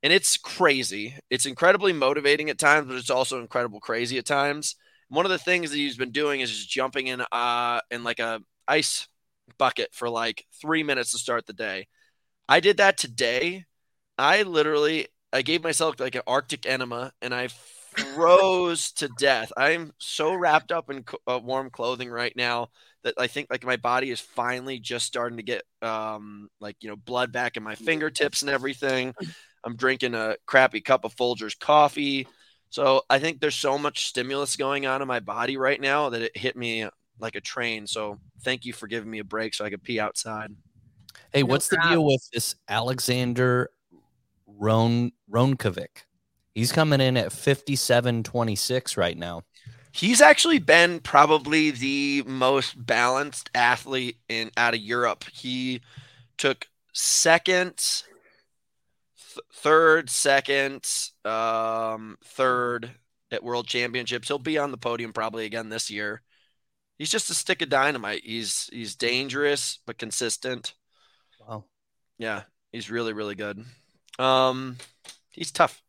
and 0.04 0.12
it's 0.12 0.36
crazy. 0.36 1.16
It's 1.30 1.46
incredibly 1.46 1.94
motivating 1.94 2.50
at 2.50 2.58
times, 2.58 2.88
but 2.88 2.98
it's 2.98 3.12
also 3.12 3.40
incredible 3.40 3.80
crazy 3.80 4.18
at 4.18 4.26
times 4.26 4.76
one 5.12 5.26
of 5.26 5.32
the 5.32 5.38
things 5.38 5.72
that 5.72 5.76
he's 5.76 5.98
been 5.98 6.12
doing 6.12 6.40
is 6.40 6.50
just 6.50 6.70
jumping 6.70 7.08
in 7.08 7.22
uh 7.34 7.82
in 7.92 8.04
like 8.04 8.20
a 8.20 8.42
ice 8.66 9.10
bucket 9.58 9.90
for 9.92 10.10
like 10.10 10.46
three 10.62 10.84
minutes 10.84 11.12
to 11.12 11.18
start 11.18 11.46
the 11.46 11.54
day. 11.54 11.88
I 12.48 12.62
did 12.62 12.78
that 12.78 12.98
today. 12.98 13.66
I 14.18 14.44
literally 14.44 15.08
I 15.34 15.42
gave 15.42 15.64
myself 15.64 16.00
like 16.00 16.16
an 16.16 16.22
Arctic 16.26 16.66
enema 16.66 17.12
and 17.22 17.34
I 17.36 17.50
froze 17.98 18.92
to 18.94 19.10
death. 19.18 19.52
I'm 19.58 19.94
so 19.98 20.34
wrapped 20.34 20.72
up 20.72 20.90
in 20.90 21.04
uh, 21.28 21.40
warm 21.42 21.70
clothing 21.70 22.10
right 22.10 22.36
now 22.36 22.70
that 23.04 23.16
I 23.18 23.28
think 23.28 23.48
like 23.50 23.66
my 23.66 23.78
body 23.78 24.12
is 24.12 24.20
finally 24.20 24.80
just 24.80 25.06
starting 25.06 25.38
to 25.38 25.44
get 25.44 25.64
um 25.82 26.50
like 26.60 26.78
you 26.82 26.90
know 26.90 26.96
blood 26.96 27.32
back 27.32 27.58
in 27.58 27.64
my 27.64 27.76
fingertips 27.76 28.42
and 28.42 28.52
everything. 28.52 29.14
I'm 29.64 29.76
drinking 29.76 30.16
a 30.16 30.36
crappy 30.46 30.82
cup 30.82 31.06
of 31.06 31.16
Folgers 31.16 31.58
coffee. 31.58 32.28
So 32.70 33.04
I 33.10 33.20
think 33.20 33.42
there's 33.42 33.56
so 33.56 33.78
much 33.78 34.08
stimulus 34.08 34.56
going 34.56 34.86
on 34.86 35.02
in 35.02 35.08
my 35.08 35.20
body 35.20 35.58
right 35.58 35.80
now 35.80 36.10
that 36.10 36.22
it 36.22 36.38
hit 36.38 36.56
me 36.56 36.88
like 37.20 37.36
a 37.36 37.42
train. 37.42 37.86
So 37.86 38.20
thank 38.44 38.66
you 38.66 38.74
for 38.74 38.88
giving 38.88 39.12
me 39.12 39.20
a 39.20 39.24
break 39.24 39.54
so 39.54 39.66
I 39.66 39.70
could 39.70 39.84
pee 39.84 40.00
outside. 40.00 40.52
Hey, 41.34 41.42
no 41.42 41.48
what's 41.48 41.68
problem. 41.68 41.90
the 41.90 41.96
deal 41.96 42.06
with 42.06 42.30
this 42.32 42.56
Alexander 42.70 43.70
Ron 44.48 45.12
Rončević? 45.30 46.06
He's 46.54 46.72
coming 46.72 47.02
in 47.02 47.18
at 47.18 47.30
57.26 47.30 48.98
right 48.98 49.18
now. 49.18 49.44
He's 49.94 50.22
actually 50.22 50.60
been 50.60 51.00
probably 51.00 51.72
the 51.72 52.24
most 52.26 52.86
balanced 52.86 53.50
athlete 53.54 54.18
in 54.30 54.52
out 54.56 54.74
of 54.74 54.80
Europe. 54.80 55.26
He 55.32 55.82
took 56.38 56.68
second 56.94 58.04
third, 59.54 60.10
second, 60.10 60.88
um, 61.26 62.18
third 62.24 62.92
at 63.32 63.44
World 63.44 63.68
Championships. 63.68 64.28
He'll 64.28 64.40
be 64.40 64.58
on 64.58 64.72
the 64.72 64.78
podium 64.78 65.14
probably 65.14 65.46
again 65.46 65.70
this 65.70 65.90
year. 65.90 66.22
He's 66.98 67.10
just 67.10 67.30
a 67.30 67.34
stick 67.34 67.62
of 67.62 67.70
dynamite. 67.70 68.22
He's 68.24 68.70
he's 68.72 68.96
dangerous 68.96 69.80
but 69.86 69.98
consistent. 69.98 70.74
Wow. 71.40 71.66
Yeah, 72.18 72.44
he's 72.72 72.92
really 72.92 73.14
really 73.14 73.36
good. 73.36 73.64
Um, 74.20 74.78
he's 75.32 75.52
tough. 75.52 75.82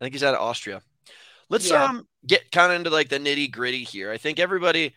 I 0.00 0.04
think 0.04 0.14
he's 0.14 0.24
out 0.24 0.34
of 0.34 0.40
Austria. 0.40 0.82
Let's 1.48 1.70
yeah. 1.70 1.84
um 1.84 2.06
get 2.26 2.50
kind 2.50 2.72
of 2.72 2.76
into 2.76 2.90
like 2.90 3.08
the 3.08 3.18
nitty 3.18 3.50
gritty 3.50 3.84
here. 3.84 4.10
I 4.10 4.16
think 4.16 4.38
everybody, 4.38 4.94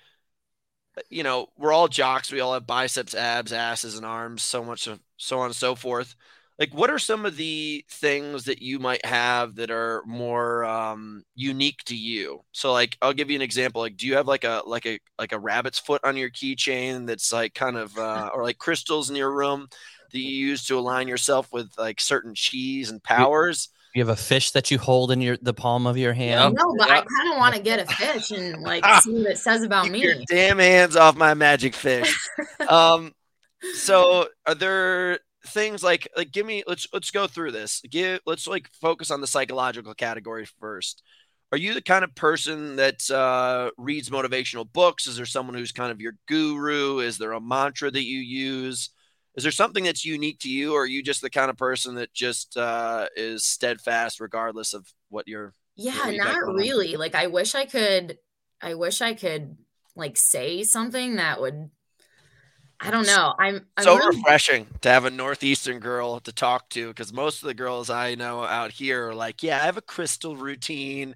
you 1.09 1.23
know, 1.23 1.47
we're 1.57 1.73
all 1.73 1.88
jocks. 1.88 2.31
We 2.31 2.39
all 2.39 2.53
have 2.53 2.65
biceps, 2.67 3.13
abs, 3.13 3.53
asses, 3.53 3.95
and 3.95 4.05
arms. 4.05 4.41
So 4.41 4.63
much 4.63 4.88
of 4.88 4.99
so 5.17 5.39
on 5.39 5.47
and 5.47 5.55
so 5.55 5.75
forth. 5.75 6.15
Like, 6.59 6.73
what 6.73 6.89
are 6.89 6.99
some 6.99 7.25
of 7.25 7.38
the 7.38 7.85
things 7.89 8.43
that 8.43 8.62
you 8.62 8.79
might 8.79 9.05
have 9.05 9.55
that 9.55 9.71
are 9.71 10.03
more 10.05 10.65
um, 10.65 11.23
unique 11.33 11.81
to 11.85 11.95
you? 11.95 12.41
So, 12.51 12.73
like, 12.73 12.97
I'll 13.01 13.13
give 13.13 13.29
you 13.29 13.38
an 13.38 13.41
example. 13.41 13.81
Like, 13.81 13.95
do 13.95 14.05
you 14.05 14.15
have 14.15 14.27
like 14.27 14.43
a 14.43 14.62
like 14.65 14.85
a 14.85 14.99
like 15.17 15.31
a 15.31 15.39
rabbit's 15.39 15.79
foot 15.79 16.01
on 16.03 16.17
your 16.17 16.29
keychain 16.29 17.07
that's 17.07 17.31
like 17.31 17.53
kind 17.53 17.77
of 17.77 17.97
uh, 17.97 18.31
or 18.35 18.43
like 18.43 18.57
crystals 18.57 19.09
in 19.09 19.15
your 19.15 19.33
room 19.33 19.69
that 20.12 20.19
you 20.19 20.47
use 20.47 20.65
to 20.65 20.77
align 20.77 21.07
yourself 21.07 21.47
with 21.53 21.71
like 21.77 22.01
certain 22.01 22.35
cheese 22.35 22.89
and 22.89 23.01
powers? 23.01 23.69
You 23.95 24.02
have 24.02 24.10
a 24.10 24.15
fish 24.15 24.52
that 24.52 24.69
you 24.69 24.78
hold 24.78 25.12
in 25.12 25.19
your 25.19 25.38
the 25.41 25.54
palm 25.54 25.88
of 25.88 25.97
your 25.97 26.13
hand. 26.13 26.56
No, 26.56 26.75
but 26.78 26.89
I 26.89 27.02
kind 27.02 27.32
of 27.32 27.38
want 27.38 27.56
to 27.56 27.62
get 27.62 27.80
a 27.80 27.86
fish 27.86 28.32
and 28.32 28.62
like 28.62 28.86
see 29.02 29.13
what 29.13 29.32
it 29.32 29.38
says 29.38 29.63
about 29.63 29.86
Keep 29.86 29.93
me. 29.93 30.04
your 30.04 30.15
damn 30.28 30.60
hands 30.60 30.95
off 30.95 31.15
my 31.15 31.34
magic 31.34 31.73
fish. 31.73 32.15
um, 32.69 33.13
so 33.73 34.28
are 34.45 34.56
there 34.56 35.19
things 35.47 35.82
like 35.84 36.08
like 36.15 36.32
give 36.32 36.45
me 36.45 36.63
let's 36.67 36.88
let's 36.93 37.12
go 37.12 37.25
through 37.25 37.52
this. 37.52 37.82
Give 37.89 38.19
let's 38.25 38.47
like 38.47 38.69
focus 38.80 39.10
on 39.10 39.21
the 39.21 39.28
psychological 39.28 39.93
category 39.93 40.45
first. 40.60 41.02
Are 41.52 41.58
you 41.58 41.73
the 41.73 41.82
kind 41.82 42.04
of 42.04 42.13
person 42.13 42.75
that 42.75 43.10
uh, 43.10 43.71
reads 43.75 44.12
motivational 44.12 44.71
books? 44.71 45.08
Is 45.08 45.17
there 45.17 45.25
someone 45.25 45.56
who's 45.56 45.71
kind 45.71 45.91
of 45.91 45.99
your 45.99 46.13
guru? 46.28 46.99
Is 46.99 47.17
there 47.17 47.32
a 47.32 47.41
mantra 47.41 47.89
that 47.89 48.04
you 48.04 48.19
use? 48.19 48.91
Is 49.36 49.44
there 49.44 49.52
something 49.52 49.84
that's 49.84 50.06
unique 50.06 50.39
to 50.39 50.50
you, 50.50 50.74
or 50.74 50.84
are 50.84 50.88
you 50.88 51.04
just 51.04 51.22
the 51.22 51.30
kind 51.30 51.50
of 51.50 51.58
person 51.58 51.96
that 51.96 52.13
just 52.13 52.58
uh, 52.58 53.08
is 53.15 53.46
steadfast 53.46 54.20
regardless 54.20 54.74
of 54.74 54.92
what 55.10 55.28
you're? 55.28 55.54
Yeah, 55.76 55.98
what 55.98 56.13
you 56.13 56.20
got 56.20 56.34
not 56.34 56.42
going 56.42 56.50
on? 56.50 56.56
really. 56.56 56.96
Like 56.98 57.15
I 57.15 57.28
wish 57.28 57.56
I 57.56 57.65
could 57.65 58.18
I 58.62 58.74
wish 58.74 59.02
I 59.02 59.13
could 59.13 59.58
like 59.96 60.18
say 60.18 60.63
something 60.63 61.18
that 61.18 61.39
would 61.39 61.70
I 62.82 62.92
don't 62.92 63.06
know. 63.06 63.34
I'm 63.38 63.65
I'm 63.76 63.84
so 63.84 63.98
really, 63.98 64.18
refreshing 64.18 64.68
to 64.82 64.89
have 64.89 65.04
a 65.04 65.10
northeastern 65.10 65.80
girl 65.80 66.22
to 66.22 66.32
talk 66.32 66.70
to 66.70 66.88
because 66.88 67.12
most 67.12 67.42
of 67.42 67.48
the 67.48 67.54
girls 67.54 67.89
I 67.89 68.15
know 68.15 68.44
out 68.44 68.72
here 68.72 69.10
are 69.10 69.15
like, 69.15 69.44
yeah, 69.44 69.58
I 69.58 69.65
have 69.65 69.76
a 69.76 69.82
crystal 69.82 70.38
routine, 70.38 71.15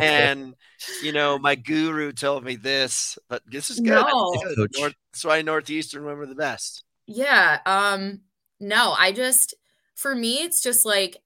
and 0.00 0.54
you 1.02 1.12
know, 1.12 1.38
my 1.38 1.54
guru 1.54 2.12
told 2.12 2.44
me 2.44 2.56
this, 2.56 3.18
but 3.30 3.42
this 3.46 3.70
is 3.70 3.80
good. 3.80 4.04
No. 4.06 4.32
It's 4.34 4.54
good. 4.56 4.70
North, 4.78 4.94
that's 5.10 5.24
why 5.24 5.40
northeastern 5.40 6.04
women 6.04 6.24
are 6.24 6.26
the 6.26 6.34
best. 6.34 6.84
Yeah, 7.10 7.58
um 7.66 8.20
no, 8.60 8.94
I 8.96 9.12
just 9.12 9.54
for 9.96 10.14
me 10.14 10.42
it's 10.42 10.62
just 10.62 10.86
like 10.86 11.16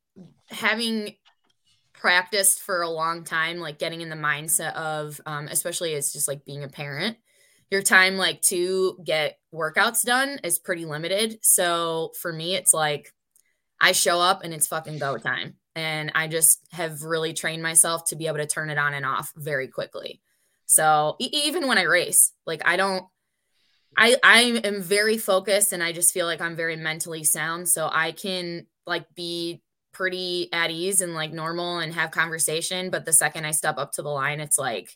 having 0.49 1.15
practiced 1.93 2.61
for 2.61 2.83
a 2.83 2.91
long 2.91 3.25
time 3.25 3.59
like 3.59 3.79
getting 3.79 4.01
in 4.01 4.11
the 4.11 4.17
mindset 4.17 4.75
of 4.75 5.21
um 5.27 5.49
especially 5.49 5.95
as 5.95 6.13
just 6.13 6.29
like 6.29 6.45
being 6.45 6.65
a 6.65 6.69
parent 6.69 7.17
your 7.71 7.83
time 7.83 8.17
like 8.17 8.43
to 8.43 8.99
get 9.05 9.39
workouts 9.55 10.05
done 10.05 10.39
is 10.45 10.59
pretty 10.59 10.85
limited. 10.85 11.39
So 11.43 12.13
for 12.21 12.33
me 12.33 12.55
it's 12.57 12.75
like 12.75 13.13
i 13.81 13.93
show 13.93 14.21
up 14.21 14.45
and 14.45 14.55
it's 14.55 14.69
fucking 14.69 14.99
go 14.99 15.19
time. 15.19 15.57
And 15.77 16.13
i 16.15 16.29
just 16.29 16.61
have 16.73 17.03
really 17.03 17.33
trained 17.35 17.63
myself 17.63 18.07
to 18.07 18.17
be 18.17 18.27
able 18.29 18.39
to 18.39 18.47
turn 18.47 18.71
it 18.71 18.79
on 18.79 18.95
and 18.95 19.07
off 19.07 19.33
very 19.37 19.69
quickly. 19.69 20.21
So 20.67 21.17
e- 21.21 21.31
even 21.33 21.69
when 21.69 21.79
i 21.79 21.83
race 21.83 22.33
like 22.47 22.63
i 22.67 22.77
don't 22.77 23.07
i 23.97 24.17
i 24.23 24.41
am 24.65 24.83
very 24.83 25.19
focused 25.19 25.73
and 25.73 25.83
i 25.83 25.93
just 25.93 26.13
feel 26.13 26.27
like 26.27 26.41
i'm 26.41 26.57
very 26.57 26.77
mentally 26.77 27.25
sound 27.25 27.69
so 27.69 27.89
i 27.93 28.13
can 28.13 28.67
like 28.87 29.07
be 29.15 29.61
pretty 29.93 30.49
at 30.53 30.71
ease 30.71 31.01
and 31.01 31.15
like 31.15 31.33
normal 31.33 31.79
and 31.79 31.95
have 31.95 32.11
conversation 32.11 32.91
but 32.91 33.05
the 33.05 33.13
second 33.13 33.45
i 33.45 33.51
step 33.51 33.79
up 33.79 33.93
to 33.93 34.03
the 34.03 34.09
line 34.09 34.41
it's 34.41 34.59
like 34.59 34.91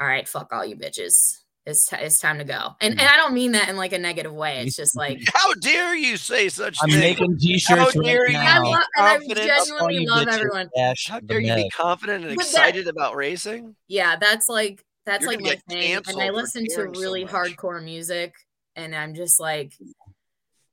all 0.00 0.06
right 0.06 0.28
fuck 0.28 0.52
all 0.52 0.64
you 0.64 0.76
bitches 0.76 1.38
it's, 1.68 1.88
t- 1.88 1.96
it's 1.98 2.20
time 2.20 2.38
to 2.38 2.44
go 2.44 2.74
and 2.80 2.94
mm. 2.94 3.00
and 3.00 3.08
i 3.08 3.16
don't 3.16 3.34
mean 3.34 3.52
that 3.52 3.68
in 3.68 3.76
like 3.76 3.92
a 3.92 3.98
negative 3.98 4.32
way 4.32 4.60
it's 4.66 4.76
just 4.76 4.96
like 4.96 5.18
How 5.32 5.52
dare 5.54 5.94
you 5.96 6.16
say 6.16 6.48
such 6.48 6.76
I'm 6.82 6.90
things? 6.90 7.00
making 7.00 7.38
t-shirts 7.38 7.94
How 7.94 8.02
dare 8.02 8.22
right 8.22 8.30
you 8.32 8.38
I 8.38 8.44
now. 8.44 8.62
be 8.62 8.68
love, 8.68 8.82
and 8.96 9.06
I 9.06 9.16
confident. 9.18 9.46
Genuinely 9.56 9.94
you 10.02 10.08
love 10.10 10.26
bitches 10.26 10.32
everyone. 10.34 10.70
dash 10.76 11.06
How 11.08 11.20
dare 11.20 11.40
you 11.40 11.54
be 11.54 11.70
confident 11.70 12.24
and 12.24 12.36
But 12.36 12.44
that- 12.44 12.50
excited 12.50 12.88
about 12.88 13.16
racing? 13.16 13.74
Yeah, 13.88 14.16
that's 14.16 14.48
like 14.48 14.84
that's 15.06 15.22
You're 15.22 15.32
like 15.32 15.40
my 15.40 15.56
thing. 15.68 16.02
And 16.08 16.20
I 16.20 16.30
listen 16.30 16.64
to 16.64 16.74
caring 16.74 16.94
so 16.94 17.00
really 17.00 17.24
hardcore 17.24 17.82
music, 17.82 18.34
and 18.74 18.94
I'm 18.94 19.14
just 19.14 19.40
like 19.40 19.72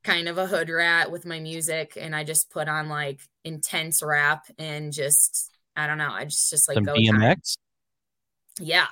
kind 0.02 0.28
of 0.28 0.36
a 0.36 0.46
hood 0.46 0.68
rat 0.68 1.10
with 1.10 1.24
my 1.24 1.38
music, 1.38 1.96
and 1.98 2.14
I 2.14 2.24
just 2.24 2.50
put 2.50 2.68
on 2.68 2.88
like 2.88 3.20
intense 3.44 4.02
rap 4.02 4.46
and 4.58 4.92
just 4.92 5.50
I 5.76 5.86
don't 5.86 5.98
know. 5.98 6.10
I 6.10 6.24
just 6.24 6.50
just 6.50 6.68
like 6.68 6.74
Some 6.74 6.84
go 6.84 6.94
time. 6.94 7.02
BMX. 7.02 7.56
Yeah, 8.60 8.86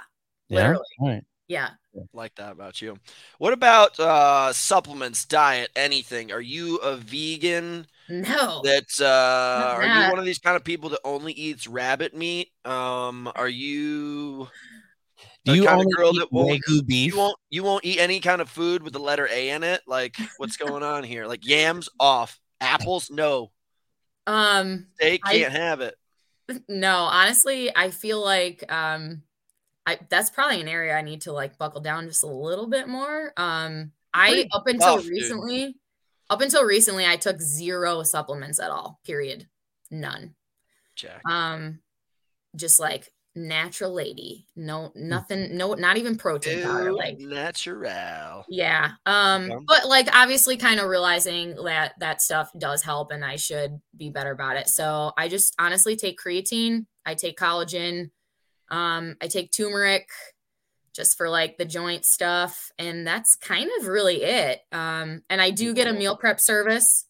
Yeah. 0.48 0.58
Literally. 0.58 0.84
All 1.00 1.08
right. 1.08 1.24
yeah. 1.48 1.70
like 2.12 2.34
that 2.36 2.52
about 2.52 2.80
you. 2.80 2.98
What 3.38 3.52
about 3.52 3.98
uh 3.98 4.52
supplements, 4.52 5.24
diet, 5.24 5.70
anything? 5.76 6.32
Are 6.32 6.40
you 6.40 6.76
a 6.76 6.96
vegan? 6.96 7.86
No. 8.08 8.62
That 8.64 8.88
uh 9.00 9.74
are 9.76 9.84
you 9.84 10.10
one 10.10 10.18
of 10.18 10.24
these 10.24 10.38
kind 10.38 10.56
of 10.56 10.64
people 10.64 10.90
that 10.90 11.00
only 11.04 11.32
eats 11.32 11.66
rabbit 11.66 12.16
meat? 12.16 12.50
Um 12.64 13.30
are 13.36 13.48
you 13.48 14.48
Do 15.44 15.52
the 15.52 15.58
you 15.58 15.64
kind 15.64 15.80
of 15.80 15.86
only 15.86 15.92
girl 15.96 16.14
eat 16.14 16.18
that 16.20 16.32
won't- 16.32 16.62
Wagyu 16.68 16.86
beef? 16.86 17.12
you 17.12 17.18
won't 17.18 17.36
you 17.50 17.62
won't 17.64 17.84
eat 17.84 17.98
any 17.98 18.20
kind 18.20 18.40
of 18.40 18.48
food 18.48 18.82
with 18.82 18.92
the 18.92 18.98
letter 19.00 19.28
A 19.30 19.50
in 19.50 19.62
it? 19.62 19.82
Like 19.86 20.16
what's 20.36 20.56
going 20.56 20.82
on 20.82 21.02
here? 21.04 21.26
Like 21.26 21.46
yams 21.46 21.88
off, 21.98 22.38
apples 22.60 23.10
no. 23.10 23.50
Um. 24.26 24.86
They 25.00 25.18
can't 25.18 25.52
have 25.52 25.80
it. 25.80 25.96
No. 26.68 26.94
Honestly, 26.96 27.74
I 27.74 27.90
feel 27.90 28.22
like 28.22 28.64
um, 28.72 29.22
I 29.84 29.98
that's 30.10 30.30
probably 30.30 30.60
an 30.60 30.68
area 30.68 30.94
I 30.94 31.02
need 31.02 31.22
to 31.22 31.32
like 31.32 31.58
buckle 31.58 31.80
down 31.80 32.06
just 32.06 32.22
a 32.22 32.28
little 32.28 32.68
bit 32.68 32.86
more. 32.88 33.32
Um. 33.36 33.92
I 34.14 34.46
up 34.52 34.66
until 34.66 34.96
buff, 34.96 35.02
dude. 35.04 35.10
recently, 35.12 35.74
up 36.30 36.40
until 36.40 36.64
recently, 36.64 37.06
I 37.06 37.16
took 37.16 37.40
zero 37.40 38.02
supplements 38.02 38.60
at 38.60 38.70
all. 38.70 39.00
Period. 39.04 39.48
None. 39.90 40.34
Jack. 40.94 41.22
um 41.26 41.80
just 42.54 42.78
like 42.78 43.10
natural 43.34 43.94
lady 43.94 44.46
no 44.56 44.92
nothing 44.94 45.56
no 45.56 45.72
not 45.72 45.96
even 45.96 46.16
protein 46.16 46.62
powder 46.62 46.92
like 46.92 47.18
natural. 47.18 48.44
yeah 48.48 48.90
um 49.06 49.64
but 49.66 49.88
like 49.88 50.06
obviously 50.14 50.56
kind 50.58 50.78
of 50.78 50.86
realizing 50.86 51.54
that 51.64 51.94
that 51.98 52.20
stuff 52.20 52.50
does 52.58 52.82
help 52.82 53.10
and 53.10 53.24
i 53.24 53.36
should 53.36 53.80
be 53.96 54.10
better 54.10 54.32
about 54.32 54.56
it. 54.56 54.68
So 54.68 55.12
i 55.16 55.28
just 55.28 55.54
honestly 55.58 55.96
take 55.96 56.20
creatine 56.20 56.84
i 57.06 57.14
take 57.14 57.38
collagen 57.38 58.10
um 58.68 59.16
i 59.22 59.28
take 59.28 59.50
turmeric 59.50 60.10
just 60.94 61.16
for 61.16 61.30
like 61.30 61.56
the 61.56 61.64
joint 61.64 62.04
stuff 62.04 62.70
and 62.78 63.06
that's 63.06 63.34
kind 63.36 63.70
of 63.80 63.86
really 63.86 64.22
it 64.22 64.60
um 64.72 65.22
and 65.30 65.40
i 65.40 65.48
do 65.48 65.72
get 65.72 65.86
a 65.86 65.92
meal 65.94 66.18
prep 66.18 66.38
service 66.38 67.06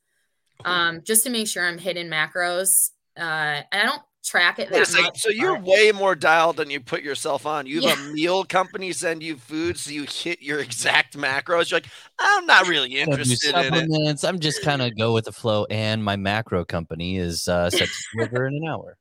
um 0.64 1.00
just 1.02 1.24
to 1.24 1.30
make 1.30 1.48
sure 1.48 1.66
i'm 1.66 1.78
hitting 1.78 2.06
macros 2.06 2.90
uh 3.18 3.20
and 3.20 3.66
i 3.72 3.84
don't 3.84 4.02
track 4.24 4.58
it 4.58 4.70
that 4.70 4.88
much 4.92 5.20
So 5.20 5.30
you're 5.30 5.58
way 5.58 5.92
more 5.92 6.14
dialed 6.14 6.56
than 6.56 6.70
you 6.70 6.80
put 6.80 7.02
yourself 7.02 7.46
on. 7.46 7.66
You 7.66 7.80
have 7.82 7.98
Yeah. 7.98 8.10
a 8.10 8.12
meal 8.12 8.44
company 8.44 8.92
send 8.92 9.22
you 9.22 9.36
food 9.36 9.76
so 9.78 9.90
you 9.90 10.04
hit 10.04 10.40
your 10.42 10.60
exact 10.60 11.16
macros. 11.16 11.70
You're 11.70 11.78
like, 11.80 11.90
I'm 12.18 12.46
not 12.46 12.68
really 12.68 13.00
I 13.00 13.04
don't 13.04 13.22
do 13.22 13.32
interested 13.32 13.56
in 13.56 13.74
it. 13.74 13.88
supplements. 13.88 14.24
I'm 14.24 14.38
just 14.40 14.62
kind 14.62 14.82
of 14.82 14.96
go 14.96 15.12
with 15.12 15.24
the 15.24 15.32
flow, 15.32 15.66
and 15.70 16.04
my 16.04 16.16
macro 16.16 16.64
company 16.64 17.16
is 17.16 17.48
uh, 17.48 17.70
set 17.70 17.88
to 17.88 18.04
deliver 18.16 18.46
in 18.46 18.54
an 18.54 18.68
hour. 18.68 18.96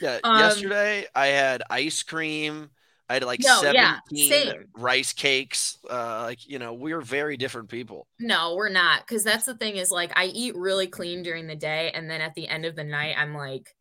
Yeah. 0.00 0.18
Um, 0.24 0.38
yesterday 0.38 1.06
I 1.14 1.26
had 1.28 1.62
ice 1.70 2.02
cream. 2.02 2.70
I 3.08 3.14
had 3.14 3.24
like 3.24 3.40
No, 3.44 3.60
17 3.60 4.00
yeah, 4.10 4.54
rice 4.74 5.12
cakes. 5.12 5.76
Uh, 5.88 6.22
like, 6.24 6.48
you 6.48 6.58
know, 6.58 6.72
we 6.72 6.92
are 6.92 7.00
very 7.02 7.36
different 7.36 7.68
people. 7.68 8.06
No, 8.18 8.54
we're 8.54 8.70
not. 8.70 9.06
Because 9.06 9.22
that's 9.22 9.44
the 9.44 9.54
thing 9.54 9.76
is 9.76 9.90
like 9.90 10.12
I 10.16 10.26
eat 10.26 10.56
really 10.56 10.86
clean 10.86 11.22
during 11.22 11.46
the 11.46 11.56
day. 11.56 11.90
And 11.92 12.08
then 12.08 12.22
at 12.22 12.34
the 12.34 12.48
end 12.48 12.64
of 12.64 12.74
the 12.74 12.84
night, 12.84 13.16
I'm 13.18 13.34
like, 13.34 13.74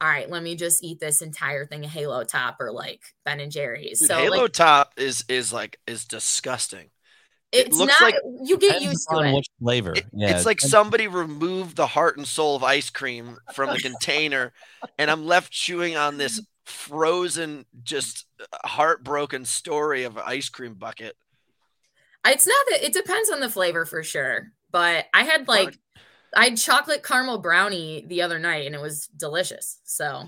all 0.00 0.08
right, 0.08 0.28
let 0.28 0.42
me 0.42 0.56
just 0.56 0.84
eat 0.84 1.00
this 1.00 1.22
entire 1.22 1.64
thing 1.64 1.84
of 1.84 1.90
Halo 1.90 2.22
Top 2.24 2.56
or 2.60 2.70
like 2.70 3.00
Ben 3.24 3.40
and 3.40 3.50
Jerry's. 3.50 4.00
Dude, 4.00 4.08
so 4.08 4.16
Halo 4.16 4.42
like 4.42 4.52
Top 4.52 4.92
is 4.96 5.24
is 5.28 5.52
like 5.52 5.78
is 5.86 6.04
disgusting. 6.04 6.90
it 7.52 7.68
it's 7.68 7.78
looks 7.78 7.98
not 8.00 8.12
like- 8.12 8.20
you 8.44 8.58
get 8.58 8.82
used 8.82 9.08
to 9.10 9.20
it. 9.20 9.34
which 9.34 9.48
flavor. 9.62 9.94
It- 9.94 10.06
yeah, 10.12 10.36
it's 10.36 10.44
like 10.46 10.60
somebody 10.60 11.08
removed 11.08 11.76
the 11.76 11.86
heart 11.86 12.16
and 12.18 12.26
soul 12.26 12.56
of 12.56 12.62
ice 12.64 12.90
cream 12.90 13.38
from 13.54 13.70
the 13.70 13.78
container, 13.78 14.52
and 14.98 15.10
I'm 15.10 15.24
left 15.26 15.52
chewing 15.52 15.96
on 15.96 16.18
this 16.18 16.44
frozen, 16.66 17.64
just 17.82 18.26
uh, 18.40 18.66
heartbroken 18.68 19.44
story 19.44 20.04
of 20.04 20.16
an 20.16 20.24
ice 20.26 20.48
cream 20.48 20.74
bucket. 20.74 21.16
It's 22.26 22.46
not 22.46 22.66
that 22.70 22.84
it 22.84 22.92
depends 22.92 23.30
on 23.30 23.40
the 23.40 23.48
flavor 23.48 23.84
for 23.86 24.02
sure. 24.02 24.50
But 24.72 25.06
I 25.14 25.22
had 25.22 25.48
like 25.48 25.78
I 26.34 26.44
had 26.44 26.56
chocolate 26.56 27.02
caramel 27.02 27.38
brownie 27.38 28.04
the 28.06 28.22
other 28.22 28.38
night 28.38 28.66
and 28.66 28.74
it 28.74 28.80
was 28.80 29.06
delicious. 29.08 29.78
So 29.84 30.24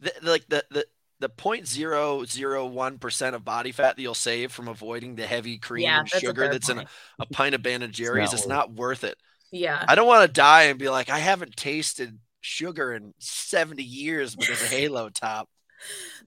The, 0.00 0.12
like 0.22 0.46
the 0.48 0.64
the 0.70 0.86
the 1.20 1.28
point 1.28 1.66
zero 1.66 2.24
zero 2.24 2.66
one 2.66 2.98
percent 2.98 3.36
of 3.36 3.44
body 3.44 3.72
fat 3.72 3.96
that 3.96 4.02
you'll 4.02 4.14
save 4.14 4.52
from 4.52 4.68
avoiding 4.68 5.16
the 5.16 5.26
heavy 5.26 5.58
cream 5.58 5.84
yeah, 5.84 5.98
and 6.00 6.08
that's 6.10 6.20
sugar 6.20 6.42
fair 6.42 6.52
that's 6.52 6.68
in 6.68 6.78
a, 6.78 6.86
a 7.18 7.26
pint 7.26 7.54
of 7.54 7.62
Ben 7.62 7.82
and 7.82 7.92
Jerry's. 7.92 8.32
not 8.32 8.32
It's 8.32 8.42
worth 8.42 8.48
not 8.48 8.72
worth 8.72 9.04
it. 9.04 9.16
Yeah. 9.52 9.84
I 9.86 9.94
don't 9.94 10.06
want 10.06 10.26
to 10.26 10.32
die 10.32 10.64
and 10.64 10.78
be 10.78 10.88
like, 10.88 11.10
I 11.10 11.18
haven't 11.18 11.56
tasted 11.56 12.18
sugar 12.40 12.94
in 12.94 13.12
70 13.18 13.82
years 13.82 14.36
because 14.36 14.62
of 14.62 14.68
Halo 14.70 15.08
Top. 15.10 15.48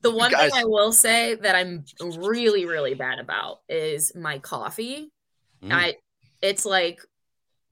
The 0.02 0.12
one 0.12 0.32
guys- 0.32 0.52
thing 0.52 0.62
I 0.62 0.66
will 0.66 0.92
say 0.92 1.36
that 1.36 1.56
I'm 1.56 1.86
really, 2.02 2.66
really 2.66 2.94
bad 2.94 3.20
about 3.20 3.60
is 3.70 4.14
my 4.16 4.40
coffee. 4.40 5.12
Mm. 5.64 5.72
I 5.72 5.96
it's 6.42 6.66
like 6.66 7.00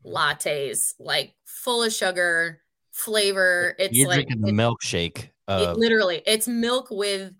lattes, 0.05 0.93
like 0.99 1.33
full 1.45 1.83
of 1.83 1.93
sugar, 1.93 2.61
flavor. 2.91 3.75
It's 3.79 3.95
You're 3.95 4.07
like 4.07 4.27
drinking 4.27 4.43
a 4.45 4.49
it- 4.49 4.53
milkshake. 4.53 5.17
it 5.23 5.31
Uh, 5.47 5.73
literally 5.73 6.21
it's 6.25 6.47
milk 6.47 6.87
with 6.91 7.33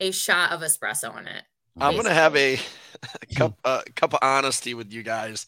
a 0.00 0.10
shot 0.12 0.52
of 0.52 0.60
espresso 0.60 1.18
in 1.18 1.26
it. 1.26 1.42
I'm 1.78 1.96
gonna 1.96 2.12
have 2.14 2.36
a, 2.36 2.54
a 3.22 3.34
cup 3.34 3.58
a 3.64 3.82
cup 3.94 4.12
of 4.14 4.20
honesty 4.22 4.74
with 4.74 4.92
you 4.92 5.02
guys. 5.02 5.46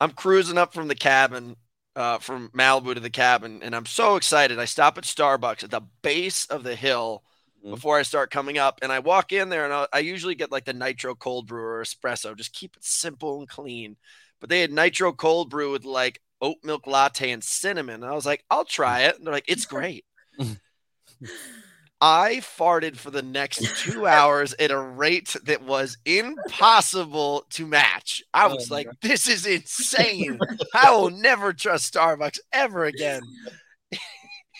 I'm 0.00 0.10
cruising 0.10 0.58
up 0.58 0.74
from 0.74 0.88
the 0.88 0.94
cabin, 0.94 1.56
uh, 1.94 2.18
from 2.18 2.50
Malibu 2.50 2.94
to 2.94 3.00
the 3.00 3.08
cabin, 3.10 3.62
and 3.62 3.74
I'm 3.74 3.86
so 3.86 4.16
excited. 4.16 4.58
I 4.58 4.66
stop 4.66 4.98
at 4.98 5.04
Starbucks 5.04 5.64
at 5.64 5.70
the 5.70 5.80
base 6.02 6.44
of 6.46 6.62
the 6.64 6.74
hill 6.76 7.22
Mhm. 7.64 7.70
before 7.70 7.98
I 7.98 8.02
start 8.02 8.30
coming 8.30 8.58
up, 8.58 8.80
and 8.82 8.92
I 8.92 8.98
walk 8.98 9.32
in 9.32 9.48
there, 9.48 9.64
and 9.64 9.72
I, 9.72 9.86
I 9.92 9.98
usually 10.00 10.34
get 10.34 10.52
like 10.52 10.66
the 10.66 10.74
nitro 10.74 11.14
cold 11.14 11.46
brew 11.46 11.64
or 11.64 11.82
espresso. 11.82 12.36
Just 12.36 12.52
keep 12.52 12.76
it 12.76 12.84
simple 12.84 13.38
and 13.38 13.48
clean. 13.48 13.96
But 14.40 14.50
they 14.50 14.60
had 14.60 14.72
nitro 14.72 15.12
cold 15.12 15.50
brew 15.50 15.72
with 15.72 15.84
like 15.84 16.20
oat 16.40 16.58
milk 16.62 16.86
latte 16.86 17.30
and 17.30 17.42
cinnamon. 17.42 18.02
And 18.02 18.10
I 18.10 18.14
was 18.14 18.26
like, 18.26 18.44
I'll 18.50 18.64
try 18.64 19.02
it. 19.02 19.16
And 19.16 19.26
they're 19.26 19.34
like, 19.34 19.48
it's 19.48 19.66
great. 19.66 20.04
I 22.00 22.36
farted 22.36 22.96
for 22.96 23.10
the 23.10 23.22
next 23.22 23.82
two 23.82 24.06
hours 24.06 24.54
at 24.58 24.70
a 24.70 24.78
rate 24.78 25.34
that 25.44 25.62
was 25.62 25.96
impossible 26.04 27.46
to 27.50 27.66
match. 27.66 28.22
I 28.34 28.46
Oh 28.46 28.54
was 28.54 28.70
my 28.70 28.76
like, 28.76 28.88
this 29.00 29.26
is 29.28 29.46
insane. 29.46 30.38
I 30.74 30.90
will 30.90 31.10
never 31.10 31.54
trust 31.54 31.94
Starbucks 31.94 32.38
ever 32.52 32.84
again. 32.84 33.22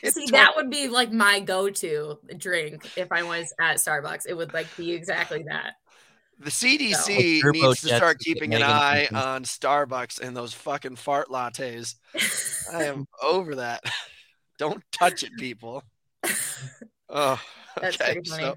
See, 0.05 0.27
that 0.31 0.53
would 0.57 0.71
be 0.71 0.89
like 0.89 1.13
my 1.13 1.41
go-to 1.41 2.19
drink 2.39 2.91
if 2.97 3.13
I 3.13 3.23
was 3.23 3.53
at 3.61 3.77
Starbucks. 3.77 4.27
It 4.27 4.35
would 4.35 4.55
like 4.55 4.75
be 4.77 4.93
exactly 4.93 5.45
that. 5.49 5.75
The 6.39 6.51
CDC 6.51 7.41
Turbo 7.41 7.59
needs 7.69 7.81
to 7.81 7.97
start 7.97 8.19
keeping 8.19 8.55
an 8.55 8.63
eye 8.63 9.01
thinking. 9.01 9.17
on 9.17 9.45
Starbucks 9.45 10.21
and 10.21 10.37
those 10.37 10.53
fucking 10.53 10.97
fart 10.97 11.29
lattes. 11.29 11.95
I 12.73 12.85
am 12.85 13.07
over 13.23 13.57
that. 13.57 13.83
Don't 14.59 14.83
touch 14.93 15.23
it, 15.23 15.33
people. 15.39 15.83
Oh, 17.09 17.41
okay. 17.79 17.97
pretty 18.15 18.29
funny. 18.29 18.43
So 18.45 18.57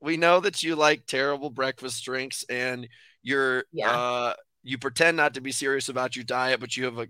we 0.00 0.16
know 0.16 0.40
that 0.40 0.62
you 0.62 0.76
like 0.76 1.06
terrible 1.06 1.50
breakfast 1.50 2.04
drinks 2.04 2.44
and 2.48 2.88
you're 3.22 3.64
Yeah. 3.72 3.90
uh 3.90 4.34
you 4.64 4.78
pretend 4.78 5.16
not 5.16 5.34
to 5.34 5.40
be 5.40 5.50
serious 5.50 5.88
about 5.88 6.14
your 6.14 6.24
diet, 6.24 6.60
but 6.60 6.76
you 6.76 6.84
have 6.84 6.98
a 6.98 7.08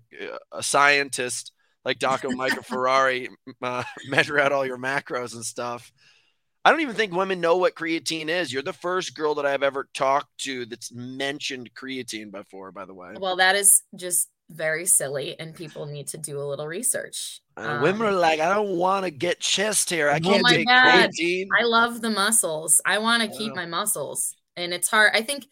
a 0.52 0.62
scientist 0.62 1.52
like 1.84 1.98
Dr. 1.98 2.30
Michael 2.30 2.62
Ferrari 2.62 3.28
uh, 3.60 3.82
measure 4.08 4.38
out 4.38 4.52
all 4.52 4.64
your 4.64 4.78
macros 4.78 5.34
and 5.34 5.44
stuff. 5.44 5.92
I 6.64 6.70
don't 6.70 6.80
even 6.80 6.94
think 6.94 7.12
women 7.12 7.40
know 7.40 7.56
what 7.56 7.74
creatine 7.74 8.28
is. 8.28 8.52
You're 8.52 8.62
the 8.62 8.72
first 8.72 9.14
girl 9.16 9.34
that 9.36 9.46
I've 9.46 9.62
ever 9.64 9.88
talked 9.94 10.38
to 10.38 10.64
that's 10.66 10.92
mentioned 10.92 11.74
creatine 11.74 12.30
before, 12.30 12.70
by 12.70 12.84
the 12.84 12.94
way. 12.94 13.16
Well, 13.16 13.36
that 13.36 13.56
is 13.56 13.82
just 13.94 14.28
very 14.50 14.86
silly, 14.86 15.38
and 15.38 15.54
people 15.54 15.86
need 15.86 16.08
to 16.08 16.18
do 16.18 16.40
a 16.40 16.44
little 16.44 16.66
research. 16.66 17.40
Uh, 17.56 17.74
women 17.78 18.06
are 18.06 18.12
Um, 18.12 18.14
like, 18.14 18.40
I 18.40 18.54
don't 18.54 18.76
want 18.76 19.04
to 19.04 19.10
get 19.10 19.40
chest 19.40 19.90
hair. 19.90 20.10
I 20.10 20.20
Oh 20.24 20.38
can't 20.38 20.42
my 20.42 20.58
take 20.58 20.68
God. 20.68 20.74
creatine. 20.74 21.56
I 21.58 21.64
love 21.64 22.00
the 22.00 22.10
muscles. 22.10 22.80
I 22.86 22.98
want 22.98 23.22
to 23.22 23.28
keep 23.28 23.54
my 23.54 23.66
muscles, 23.66 24.36
and 24.56 24.72
it's 24.72 24.88
hard. 24.88 25.12
I 25.14 25.22
think 25.22 25.46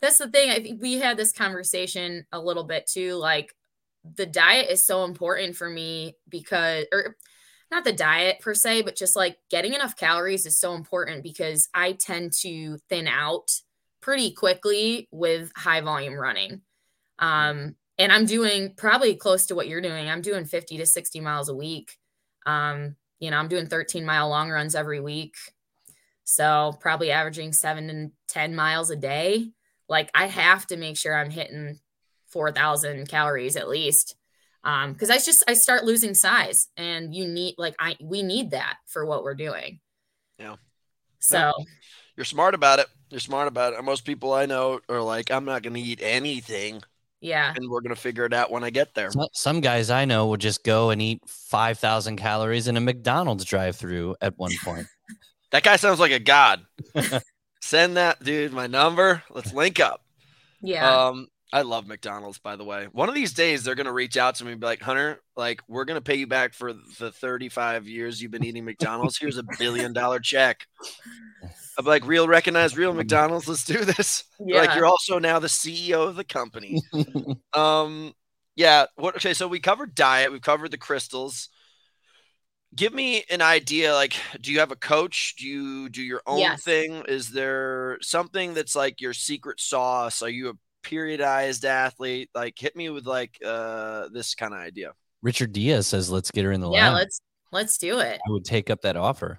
that's 0.00 0.18
the 0.18 0.28
thing. 0.30 0.50
I 0.50 0.60
think 0.62 0.80
we 0.82 0.94
had 0.98 1.16
this 1.16 1.32
conversation 1.32 2.26
a 2.32 2.40
little 2.40 2.64
bit 2.64 2.86
too. 2.86 3.14
Like 3.14 3.54
the 4.16 4.26
diet 4.26 4.70
is 4.70 4.86
so 4.86 5.04
important 5.04 5.56
for 5.56 5.68
me 5.68 6.16
because, 6.28 6.86
or 6.92 7.16
not 7.70 7.84
the 7.84 7.92
diet 7.92 8.40
per 8.40 8.54
se, 8.54 8.82
but 8.82 8.96
just 8.96 9.16
like 9.16 9.38
getting 9.50 9.74
enough 9.74 9.96
calories 9.96 10.46
is 10.46 10.58
so 10.58 10.74
important 10.74 11.22
because 11.22 11.68
I 11.72 11.92
tend 11.92 12.32
to 12.40 12.78
thin 12.88 13.06
out 13.06 13.50
pretty 14.00 14.32
quickly 14.32 15.08
with 15.10 15.52
high 15.56 15.80
volume 15.80 16.14
running. 16.14 16.62
Um, 17.18 17.76
and 17.98 18.10
I'm 18.10 18.24
doing 18.24 18.74
probably 18.76 19.14
close 19.14 19.46
to 19.46 19.54
what 19.54 19.68
you're 19.68 19.82
doing. 19.82 20.08
I'm 20.08 20.22
doing 20.22 20.46
50 20.46 20.78
to 20.78 20.86
60 20.86 21.20
miles 21.20 21.48
a 21.48 21.54
week. 21.54 21.96
Um, 22.46 22.96
you 23.18 23.30
know, 23.30 23.36
I'm 23.36 23.48
doing 23.48 23.66
13 23.66 24.04
mile 24.04 24.28
long 24.28 24.50
runs 24.50 24.74
every 24.74 25.00
week. 25.00 25.34
So 26.24 26.76
probably 26.80 27.10
averaging 27.10 27.52
seven 27.52 27.90
and 27.90 28.12
10 28.28 28.54
miles 28.54 28.90
a 28.90 28.96
day. 28.96 29.50
Like 29.88 30.10
I 30.14 30.26
have 30.26 30.66
to 30.68 30.76
make 30.76 30.96
sure 30.96 31.14
I'm 31.14 31.30
hitting 31.30 31.78
4,000 32.28 33.08
calories 33.08 33.56
at 33.56 33.68
least. 33.68 34.16
Um, 34.62 34.94
cause 34.94 35.10
I 35.10 35.16
just, 35.16 35.42
I 35.48 35.54
start 35.54 35.84
losing 35.84 36.14
size 36.14 36.68
and 36.76 37.14
you 37.14 37.26
need, 37.26 37.54
like, 37.58 37.74
I, 37.78 37.96
we 38.00 38.22
need 38.22 38.50
that 38.50 38.76
for 38.86 39.06
what 39.06 39.22
we're 39.24 39.34
doing. 39.34 39.80
Yeah. 40.38 40.56
So 41.18 41.52
You're 42.16 42.24
smart 42.24 42.54
about 42.54 42.78
it. 42.78 42.86
You're 43.10 43.20
smart 43.20 43.48
about 43.48 43.72
it. 43.72 43.82
Most 43.84 44.04
people 44.04 44.32
I 44.32 44.46
know 44.46 44.80
are 44.88 45.00
like, 45.02 45.30
I'm 45.30 45.44
not 45.44 45.62
going 45.62 45.74
to 45.74 45.80
eat 45.80 46.00
anything, 46.02 46.80
yeah. 47.20 47.52
and 47.56 47.68
we're 47.68 47.80
going 47.80 47.94
to 47.94 48.00
figure 48.00 48.24
it 48.24 48.32
out 48.32 48.50
when 48.50 48.62
I 48.64 48.70
get 48.70 48.94
there. 48.94 49.10
So- 49.10 49.28
Some 49.32 49.60
guys 49.60 49.90
I 49.90 50.04
know 50.04 50.26
will 50.26 50.36
just 50.36 50.62
go 50.64 50.90
and 50.90 51.00
eat 51.02 51.20
5,000 51.26 52.16
calories 52.16 52.68
in 52.68 52.76
a 52.76 52.80
McDonald's 52.80 53.44
drive 53.44 53.76
through 53.76 54.16
at 54.20 54.38
one 54.38 54.52
point. 54.64 54.86
That 55.50 55.64
guy 55.64 55.74
sounds 55.74 55.98
like 55.98 56.12
a 56.12 56.20
god. 56.20 56.64
Send 57.60 57.96
that 57.96 58.22
dude 58.22 58.52
my 58.52 58.68
number. 58.68 59.24
Let's 59.30 59.52
link 59.52 59.80
up. 59.80 60.00
Yeah. 60.62 61.06
Um, 61.08 61.26
I 61.52 61.62
love 61.62 61.86
McDonald's, 61.86 62.38
by 62.38 62.56
the 62.56 62.64
way. 62.64 62.86
One 62.92 63.08
of 63.08 63.14
these 63.14 63.32
days, 63.32 63.64
they're 63.64 63.74
gonna 63.74 63.92
reach 63.92 64.16
out 64.16 64.36
to 64.36 64.44
me 64.44 64.52
and 64.52 64.60
be 64.60 64.66
like, 64.66 64.80
"Hunter, 64.80 65.20
like, 65.36 65.60
we're 65.68 65.84
gonna 65.84 66.00
pay 66.00 66.14
you 66.14 66.26
back 66.26 66.54
for 66.54 66.72
the 66.72 67.10
35 67.10 67.88
years 67.88 68.22
you've 68.22 68.30
been 68.30 68.44
eating 68.44 68.64
McDonald's. 68.64 69.18
Here's 69.18 69.36
a 69.36 69.44
billion 69.58 69.92
dollar 69.92 70.20
check." 70.20 70.66
I'm 71.76 71.84
like, 71.84 72.06
"Real, 72.06 72.28
recognize 72.28 72.76
real 72.76 72.92
McDonald's. 72.92 73.48
Let's 73.48 73.64
do 73.64 73.84
this." 73.84 74.24
They're 74.38 74.64
Like, 74.64 74.76
you're 74.76 74.86
also 74.86 75.18
now 75.18 75.38
the 75.38 75.48
CEO 75.48 76.06
of 76.06 76.16
the 76.16 76.24
company. 76.24 76.80
um, 77.52 78.14
yeah. 78.54 78.86
What? 78.96 79.16
Okay, 79.16 79.34
so 79.34 79.48
we 79.48 79.58
covered 79.60 79.94
diet. 79.94 80.30
We've 80.30 80.42
covered 80.42 80.70
the 80.70 80.78
crystals. 80.78 81.48
Give 82.76 82.94
me 82.94 83.24
an 83.28 83.42
idea. 83.42 83.94
Like, 83.94 84.14
do 84.40 84.52
you 84.52 84.60
have 84.60 84.70
a 84.70 84.76
coach? 84.76 85.34
Do 85.36 85.46
you 85.46 85.88
do 85.88 86.02
your 86.02 86.22
own 86.26 86.38
Yes. 86.38 86.62
thing? 86.62 87.02
Is 87.08 87.30
there 87.30 87.98
something 88.00 88.54
that's 88.54 88.76
like 88.76 89.00
your 89.00 89.12
secret 89.14 89.58
sauce? 89.58 90.22
Are 90.22 90.28
you 90.28 90.50
a 90.50 90.54
periodized 90.82 91.64
athlete? 91.64 92.30
Like, 92.34 92.58
hit 92.58 92.76
me 92.76 92.90
with 92.90 93.06
like 93.06 93.38
uh 93.44 94.08
this 94.12 94.34
kind 94.34 94.54
of 94.54 94.60
idea. 94.60 94.92
Richard 95.22 95.52
Diaz 95.52 95.86
says, 95.86 96.10
let's 96.10 96.30
get 96.30 96.44
her 96.44 96.52
in 96.52 96.60
the 96.60 96.70
yeah. 96.70 96.88
lab. 96.88 96.94
Let's, 96.94 97.20
let's 97.52 97.78
do 97.78 97.98
it. 98.00 98.20
I 98.26 98.30
would 98.30 98.44
take 98.44 98.70
up 98.70 98.80
that 98.82 98.96
offer. 98.96 99.38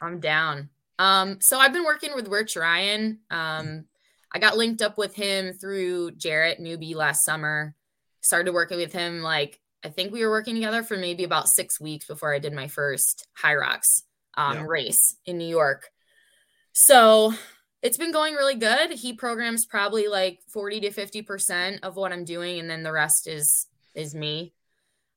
I'm 0.00 0.20
down. 0.20 0.68
Um, 0.98 1.40
so 1.40 1.58
I've 1.58 1.72
been 1.72 1.84
working 1.84 2.14
with 2.14 2.28
Rich 2.28 2.56
Ryan. 2.56 3.20
Um, 3.30 3.86
I 4.34 4.38
got 4.38 4.56
linked 4.56 4.82
up 4.82 4.98
with 4.98 5.14
him 5.14 5.54
through 5.54 6.12
Jarrett 6.12 6.60
Newbie 6.60 6.94
last 6.94 7.24
summer. 7.24 7.74
Started 8.20 8.52
working 8.52 8.78
with 8.78 8.92
him 8.92 9.22
like 9.22 9.58
I 9.84 9.88
think 9.88 10.12
we 10.12 10.24
were 10.24 10.30
working 10.30 10.54
together 10.54 10.82
for 10.82 10.96
maybe 10.96 11.24
about 11.24 11.48
six 11.48 11.80
weeks 11.80 12.06
before 12.06 12.32
I 12.32 12.38
did 12.38 12.52
my 12.52 12.68
first 12.68 13.26
Hyrox 13.36 14.02
um, 14.36 14.58
Yeah. 14.58 14.64
race 14.66 15.16
in 15.26 15.38
New 15.38 15.48
York. 15.48 15.88
So 16.72 17.34
it's 17.82 17.98
been 17.98 18.12
going 18.12 18.34
really 18.34 18.54
good. 18.54 18.92
He 18.92 19.12
programs 19.12 19.66
probably 19.66 20.06
like 20.06 20.40
40 20.48 20.80
to 20.80 20.90
50% 20.90 21.80
of 21.82 21.96
what 21.96 22.12
I'm 22.12 22.24
doing, 22.24 22.60
and 22.60 22.70
then 22.70 22.82
the 22.82 22.92
rest 22.92 23.26
is 23.26 23.66
is 23.94 24.14
me. 24.14 24.54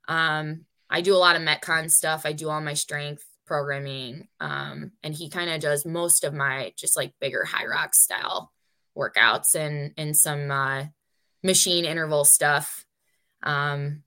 Um, 0.08 0.66
I 0.90 1.02
do 1.02 1.16
a 1.16 1.18
lot 1.18 1.36
of 1.36 1.42
Metcon 1.42 1.90
stuff. 1.90 2.26
I 2.26 2.34
do 2.34 2.50
all 2.50 2.62
my 2.62 2.74
strength 2.74 3.24
programming. 3.46 4.28
Um, 4.40 4.92
and 5.04 5.14
he 5.14 5.30
kind 5.30 5.50
of 5.50 5.62
does 5.62 5.86
most 5.86 6.24
of 6.24 6.34
my 6.34 6.74
just 6.78 6.98
like 6.98 7.14
bigger 7.20 7.48
Hyrox 7.48 7.96
style 7.96 8.52
workouts 8.98 9.56
and 9.56 9.92
and 9.98 10.16
some 10.16 10.50
uh 10.50 10.86
machine 11.44 11.86
interval 11.86 12.26
stuff. 12.26 12.86
Um, 13.44 14.02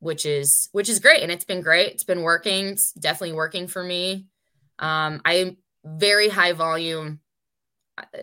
which 0.00 0.26
is 0.26 0.68
which 0.72 0.90
is 0.90 1.00
great 1.00 1.22
and 1.22 1.32
it's 1.32 1.46
been 1.46 1.62
great. 1.62 1.92
It's 1.92 2.04
been 2.04 2.20
working. 2.20 2.68
It's 2.68 2.92
definitely 2.92 3.34
working 3.34 3.66
for 3.66 3.82
me. 3.82 4.26
Um, 4.78 5.22
I'm 5.24 5.56
very 5.84 6.28
high 6.28 6.52
volume 6.52 7.20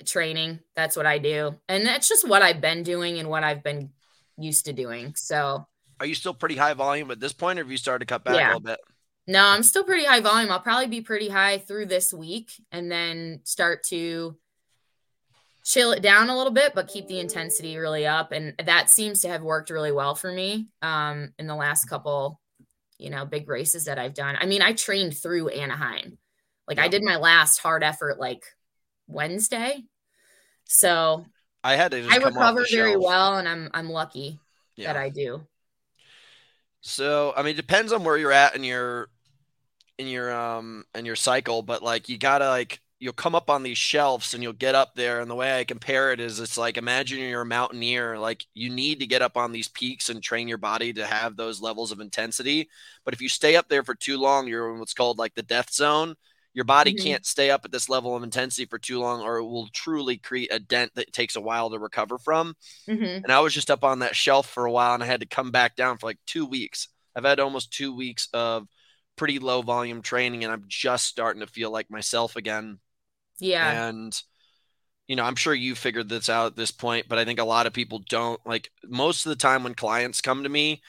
training. 0.06 0.60
That's 0.76 0.96
what 0.96 1.06
I 1.06 1.18
do. 1.18 1.56
And 1.70 1.86
that's 1.86 2.08
just 2.08 2.28
what 2.28 2.42
I've 2.42 2.62
been 2.62 2.84
doing 2.84 3.20
and 3.20 3.30
what 3.30 3.44
I've 3.44 3.64
been 3.64 3.92
used 4.38 4.66
to 4.66 4.74
doing. 4.74 5.14
So 5.16 5.66
Are 6.00 6.06
you 6.06 6.16
still 6.16 6.34
pretty 6.34 6.56
high 6.56 6.74
volume 6.74 7.12
at 7.12 7.20
this 7.20 7.34
point, 7.34 7.60
or 7.60 7.64
have 7.64 7.72
you 7.72 7.78
started 7.78 8.08
to 8.08 8.12
cut 8.14 8.24
back 8.24 8.36
a 8.36 8.46
little 8.46 8.60
bit? 8.60 8.80
No, 9.28 9.46
I'm 9.46 9.64
still 9.64 9.84
pretty 9.84 10.06
high 10.06 10.20
volume. 10.20 10.52
I'll 10.52 10.60
probably 10.60 10.88
be 10.88 11.02
pretty 11.02 11.30
high 11.30 11.60
through 11.60 11.86
this 11.86 12.14
week 12.14 12.52
and 12.72 12.92
then 12.92 13.42
start 13.44 13.84
to 13.86 14.36
chill 15.64 15.92
it 15.92 16.02
down 16.02 16.30
a 16.30 16.36
little 16.36 16.52
bit, 16.52 16.74
but 16.74 16.88
keep 16.88 17.08
the 17.08 17.20
intensity 17.20 17.78
really 17.78 18.08
up. 18.08 18.32
And 18.32 18.56
that 18.66 18.90
seems 18.90 19.22
to 19.22 19.30
have 19.30 19.44
worked 19.44 19.70
really 19.70 19.92
well 19.92 20.16
for 20.16 20.32
me 20.32 20.68
um, 20.82 21.34
in 21.38 21.46
the 21.46 21.56
last 21.56 21.86
couple, 21.86 22.42
you 22.98 23.12
know, 23.12 23.26
big 23.26 23.48
races 23.48 23.86
that 23.86 24.00
I've 24.00 24.16
done. 24.16 24.36
I 24.40 24.48
mean, 24.48 24.64
I 24.64 24.74
trained 24.74 25.16
through 25.16 25.50
Anaheim. 25.50 26.18
Like 26.68 26.80
I 26.80 26.88
did 26.88 27.04
my 27.04 27.18
last 27.18 27.60
hard 27.60 27.84
effort 27.84 28.20
like 28.20 28.44
Wednesday. 29.08 29.84
So 30.66 31.26
I 31.64 31.76
had 31.76 31.92
to. 31.92 32.08
I 32.10 32.20
come 32.20 32.24
off 32.24 32.24
the 32.24 32.28
recover 32.40 32.66
very 32.70 32.92
shelf. 32.94 33.04
well 33.04 33.38
and 33.38 33.48
I'm 33.48 33.70
I'm 33.74 33.90
lucky 33.90 34.40
Yeah. 34.78 34.94
that 34.94 34.98
I 34.98 35.10
do. 35.10 35.46
So 36.82 37.34
I 37.36 37.42
mean, 37.44 37.54
it 37.54 37.58
depends 37.58 37.92
on 37.94 38.04
where 38.04 38.18
you're 38.18 38.32
at 38.32 38.56
in 38.56 38.64
your 38.64 39.10
in 39.98 40.08
your 40.08 40.34
um 40.34 40.86
in 40.96 41.06
your 41.06 41.16
cycle, 41.16 41.62
but 41.62 41.84
like 41.84 42.10
you 42.10 42.18
gotta 42.18 42.48
like 42.50 42.80
you'll 43.00 43.14
come 43.14 43.34
up 43.34 43.50
on 43.50 43.64
these 43.64 43.80
shelves 43.80 44.34
and 44.34 44.44
you'll 44.44 44.54
get 44.54 44.76
up 44.76 44.94
there 44.94 45.22
and 45.22 45.30
the 45.30 45.34
way 45.34 45.60
i 45.60 45.64
compare 45.64 46.12
it 46.14 46.20
is 46.20 46.40
it's 46.40 46.56
like 46.56 46.78
imagine 46.78 47.18
you're 47.18 47.42
a 47.42 47.46
mountaineer 47.46 48.20
like 48.20 48.46
you 48.54 48.70
need 48.70 49.00
to 49.00 49.08
get 49.08 49.24
up 49.24 49.36
on 49.36 49.52
these 49.52 49.68
peaks 49.70 50.10
and 50.10 50.22
train 50.22 50.48
your 50.48 50.60
body 50.60 50.94
to 50.94 51.04
have 51.04 51.36
those 51.36 51.60
levels 51.60 51.92
of 51.92 52.00
intensity 52.00 52.70
but 53.04 53.12
if 53.16 53.20
you 53.20 53.28
stay 53.28 53.56
up 53.56 53.68
there 53.70 53.84
for 53.84 53.96
too 53.96 54.20
long 54.20 54.48
you're 54.48 54.72
in 54.72 54.78
what's 54.80 54.94
called 54.94 55.18
like 55.18 55.34
the 55.34 55.42
death 55.42 55.74
zone 55.74 56.14
your 56.54 56.66
body 56.66 56.94
mm-hmm. 56.94 57.04
can't 57.04 57.26
stay 57.26 57.50
up 57.50 57.64
at 57.64 57.72
this 57.72 57.90
level 57.90 58.16
of 58.16 58.24
intensity 58.24 58.66
for 58.66 58.78
too 58.78 59.00
long 59.00 59.22
or 59.22 59.38
it 59.38 59.44
will 59.44 59.68
truly 59.74 60.18
create 60.18 60.54
a 60.54 60.60
dent 60.60 60.92
that 60.96 61.14
takes 61.14 61.36
a 61.36 61.42
while 61.42 61.70
to 61.70 61.80
recover 61.80 62.18
from 62.18 62.56
mm-hmm. 62.88 63.04
and 63.04 63.32
i 63.32 63.40
was 63.40 63.54
just 63.54 63.72
up 63.72 63.84
on 63.84 64.00
that 64.00 64.16
shelf 64.16 64.50
for 64.50 64.66
a 64.66 64.72
while 64.72 64.94
and 64.94 65.04
i 65.04 65.06
had 65.06 65.22
to 65.22 65.28
come 65.28 65.52
back 65.52 65.76
down 65.76 65.98
for 65.98 66.08
like 66.08 66.20
two 66.26 66.46
weeks 66.46 66.88
i've 67.16 67.26
had 67.26 67.40
almost 67.40 67.72
two 67.72 67.96
weeks 67.96 68.28
of 68.34 68.68
pretty 69.16 69.40
low 69.40 69.62
volume 69.62 70.02
training 70.02 70.44
and 70.44 70.52
i'm 70.52 70.66
just 70.68 71.06
starting 71.06 71.42
to 71.42 71.48
feel 71.48 71.72
like 71.72 71.90
myself 71.90 72.36
again 72.36 72.80
yeah. 73.42 73.90
And 73.90 74.22
you 75.08 75.18
know, 75.18 75.24
I'm 75.24 75.36
sure 75.36 75.54
you 75.54 75.76
figured 75.76 76.08
this 76.08 76.30
out 76.30 76.48
at 76.48 76.56
this 76.56 76.72
point, 76.72 77.08
but 77.10 77.18
I 77.18 77.26
think 77.26 77.40
a 77.40 77.44
lot 77.44 77.68
of 77.68 77.74
people 77.74 78.02
don't 78.08 78.40
like 78.46 78.72
most 78.86 79.26
of 79.26 79.32
the 79.32 79.36
time 79.36 79.64
when 79.64 79.74
clients 79.74 80.22
come 80.22 80.44
to 80.44 80.50
me 80.50 80.82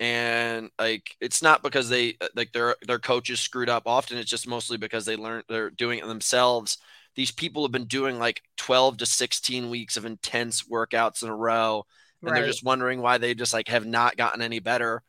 and 0.00 0.70
like 0.78 1.16
it's 1.20 1.42
not 1.42 1.62
because 1.62 1.88
they 1.88 2.16
uh, 2.20 2.28
like 2.36 2.52
their 2.52 2.76
their 2.86 2.98
coaches 2.98 3.40
screwed 3.40 3.68
up. 3.68 3.84
Often 3.86 4.18
it's 4.18 4.30
just 4.30 4.48
mostly 4.48 4.76
because 4.76 5.04
they 5.04 5.16
learned 5.16 5.44
they're 5.48 5.70
doing 5.70 5.98
it 5.98 6.06
themselves. 6.06 6.78
These 7.16 7.32
people 7.32 7.64
have 7.64 7.72
been 7.72 7.86
doing 7.86 8.18
like 8.18 8.42
12 8.58 8.98
to 8.98 9.06
16 9.06 9.70
weeks 9.70 9.96
of 9.96 10.04
intense 10.04 10.62
workouts 10.62 11.22
in 11.22 11.28
a 11.28 11.34
row 11.34 11.84
and 12.22 12.30
right. 12.30 12.38
they're 12.38 12.46
just 12.46 12.64
wondering 12.64 13.00
why 13.00 13.18
they 13.18 13.34
just 13.34 13.52
like 13.52 13.68
have 13.68 13.86
not 13.86 14.16
gotten 14.16 14.42
any 14.42 14.60
better. 14.60 15.02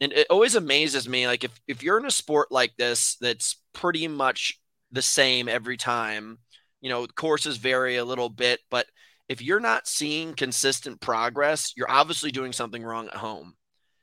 And 0.00 0.12
it 0.12 0.26
always 0.30 0.54
amazes 0.54 1.08
me 1.08 1.26
like 1.26 1.44
if 1.44 1.60
if 1.66 1.82
you're 1.82 1.98
in 1.98 2.06
a 2.06 2.10
sport 2.10 2.52
like 2.52 2.76
this 2.76 3.16
that's 3.20 3.56
pretty 3.72 4.08
much 4.08 4.60
the 4.92 5.02
same 5.02 5.48
every 5.48 5.76
time. 5.76 6.38
You 6.80 6.90
know, 6.90 7.06
courses 7.06 7.58
vary 7.58 7.96
a 7.96 8.04
little 8.04 8.28
bit, 8.28 8.58
but 8.68 8.86
if 9.28 9.40
you're 9.40 9.60
not 9.60 9.86
seeing 9.86 10.34
consistent 10.34 11.00
progress, 11.00 11.72
you're 11.76 11.90
obviously 11.90 12.32
doing 12.32 12.52
something 12.52 12.82
wrong 12.82 13.06
at 13.06 13.14
home. 13.14 13.54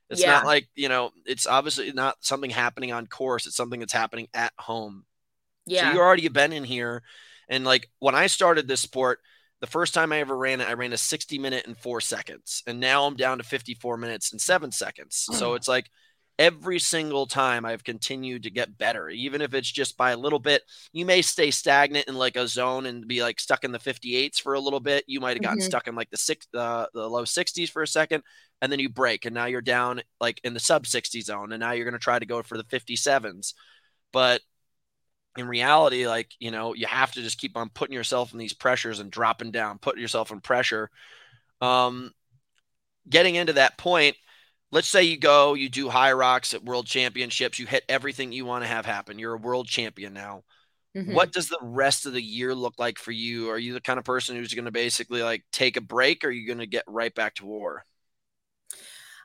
It's 0.09 0.21
yeah. 0.21 0.31
not 0.31 0.45
like, 0.45 0.67
you 0.75 0.89
know, 0.89 1.11
it's 1.25 1.45
obviously 1.45 1.91
not 1.91 2.17
something 2.21 2.49
happening 2.49 2.91
on 2.91 3.07
course, 3.07 3.45
it's 3.45 3.55
something 3.55 3.79
that's 3.79 3.93
happening 3.93 4.27
at 4.33 4.53
home. 4.57 5.05
Yeah. 5.65 5.89
So 5.89 5.93
you 5.93 5.99
already 5.99 6.27
been 6.27 6.53
in 6.53 6.63
here. 6.63 7.03
And 7.47 7.63
like 7.63 7.89
when 7.99 8.15
I 8.15 8.27
started 8.27 8.67
this 8.67 8.81
sport, 8.81 9.19
the 9.61 9.67
first 9.67 9.93
time 9.93 10.11
I 10.11 10.19
ever 10.19 10.37
ran 10.37 10.61
it, 10.61 10.69
I 10.69 10.73
ran 10.73 10.93
a 10.93 10.97
60 10.97 11.37
minute 11.37 11.67
and 11.67 11.77
four 11.77 12.01
seconds. 12.01 12.63
And 12.65 12.79
now 12.79 13.05
I'm 13.05 13.15
down 13.15 13.39
to 13.39 13.43
54 13.43 13.97
minutes 13.97 14.31
and 14.31 14.39
seven 14.39 14.71
seconds. 14.71 15.27
So 15.31 15.55
it's 15.55 15.67
like 15.67 15.89
every 16.39 16.79
single 16.79 17.27
time 17.27 17.65
I've 17.65 17.83
continued 17.83 18.43
to 18.43 18.49
get 18.49 18.77
better, 18.77 19.09
even 19.09 19.41
if 19.41 19.53
it's 19.53 19.69
just 19.69 19.97
by 19.97 20.11
a 20.11 20.17
little 20.17 20.39
bit. 20.39 20.63
You 20.93 21.05
may 21.05 21.21
stay 21.21 21.51
stagnant 21.51 22.07
in 22.07 22.15
like 22.15 22.37
a 22.37 22.47
zone 22.47 22.85
and 22.85 23.05
be 23.05 23.21
like 23.21 23.41
stuck 23.41 23.65
in 23.65 23.73
the 23.73 23.79
58s 23.79 24.39
for 24.39 24.53
a 24.53 24.59
little 24.59 24.79
bit. 24.79 25.03
You 25.05 25.19
might 25.19 25.35
have 25.35 25.43
gotten 25.43 25.59
mm-hmm. 25.59 25.65
stuck 25.65 25.87
in 25.89 25.95
like 25.95 26.09
the 26.09 26.17
six, 26.17 26.47
uh, 26.53 26.85
the 26.93 27.07
low 27.07 27.25
60s 27.25 27.69
for 27.69 27.81
a 27.81 27.87
second, 27.87 28.23
and 28.61 28.71
then 28.71 28.79
you 28.79 28.89
break, 28.89 29.25
and 29.25 29.33
now 29.33 29.45
you're 29.45 29.61
down 29.61 30.01
like 30.19 30.41
in 30.43 30.53
the 30.53 30.59
sub 30.59 30.87
60 30.87 31.21
zone, 31.21 31.51
and 31.51 31.59
now 31.59 31.71
you're 31.71 31.85
going 31.85 31.93
to 31.93 31.99
try 31.99 32.19
to 32.19 32.25
go 32.25 32.41
for 32.43 32.57
the 32.57 32.63
57s. 32.63 33.53
But 34.11 34.41
in 35.37 35.47
reality, 35.47 36.07
like 36.07 36.31
you 36.39 36.51
know, 36.51 36.73
you 36.73 36.87
have 36.87 37.11
to 37.13 37.21
just 37.21 37.39
keep 37.39 37.55
on 37.55 37.69
putting 37.69 37.93
yourself 37.93 38.33
in 38.33 38.39
these 38.39 38.53
pressures 38.53 38.99
and 38.99 39.11
dropping 39.11 39.51
down, 39.51 39.79
putting 39.79 40.01
yourself 40.01 40.31
in 40.31 40.41
pressure. 40.41 40.89
Um, 41.61 42.11
getting 43.09 43.35
into 43.35 43.53
that 43.53 43.77
point 43.77 44.15
let's 44.71 44.87
say 44.87 45.03
you 45.03 45.17
go, 45.17 45.53
you 45.53 45.69
do 45.69 45.89
Hyrox 45.89 46.53
at 46.53 46.63
world 46.63 46.85
championships, 46.85 47.59
you 47.59 47.65
hit 47.65 47.83
everything 47.89 48.31
you 48.31 48.45
want 48.45 48.63
to 48.63 48.67
have 48.67 48.85
happen. 48.85 49.19
You're 49.19 49.33
a 49.33 49.39
world 49.39 49.67
champion 49.67 50.13
now. 50.13 50.43
Mm-hmm. 50.95 51.13
What 51.13 51.31
does 51.31 51.49
the 51.49 51.59
rest 51.61 52.05
of 52.05 52.13
the 52.13 52.21
year 52.21 52.53
look 52.55 52.75
like 52.77 52.97
for 52.97 53.11
you? 53.11 53.49
Are 53.49 53.57
you 53.57 53.73
the 53.73 53.81
kind 53.81 53.99
of 53.99 54.05
person 54.05 54.35
who's 54.35 54.53
going 54.53 54.65
to 54.65 54.71
basically 54.71 55.21
like 55.21 55.43
take 55.51 55.77
a 55.77 55.81
break 55.81 56.23
or 56.23 56.27
are 56.27 56.31
you 56.31 56.47
going 56.47 56.59
to 56.59 56.65
get 56.65 56.83
right 56.87 57.13
back 57.13 57.35
to 57.35 57.45
war? 57.45 57.85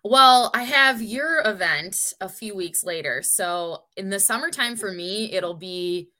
Well, 0.05 0.51
I 0.53 0.65
have 0.65 1.01
your 1.01 1.41
event 1.47 2.13
a 2.21 2.29
few 2.29 2.55
weeks 2.55 2.85
later. 2.85 3.23
So 3.23 3.85
in 3.97 4.11
the 4.11 4.21
summertime 4.21 4.77
for 4.77 4.93
me, 4.93 5.33
it'll 5.33 5.55
be 5.55 6.11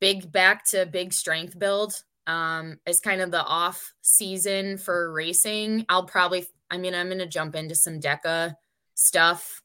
big 0.00 0.32
back 0.32 0.64
to 0.66 0.86
big 0.86 1.12
strength 1.12 1.58
build. 1.58 2.02
Um, 2.26 2.78
it's 2.86 2.98
kind 2.98 3.20
of 3.20 3.30
the 3.30 3.44
off 3.44 3.92
season 4.00 4.78
for 4.78 5.12
racing. 5.12 5.84
I'll 5.90 6.06
probably, 6.06 6.46
I 6.70 6.78
mean, 6.78 6.94
I'm 6.94 7.08
going 7.08 7.18
to 7.18 7.26
jump 7.26 7.54
into 7.54 7.74
some 7.74 8.00
DEKA 8.00 8.56
stuff. 8.94 9.62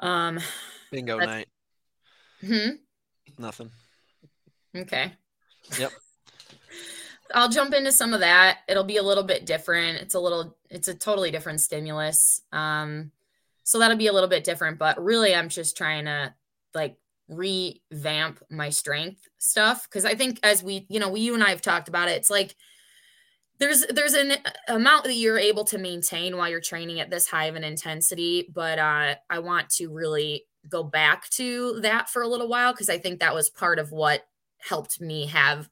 Um, 0.00 0.40
Bingo 0.90 1.18
night. 1.18 1.48
Hmm. 2.40 2.70
Nothing. 3.38 3.70
Okay. 4.74 5.12
Yep. 5.78 5.92
I'll 7.34 7.50
jump 7.50 7.74
into 7.74 7.92
some 7.92 8.14
of 8.14 8.20
that. 8.20 8.60
It'll 8.68 8.84
be 8.84 8.96
a 8.96 9.02
little 9.02 9.22
bit 9.22 9.44
different. 9.44 9.98
It's 9.98 10.14
a 10.14 10.20
little, 10.20 10.56
it's 10.70 10.88
a 10.88 10.94
totally 10.94 11.30
different 11.30 11.60
stimulus. 11.60 12.42
Um, 12.52 13.10
so 13.64 13.78
that'll 13.78 13.96
be 13.96 14.06
a 14.06 14.12
little 14.12 14.28
bit 14.28 14.44
different, 14.44 14.78
but 14.78 15.02
really 15.02 15.34
I'm 15.34 15.48
just 15.48 15.76
trying 15.76 16.06
to 16.06 16.34
like 16.74 16.96
revamp 17.28 18.42
my 18.50 18.70
strength 18.70 19.28
stuff. 19.38 19.88
Cause 19.90 20.04
I 20.04 20.14
think 20.14 20.40
as 20.42 20.62
we, 20.62 20.86
you 20.88 21.00
know, 21.00 21.10
we, 21.10 21.20
you 21.20 21.34
and 21.34 21.44
I 21.44 21.50
have 21.50 21.62
talked 21.62 21.88
about 21.88 22.08
it, 22.08 22.16
it's 22.16 22.30
like 22.30 22.54
there's 23.60 23.86
there's 23.86 24.14
an 24.14 24.32
amount 24.66 25.04
that 25.04 25.14
you're 25.14 25.38
able 25.38 25.64
to 25.64 25.78
maintain 25.78 26.36
while 26.36 26.48
you're 26.48 26.60
training 26.60 26.98
at 26.98 27.10
this 27.10 27.28
high 27.28 27.44
of 27.44 27.54
an 27.54 27.62
intensity 27.62 28.50
but 28.52 28.78
uh, 28.78 29.14
i 29.28 29.38
want 29.38 29.68
to 29.68 29.88
really 29.88 30.44
go 30.68 30.82
back 30.82 31.28
to 31.30 31.78
that 31.80 32.08
for 32.08 32.22
a 32.22 32.28
little 32.28 32.48
while 32.48 32.72
because 32.72 32.90
i 32.90 32.98
think 32.98 33.20
that 33.20 33.34
was 33.34 33.48
part 33.48 33.78
of 33.78 33.92
what 33.92 34.26
helped 34.58 35.00
me 35.00 35.26
have 35.26 35.68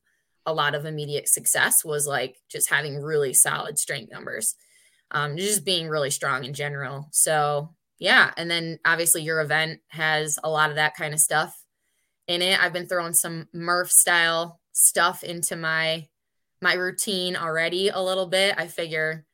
a 0.46 0.52
lot 0.52 0.74
of 0.74 0.84
immediate 0.84 1.28
success 1.28 1.84
was 1.84 2.06
like 2.06 2.36
just 2.48 2.70
having 2.70 2.96
really 2.96 3.34
solid 3.34 3.78
strength 3.78 4.12
numbers 4.12 4.54
um, 5.10 5.36
just 5.36 5.64
being 5.64 5.88
really 5.88 6.10
strong 6.10 6.44
in 6.44 6.52
general 6.52 7.08
so 7.12 7.74
yeah 7.98 8.30
and 8.36 8.50
then 8.50 8.78
obviously 8.84 9.22
your 9.22 9.40
event 9.40 9.80
has 9.88 10.38
a 10.44 10.50
lot 10.50 10.70
of 10.70 10.76
that 10.76 10.94
kind 10.94 11.14
of 11.14 11.20
stuff 11.20 11.64
in 12.26 12.42
it 12.42 12.60
i've 12.60 12.72
been 12.72 12.86
throwing 12.86 13.14
some 13.14 13.48
murph 13.52 13.90
style 13.90 14.60
stuff 14.72 15.24
into 15.24 15.56
my 15.56 16.06
my 16.60 16.74
routine 16.74 17.36
already 17.36 17.88
a 17.88 18.00
little 18.00 18.26
bit. 18.26 18.54
I 18.58 18.66
figure 18.66 19.24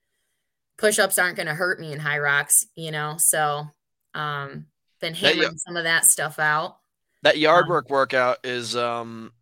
push-ups 0.77 1.19
aren't 1.19 1.37
going 1.37 1.47
to 1.47 1.55
hurt 1.55 1.81
me 1.81 1.93
in 1.93 1.99
Hyrox, 1.99 2.67
you 2.75 2.91
know. 2.91 3.17
So, 3.19 3.69
um 4.15 4.67
been 5.01 5.15
hammering 5.15 5.59
some 5.59 5.77
of 5.77 5.85
that 5.85 6.07
stuff 6.07 6.39
out. 6.39 6.79
That 7.23 7.39
yard 7.39 7.65
um, 7.65 7.71
work 7.71 7.91
workout 7.91 8.39
is 8.45 8.77
um 8.77 9.33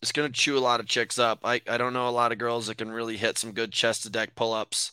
it's 0.00 0.12
going 0.12 0.30
to 0.30 0.32
chew 0.32 0.56
a 0.56 0.60
lot 0.60 0.80
of 0.80 0.86
chicks 0.86 1.18
up. 1.18 1.40
I 1.44 1.60
I 1.68 1.76
don't 1.76 1.92
know 1.92 2.08
a 2.08 2.10
lot 2.10 2.32
of 2.32 2.38
girls 2.38 2.68
that 2.68 2.78
can 2.78 2.90
really 2.90 3.16
hit 3.16 3.36
some 3.36 3.52
good 3.52 3.72
chest 3.72 4.04
to 4.04 4.10
deck 4.10 4.34
pull-ups. 4.34 4.92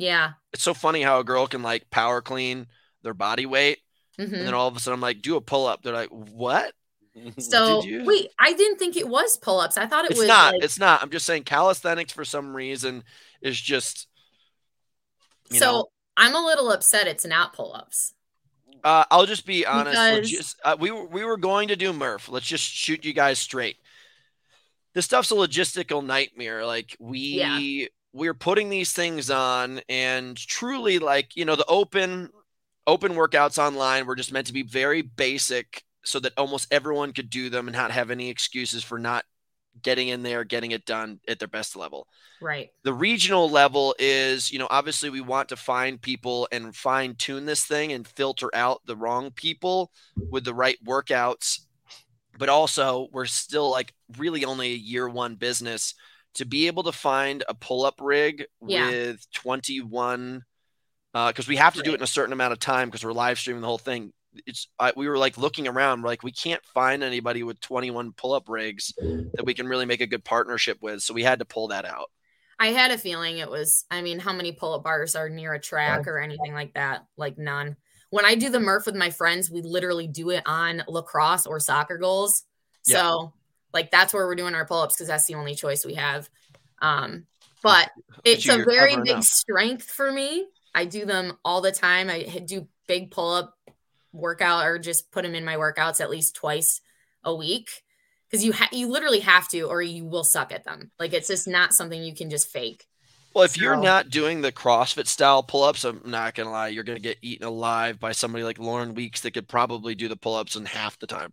Yeah. 0.00 0.32
It's 0.52 0.62
so 0.62 0.72
funny 0.74 1.02
how 1.02 1.20
a 1.20 1.24
girl 1.24 1.46
can 1.46 1.62
like 1.62 1.90
power 1.90 2.22
clean 2.22 2.66
their 3.02 3.14
body 3.14 3.44
weight 3.44 3.78
mm-hmm. 4.18 4.34
and 4.34 4.46
then 4.46 4.54
all 4.54 4.68
of 4.68 4.76
a 4.76 4.80
sudden 4.80 4.94
I'm 4.94 5.00
like 5.00 5.22
do 5.22 5.36
a 5.36 5.40
pull-up. 5.40 5.82
They're 5.82 5.94
like, 5.94 6.08
"What?" 6.08 6.72
So 7.38 7.82
wait, 8.04 8.30
I 8.38 8.52
didn't 8.52 8.78
think 8.78 8.96
it 8.96 9.08
was 9.08 9.36
pull 9.36 9.60
ups. 9.60 9.76
I 9.76 9.86
thought 9.86 10.04
it 10.04 10.12
it's 10.12 10.20
was. 10.20 10.28
Not, 10.28 10.54
like... 10.54 10.64
It's 10.64 10.78
not. 10.78 11.02
I'm 11.02 11.10
just 11.10 11.26
saying 11.26 11.44
calisthenics 11.44 12.12
for 12.12 12.24
some 12.24 12.54
reason 12.54 13.04
is 13.42 13.60
just. 13.60 14.08
so 15.50 15.58
know, 15.58 15.86
I'm 16.16 16.34
a 16.34 16.44
little 16.44 16.70
upset. 16.70 17.06
It's 17.06 17.26
not 17.26 17.52
pull 17.52 17.74
ups. 17.74 18.14
Uh, 18.82 19.04
I'll 19.10 19.26
just 19.26 19.44
be 19.44 19.66
honest. 19.66 19.98
Because... 19.98 20.30
Just, 20.30 20.60
uh, 20.64 20.76
we 20.78 20.90
were 20.90 21.04
we 21.06 21.24
were 21.24 21.36
going 21.36 21.68
to 21.68 21.76
do 21.76 21.92
Murph. 21.92 22.28
Let's 22.28 22.46
just 22.46 22.64
shoot 22.64 23.04
you 23.04 23.12
guys 23.12 23.38
straight. 23.38 23.76
This 24.94 25.04
stuff's 25.04 25.30
a 25.30 25.34
logistical 25.34 26.04
nightmare. 26.04 26.64
Like 26.64 26.96
we 26.98 27.18
yeah. 27.18 27.86
We're 28.12 28.34
putting 28.34 28.68
these 28.70 28.92
things 28.92 29.30
on, 29.30 29.80
and 29.88 30.36
truly, 30.36 30.98
like 30.98 31.36
you 31.36 31.44
know, 31.44 31.56
the 31.56 31.66
open 31.66 32.30
open 32.86 33.12
workouts 33.12 33.58
online 33.58 34.06
were 34.06 34.16
just 34.16 34.32
meant 34.32 34.46
to 34.48 34.52
be 34.52 34.62
very 34.62 35.02
basic 35.02 35.84
so 36.02 36.18
that 36.18 36.32
almost 36.36 36.72
everyone 36.72 37.12
could 37.12 37.30
do 37.30 37.50
them 37.50 37.68
and 37.68 37.76
not 37.76 37.90
have 37.90 38.10
any 38.10 38.30
excuses 38.30 38.82
for 38.82 38.98
not 38.98 39.24
getting 39.82 40.08
in 40.08 40.22
there, 40.22 40.44
getting 40.44 40.72
it 40.72 40.84
done 40.84 41.20
at 41.28 41.38
their 41.38 41.48
best 41.48 41.76
level. 41.76 42.06
Right. 42.40 42.70
The 42.82 42.92
regional 42.92 43.50
level 43.50 43.94
is, 43.98 44.50
you 44.50 44.58
know, 44.58 44.66
obviously 44.70 45.10
we 45.10 45.20
want 45.20 45.50
to 45.50 45.56
find 45.56 46.00
people 46.00 46.48
and 46.50 46.74
fine 46.74 47.14
tune 47.14 47.46
this 47.46 47.64
thing 47.64 47.92
and 47.92 48.06
filter 48.06 48.50
out 48.54 48.80
the 48.86 48.96
wrong 48.96 49.30
people 49.30 49.92
with 50.16 50.44
the 50.44 50.54
right 50.54 50.78
workouts. 50.84 51.60
But 52.38 52.48
also, 52.48 53.08
we're 53.12 53.26
still 53.26 53.70
like 53.70 53.92
really 54.16 54.44
only 54.44 54.72
a 54.72 54.76
year 54.76 55.08
one 55.08 55.34
business 55.34 55.94
to 56.34 56.44
be 56.44 56.66
able 56.66 56.84
to 56.84 56.92
find 56.92 57.44
a 57.48 57.54
pull 57.54 57.84
up 57.84 57.96
rig 58.00 58.44
yeah. 58.66 58.88
with 58.88 59.30
21 59.32 60.44
because 61.12 61.48
uh, 61.48 61.48
we 61.48 61.56
have 61.56 61.74
to 61.74 61.82
do 61.82 61.92
it 61.92 61.96
in 61.96 62.02
a 62.02 62.06
certain 62.06 62.32
amount 62.32 62.52
of 62.52 62.60
time 62.60 62.88
because 62.88 63.04
we're 63.04 63.12
live 63.12 63.38
streaming 63.38 63.62
the 63.62 63.66
whole 63.66 63.78
thing. 63.78 64.12
It's 64.46 64.68
I, 64.78 64.92
we 64.96 65.08
were 65.08 65.18
like 65.18 65.38
looking 65.38 65.66
around 65.66 66.02
like 66.02 66.22
we 66.22 66.30
can't 66.30 66.64
find 66.66 67.02
anybody 67.02 67.42
with 67.42 67.60
21 67.60 68.12
pull-up 68.12 68.48
rigs 68.48 68.92
that 68.96 69.44
we 69.44 69.54
can 69.54 69.66
really 69.66 69.86
make 69.86 70.00
a 70.00 70.06
good 70.06 70.24
partnership 70.24 70.78
with 70.80 71.02
so 71.02 71.12
we 71.14 71.24
had 71.24 71.40
to 71.40 71.44
pull 71.44 71.68
that 71.68 71.84
out. 71.84 72.10
I 72.60 72.68
had 72.68 72.92
a 72.92 72.98
feeling 72.98 73.38
it 73.38 73.50
was 73.50 73.86
i 73.90 74.02
mean 74.02 74.18
how 74.18 74.32
many 74.32 74.52
pull-up 74.52 74.84
bars 74.84 75.16
are 75.16 75.28
near 75.28 75.54
a 75.54 75.60
track 75.60 76.06
or 76.06 76.20
anything 76.20 76.52
like 76.52 76.74
that? 76.74 77.04
Like 77.16 77.38
none. 77.38 77.76
When 78.10 78.24
I 78.24 78.36
do 78.36 78.50
the 78.50 78.60
Murph 78.60 78.86
with 78.86 78.96
my 78.96 79.10
friends, 79.10 79.50
we 79.50 79.62
literally 79.62 80.06
do 80.06 80.30
it 80.30 80.42
on 80.46 80.82
lacrosse 80.86 81.46
or 81.46 81.58
soccer 81.58 81.98
goals. 81.98 82.44
So 82.82 83.32
like 83.72 83.90
that's 83.90 84.12
where 84.12 84.26
we're 84.26 84.34
doing 84.34 84.54
our 84.54 84.66
pull-ups 84.66 84.96
because 84.96 85.08
that's 85.08 85.26
the 85.26 85.34
only 85.34 85.54
choice 85.54 85.84
we 85.84 85.94
have. 85.94 86.28
Um, 86.82 87.26
but 87.62 87.90
it's 88.24 88.46
you, 88.46 88.54
a 88.54 88.64
very 88.64 88.96
big 88.96 89.08
enough. 89.08 89.24
strength 89.24 89.90
for 89.90 90.10
me. 90.10 90.46
I 90.74 90.84
do 90.84 91.04
them 91.04 91.36
all 91.44 91.60
the 91.60 91.72
time. 91.72 92.08
I 92.08 92.22
do 92.22 92.68
big 92.86 93.10
pull-up 93.10 93.54
workout 94.12 94.64
or 94.64 94.78
just 94.78 95.10
put 95.12 95.22
them 95.22 95.34
in 95.34 95.44
my 95.44 95.56
workouts 95.56 96.00
at 96.00 96.10
least 96.10 96.34
twice 96.34 96.80
a 97.24 97.34
week 97.34 97.70
because 98.28 98.44
you 98.44 98.52
ha- 98.52 98.68
you 98.72 98.88
literally 98.88 99.20
have 99.20 99.48
to 99.48 99.62
or 99.62 99.82
you 99.82 100.04
will 100.04 100.24
suck 100.24 100.52
at 100.52 100.64
them. 100.64 100.90
Like 100.98 101.12
it's 101.12 101.28
just 101.28 101.46
not 101.46 101.74
something 101.74 102.02
you 102.02 102.14
can 102.14 102.30
just 102.30 102.48
fake. 102.48 102.86
Well, 103.34 103.44
if 103.44 103.56
you're 103.56 103.76
not 103.76 104.10
doing 104.10 104.40
the 104.40 104.50
CrossFit 104.50 105.06
style 105.06 105.44
pull-ups, 105.44 105.84
I'm 105.84 106.02
not 106.04 106.34
gonna 106.34 106.50
lie, 106.50 106.68
you're 106.68 106.82
gonna 106.82 106.98
get 106.98 107.18
eaten 107.22 107.46
alive 107.46 108.00
by 108.00 108.10
somebody 108.10 108.42
like 108.42 108.58
Lauren 108.58 108.94
Weeks 108.94 109.20
that 109.20 109.32
could 109.32 109.46
probably 109.46 109.94
do 109.94 110.08
the 110.08 110.16
pull-ups 110.16 110.56
in 110.56 110.64
half 110.64 110.98
the 110.98 111.06
time, 111.06 111.32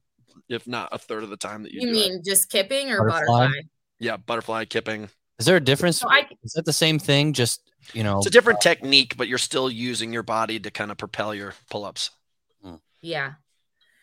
if 0.49 0.67
not 0.67 0.89
a 0.91 0.97
third 0.97 1.23
of 1.23 1.29
the 1.29 1.37
time 1.37 1.63
that 1.63 1.71
you, 1.71 1.81
You, 1.81 1.93
do 1.93 1.99
it. 1.99 2.09
mean 2.09 2.21
just 2.25 2.49
kipping 2.49 2.89
or 2.91 3.07
Butterfly? 3.07 3.45
butterfly? 3.47 3.61
Yeah, 3.99 4.17
butterfly 4.17 4.65
kipping. 4.65 5.09
Is 5.39 5.45
there 5.45 5.57
a 5.57 5.61
difference? 5.61 5.99
So 5.99 6.09
I 6.09 6.27
Is 6.43 6.53
that 6.53 6.65
the 6.65 6.73
same 6.73 6.99
thing? 6.99 7.33
Just 7.33 7.61
you 7.93 8.03
know, 8.03 8.17
It's 8.17 8.27
a 8.27 8.31
different 8.31 8.59
technique, 8.61 9.15
but 9.17 9.27
you're 9.27 9.37
still 9.37 9.69
using 9.69 10.11
your 10.11 10.23
body 10.23 10.59
to 10.59 10.71
kind 10.71 10.91
of 10.91 10.97
propel 10.97 11.33
your 11.33 11.53
pull-ups. 11.69 12.09
Yeah. 13.01 13.33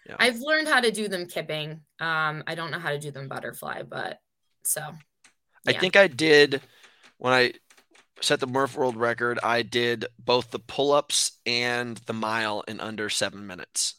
Yeah. 0.08 0.16
I've 0.18 0.38
learned 0.38 0.68
how 0.68 0.80
to 0.80 0.90
do 0.92 1.08
them 1.08 1.26
kipping. 1.26 1.80
Um, 1.98 2.44
I 2.46 2.54
don't 2.54 2.70
know 2.70 2.78
how 2.78 2.90
to 2.90 2.98
do 2.98 3.10
them 3.10 3.26
butterfly, 3.26 3.82
but 3.82 4.20
so 4.62 4.82
I 5.66 5.72
think 5.72 5.96
I 5.96 6.06
did 6.06 6.60
when 7.18 7.32
I 7.32 7.52
set 8.20 8.38
the 8.38 8.46
Murph 8.46 8.76
World 8.76 8.96
record. 8.96 9.38
I 9.42 9.62
did 9.62 10.06
both 10.18 10.50
the 10.50 10.58
pull-ups 10.60 11.38
and 11.44 11.96
the 12.06 12.12
mile 12.12 12.62
in 12.68 12.80
under 12.80 13.08
seven 13.10 13.46
minutes. 13.46 13.96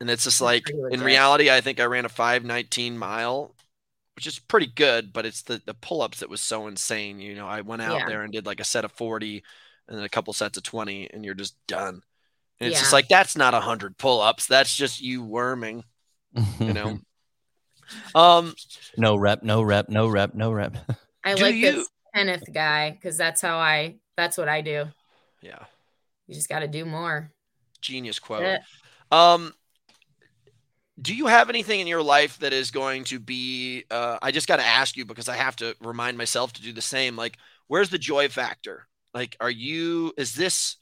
And 0.00 0.10
it's 0.10 0.24
just 0.24 0.40
like 0.40 0.68
in 0.90 1.00
reality, 1.00 1.50
I 1.50 1.60
think 1.60 1.80
I 1.80 1.84
ran 1.84 2.04
a 2.04 2.08
519 2.10 2.98
mile, 2.98 3.54
which 4.14 4.26
is 4.26 4.38
pretty 4.38 4.66
good, 4.66 5.12
but 5.12 5.24
it's 5.24 5.42
the, 5.42 5.60
the 5.64 5.72
pull-ups 5.74 6.20
that 6.20 6.28
was 6.28 6.40
so 6.42 6.66
insane. 6.66 7.18
You 7.20 7.34
know, 7.34 7.46
I 7.46 7.62
went 7.62 7.82
out 7.82 8.00
Yeah. 8.00 8.06
there 8.06 8.22
and 8.22 8.32
did 8.32 8.44
like 8.46 8.60
a 8.60 8.64
set 8.64 8.84
of 8.84 8.92
40 8.92 9.42
and 9.88 9.96
then 9.96 10.04
a 10.04 10.08
couple 10.08 10.32
sets 10.34 10.56
of 10.58 10.64
20, 10.64 11.10
and 11.12 11.24
you're 11.24 11.34
just 11.34 11.54
done. 11.66 12.02
And 12.60 12.70
it's 12.70 12.78
just 12.80 12.92
like 12.92 13.08
that's 13.08 13.36
not 13.36 13.54
hundred 13.54 13.96
pull-ups. 13.98 14.46
That's 14.46 14.74
just 14.74 15.00
you 15.00 15.22
worming, 15.22 15.84
you 16.60 16.72
know. 16.72 16.98
um 18.14 18.54
no 18.96 19.14
rep, 19.16 19.42
no 19.42 19.62
rep, 19.62 19.88
no 19.88 20.08
rep, 20.08 20.34
no 20.34 20.52
rep. 20.52 20.76
I 21.24 21.34
Do 21.34 21.42
like 21.44 21.54
you- 21.54 21.72
this 21.72 21.88
Kenneth 22.14 22.44
guy 22.52 22.90
because 22.90 23.16
that's 23.16 23.40
how 23.40 23.58
I 23.58 23.96
that's 24.16 24.36
what 24.38 24.48
I 24.48 24.60
do. 24.62 24.86
yeah, 25.42 25.64
You 26.26 26.34
just 26.34 26.48
gotta 26.48 26.66
do 26.68 26.84
more. 26.84 27.30
genius 27.82 28.18
quote. 28.18 28.42
Eh, 28.42 28.58
Um, 29.12 29.52
do 31.00 31.14
you 31.14 31.26
have 31.26 31.50
anything 31.50 31.80
in 31.80 31.86
your 31.86 32.02
life 32.02 32.38
that 32.38 32.52
is 32.52 32.70
going 32.70 33.04
to 33.04 33.18
be? 33.18 33.84
Uh, 33.90 34.18
I 34.22 34.30
just 34.30 34.48
got 34.48 34.56
to 34.56 34.64
ask 34.64 34.96
you 34.96 35.04
because 35.04 35.28
I 35.28 35.36
have 35.36 35.56
to 35.56 35.74
remind 35.80 36.16
myself 36.16 36.52
to 36.54 36.62
do 36.62 36.72
the 36.72 36.82
same. 36.82 37.16
Like, 37.16 37.36
where's 37.66 37.90
the 37.90 37.98
joy 37.98 38.28
factor? 38.28 38.88
Like, 39.12 39.36
are 39.40 39.50
you? 39.50 40.12
Is 40.16 40.34
this? 40.34 40.76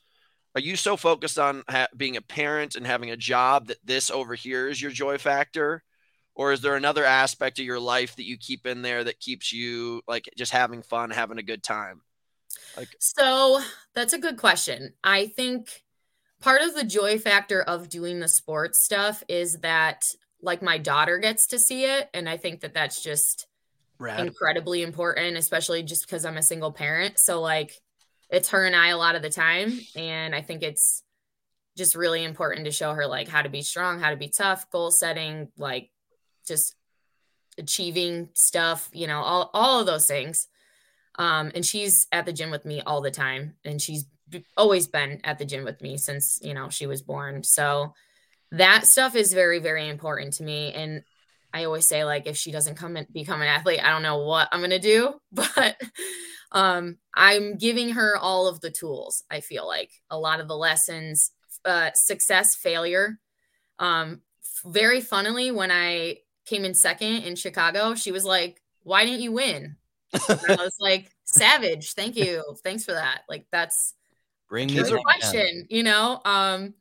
Are 0.55 0.61
you 0.61 0.77
so 0.77 0.97
focused 0.97 1.39
on 1.39 1.65
ha- 1.69 1.89
being 1.97 2.17
a 2.17 2.23
parent 2.23 2.77
and 2.77 2.87
having 2.87 3.11
a 3.11 3.17
job 3.17 3.67
that 3.69 3.79
this 3.85 4.11
over 4.11 4.35
here 4.35 4.69
is 4.69 4.81
your 4.81 4.93
joy 4.93 5.19
factor? 5.19 5.83
Or 6.37 6.53
is 6.53 6.61
there 6.61 6.77
another 6.77 7.05
aspect 7.05 7.59
of 7.59 7.65
your 7.65 7.81
life 7.81 8.17
that 8.17 8.27
you 8.27 8.37
keep 8.39 8.67
in 8.67 8.83
there 8.83 9.05
that 9.05 9.21
keeps 9.21 9.53
you 9.53 10.03
like 10.09 10.29
just 10.37 10.53
having 10.53 10.83
fun, 10.83 11.11
having 11.11 11.39
a 11.39 11.43
good 11.43 11.63
time? 11.63 12.03
Like 12.77 12.97
So 12.99 13.61
that's 13.95 14.13
a 14.13 14.19
good 14.19 14.37
question. 14.37 14.95
I 15.03 15.29
think 15.29 15.84
part 16.45 16.61
of 16.61 16.75
the 16.75 16.85
joy 16.85 17.19
factor 17.19 17.63
of 17.63 17.89
doing 17.89 18.21
the 18.21 18.29
sports 18.29 18.85
stuff 18.85 19.25
is 19.29 19.61
that 19.61 20.05
like 20.43 20.61
my 20.61 20.77
daughter 20.77 21.17
gets 21.17 21.47
to 21.47 21.59
see 21.59 21.85
it. 21.85 22.11
And 22.13 22.29
I 22.29 22.37
think 22.37 22.61
that 22.61 22.75
that's 22.75 23.03
just 23.03 23.47
Rad. 23.99 24.21
incredibly 24.21 24.83
important, 24.83 25.39
especially 25.39 25.83
just 25.83 26.07
because 26.07 26.27
I'm 26.27 26.37
a 26.37 26.43
single 26.43 26.71
parent. 26.71 27.19
So 27.19 27.41
like 27.41 27.73
it's 28.29 28.51
her 28.51 28.63
and 28.63 28.77
I 28.77 28.89
a 28.89 28.99
lot 28.99 29.15
of 29.15 29.23
the 29.23 29.31
time. 29.31 29.81
And 29.97 30.35
I 30.35 30.43
think 30.43 30.63
it's 30.63 31.03
just 31.79 31.97
really 31.97 32.23
important 32.23 32.67
to 32.67 32.73
show 32.73 32.93
her 32.93 33.07
like 33.07 33.27
how 33.27 33.41
to 33.41 33.49
be 33.49 33.63
strong, 33.63 33.99
how 33.99 34.11
to 34.11 34.17
be 34.17 34.29
tough, 34.29 34.69
goal 34.69 34.91
setting, 34.91 35.49
like 35.57 35.91
just 36.47 36.75
achieving 37.57 38.29
stuff, 38.35 38.91
you 38.93 39.07
know, 39.07 39.23
all, 39.23 39.51
all 39.55 39.81
of 39.81 39.87
those 39.87 40.07
things. 40.07 40.47
Um, 41.19 41.53
and 41.55 41.65
she's 41.65 42.07
at 42.13 42.27
the 42.27 42.35
gym 42.35 42.51
with 42.51 42.67
me 42.67 42.83
all 42.83 43.01
the 43.01 43.11
time. 43.11 43.55
And 43.65 43.81
she's 43.81 44.05
always 44.57 44.89
been 44.89 45.21
at 45.25 45.39
the 45.39 45.45
gym 45.45 45.65
with 45.65 45.81
me 45.83 45.97
since, 45.97 46.39
you 46.43 46.55
know, 46.55 46.69
she 46.69 46.87
was 46.87 47.03
born. 47.03 47.43
So 47.43 47.95
that 48.53 48.87
stuff 48.87 49.17
is 49.17 49.33
very, 49.33 49.59
very 49.59 49.89
important 49.89 50.35
to 50.35 50.45
me. 50.45 50.73
And 50.73 51.03
I 51.53 51.65
always 51.65 51.87
say, 51.87 52.05
like, 52.05 52.27
if 52.27 52.37
she 52.37 52.51
doesn't 52.51 52.77
come 52.77 52.97
and 52.97 53.07
become 53.13 53.41
an 53.41 53.49
athlete, 53.49 53.85
I 53.85 53.91
don't 53.91 54.03
know 54.03 54.19
what 54.19 54.49
I'm 54.51 54.61
gonna 54.61 54.79
do, 54.79 55.15
but 55.33 55.77
um, 56.53 56.99
I'm 57.15 57.57
giving 57.57 57.91
her 57.91 58.17
all 58.17 58.49
of 58.49 58.61
the 58.61 58.71
tools. 58.71 59.25
I 59.31 59.41
feel 59.41 59.67
like 59.67 59.91
a 60.11 60.19
lot 60.19 60.41
of 60.41 60.49
the 60.49 60.57
lessons, 60.57 61.33
uh, 61.65 61.91
success, 61.95 62.55
failure. 62.57 63.19
Um, 63.79 64.23
very 64.65 65.01
funnily, 65.01 65.51
when 65.51 65.71
I 65.71 66.19
came 66.47 66.65
in 66.65 66.75
second 66.75 67.25
in 67.25 67.37
Chicago, 67.37 67.95
she 67.95 68.13
was 68.13 68.25
like, 68.25 68.61
"Why 68.83 69.05
didn't 69.05 69.23
you 69.23 69.33
win?" 69.33 69.77
And 70.29 70.41
I 70.61 70.63
was 70.63 70.77
like, 70.79 71.11
"Savage, 71.25 71.93
thank 71.95 72.17
you, 72.17 72.43
thanks 72.63 72.85
for 72.85 72.93
that." 72.93 73.23
Like 73.29 73.47
that's 73.51 73.95
Bring 74.49 74.69
me 74.69 74.79
are- 74.79 74.85
good 74.85 75.03
question, 75.03 75.67
you 75.71 75.83
know. 75.83 76.21
Um, 76.25 76.75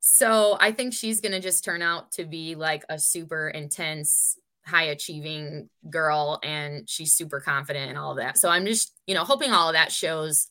so 0.00 0.56
I 0.60 0.72
think 0.72 0.92
she's 0.92 1.20
gonna 1.20 1.40
just 1.40 1.64
turn 1.64 1.82
out 1.82 2.12
to 2.12 2.24
be 2.24 2.54
like 2.54 2.84
a 2.88 2.98
super 2.98 3.48
intense, 3.48 4.38
high 4.64 4.84
achieving 4.84 5.70
girl, 5.88 6.40
and 6.42 6.88
she's 6.88 7.16
super 7.16 7.40
confident 7.40 7.88
and 7.88 7.98
all 7.98 8.12
of 8.12 8.18
that. 8.18 8.38
So 8.38 8.48
I'm 8.48 8.66
just, 8.66 8.92
you 9.06 9.14
know, 9.14 9.24
hoping 9.24 9.50
all 9.50 9.68
of 9.68 9.74
that 9.74 9.92
shows 9.92 10.48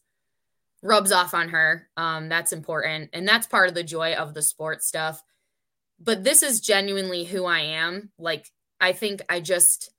rubs 0.82 1.12
off 1.12 1.34
on 1.34 1.50
her. 1.50 1.88
Um, 1.98 2.30
that's 2.30 2.52
important, 2.52 3.12
and 3.14 3.28
that's 3.28 3.48
part 3.48 3.70
of 3.70 3.76
the 3.76 3.84
joy 3.84 4.14
of 4.14 4.34
the 4.34 4.42
sports 4.42 4.88
stuff. 4.88 5.22
But 6.00 6.24
this 6.24 6.44
is 6.44 6.60
genuinely 6.60 7.24
who 7.24 7.46
I 7.46 7.60
am. 7.60 8.12
Like 8.18 8.52
I 8.82 8.92
think 8.92 9.22
I 9.30 9.40
just 9.40 9.92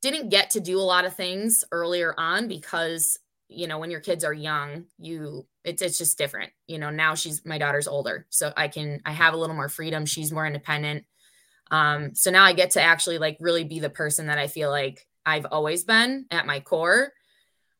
didn't 0.00 0.28
get 0.28 0.50
to 0.50 0.60
do 0.60 0.78
a 0.78 0.82
lot 0.82 1.04
of 1.04 1.16
things 1.16 1.64
earlier 1.72 2.14
on 2.16 2.46
because 2.46 3.18
you 3.48 3.66
know 3.66 3.78
when 3.78 3.90
your 3.90 4.00
kids 4.00 4.24
are 4.24 4.32
young 4.32 4.84
you 4.98 5.46
it's 5.64 5.82
it's 5.82 5.98
just 5.98 6.18
different 6.18 6.52
you 6.66 6.78
know 6.78 6.90
now 6.90 7.14
she's 7.14 7.44
my 7.44 7.58
daughter's 7.58 7.88
older 7.88 8.26
so 8.28 8.52
i 8.56 8.68
can 8.68 9.00
i 9.04 9.12
have 9.12 9.34
a 9.34 9.36
little 9.36 9.56
more 9.56 9.68
freedom 9.68 10.06
she's 10.06 10.32
more 10.32 10.46
independent. 10.46 11.04
Um 11.70 12.14
so 12.14 12.30
now 12.30 12.44
i 12.44 12.52
get 12.52 12.72
to 12.72 12.82
actually 12.82 13.18
like 13.18 13.36
really 13.40 13.64
be 13.64 13.80
the 13.80 13.90
person 13.90 14.26
that 14.26 14.38
i 14.38 14.46
feel 14.46 14.70
like 14.70 15.06
i've 15.26 15.46
always 15.46 15.84
been 15.84 16.26
at 16.30 16.46
my 16.46 16.60
core. 16.60 17.12